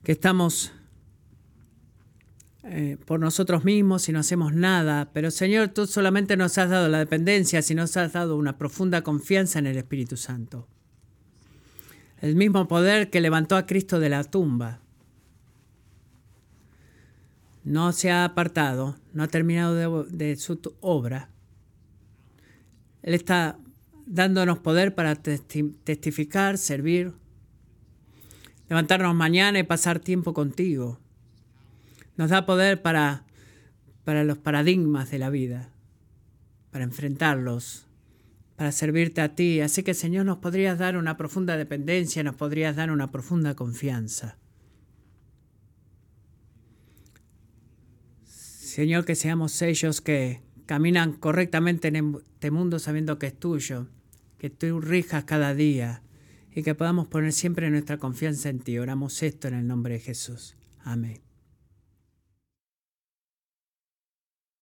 que 0.04 0.12
estamos 0.12 0.74
eh, 2.64 2.98
por 3.06 3.22
nosotros 3.22 3.64
mismos 3.64 4.10
y 4.10 4.12
no 4.12 4.20
hacemos 4.20 4.54
nada, 4.54 5.12
pero 5.14 5.32
Señor, 5.32 5.70
tú 5.70 5.88
solamente 5.88 6.36
nos 6.36 6.58
has 6.58 6.70
dado 6.70 6.90
la 6.90 7.00
dependencia, 7.00 7.62
si 7.62 7.74
nos 7.74 7.96
has 7.96 8.12
dado 8.12 8.36
una 8.36 8.58
profunda 8.58 9.02
confianza 9.02 9.60
en 9.60 9.68
el 9.68 9.78
Espíritu 9.78 10.18
Santo 10.18 10.68
el 12.20 12.36
mismo 12.36 12.68
poder 12.68 13.10
que 13.10 13.22
levantó 13.22 13.56
a 13.56 13.66
Cristo 13.66 14.00
de 14.00 14.10
la 14.10 14.24
tumba. 14.24 14.80
No 17.64 17.92
se 17.92 18.12
ha 18.12 18.24
apartado, 18.24 18.96
no 19.14 19.24
ha 19.24 19.28
terminado 19.28 20.04
de, 20.06 20.36
su 20.38 20.60
obra. 20.80 21.30
Él 23.04 23.14
está 23.14 23.60
dándonos 24.06 24.60
poder 24.60 24.96
para 24.96 25.16
testificar, 25.16 26.58
servir, 26.58 27.14
levantarnos 28.70 29.14
mañana 29.14 29.60
y 29.60 29.64
pasar 29.64 30.00
tiempo 30.00 30.34
contigo. 30.34 31.00
Nos 32.16 32.30
da 32.30 32.46
poder 32.46 32.82
para, 32.82 33.26
para 34.06 34.24
los 34.24 34.38
paradigmas 34.38 35.12
de 35.12 35.20
la 35.20 35.30
vida, 35.30 35.70
para 36.72 36.86
enfrentarlos, 36.86 37.87
para 38.58 38.74
servirte 38.74 39.22
a 39.22 39.36
ti. 39.36 39.62
Así 39.62 39.84
que 39.84 39.94
Señor, 39.94 40.26
nos 40.26 40.40
podrías 40.40 40.78
dar 40.78 40.98
una 40.98 41.16
profunda 41.16 41.56
dependencia, 41.56 42.24
nos 42.24 42.36
podrías 42.36 42.76
dar 42.76 42.92
una 42.92 43.10
profunda 43.10 43.56
confianza. 43.56 44.38
Señor, 48.26 49.06
que 49.06 49.16
seamos 49.16 49.62
ellos 49.62 50.02
que 50.02 50.42
caminan 50.66 51.14
correctamente 51.14 51.88
en 51.88 52.18
este 52.34 52.52
mundo 52.52 52.78
sabiendo 52.78 53.18
que 53.18 53.28
es 53.28 53.40
tuyo, 53.40 53.88
que 54.38 54.50
tú 54.50 54.82
rijas 54.82 55.24
cada 55.24 55.54
día 55.56 56.04
y 56.54 56.64
que 56.64 56.76
podamos 56.76 57.08
poner 57.08 57.34
siempre 57.34 57.70
nuestra 57.70 57.98
confianza 57.98 58.50
en 58.50 58.60
ti. 58.60 58.78
Oramos 58.78 59.24
esto 59.24 59.48
en 59.48 59.54
el 59.54 59.68
nombre 59.68 59.94
de 59.94 60.00
Jesús. 60.00 60.56
Amén. 60.84 61.27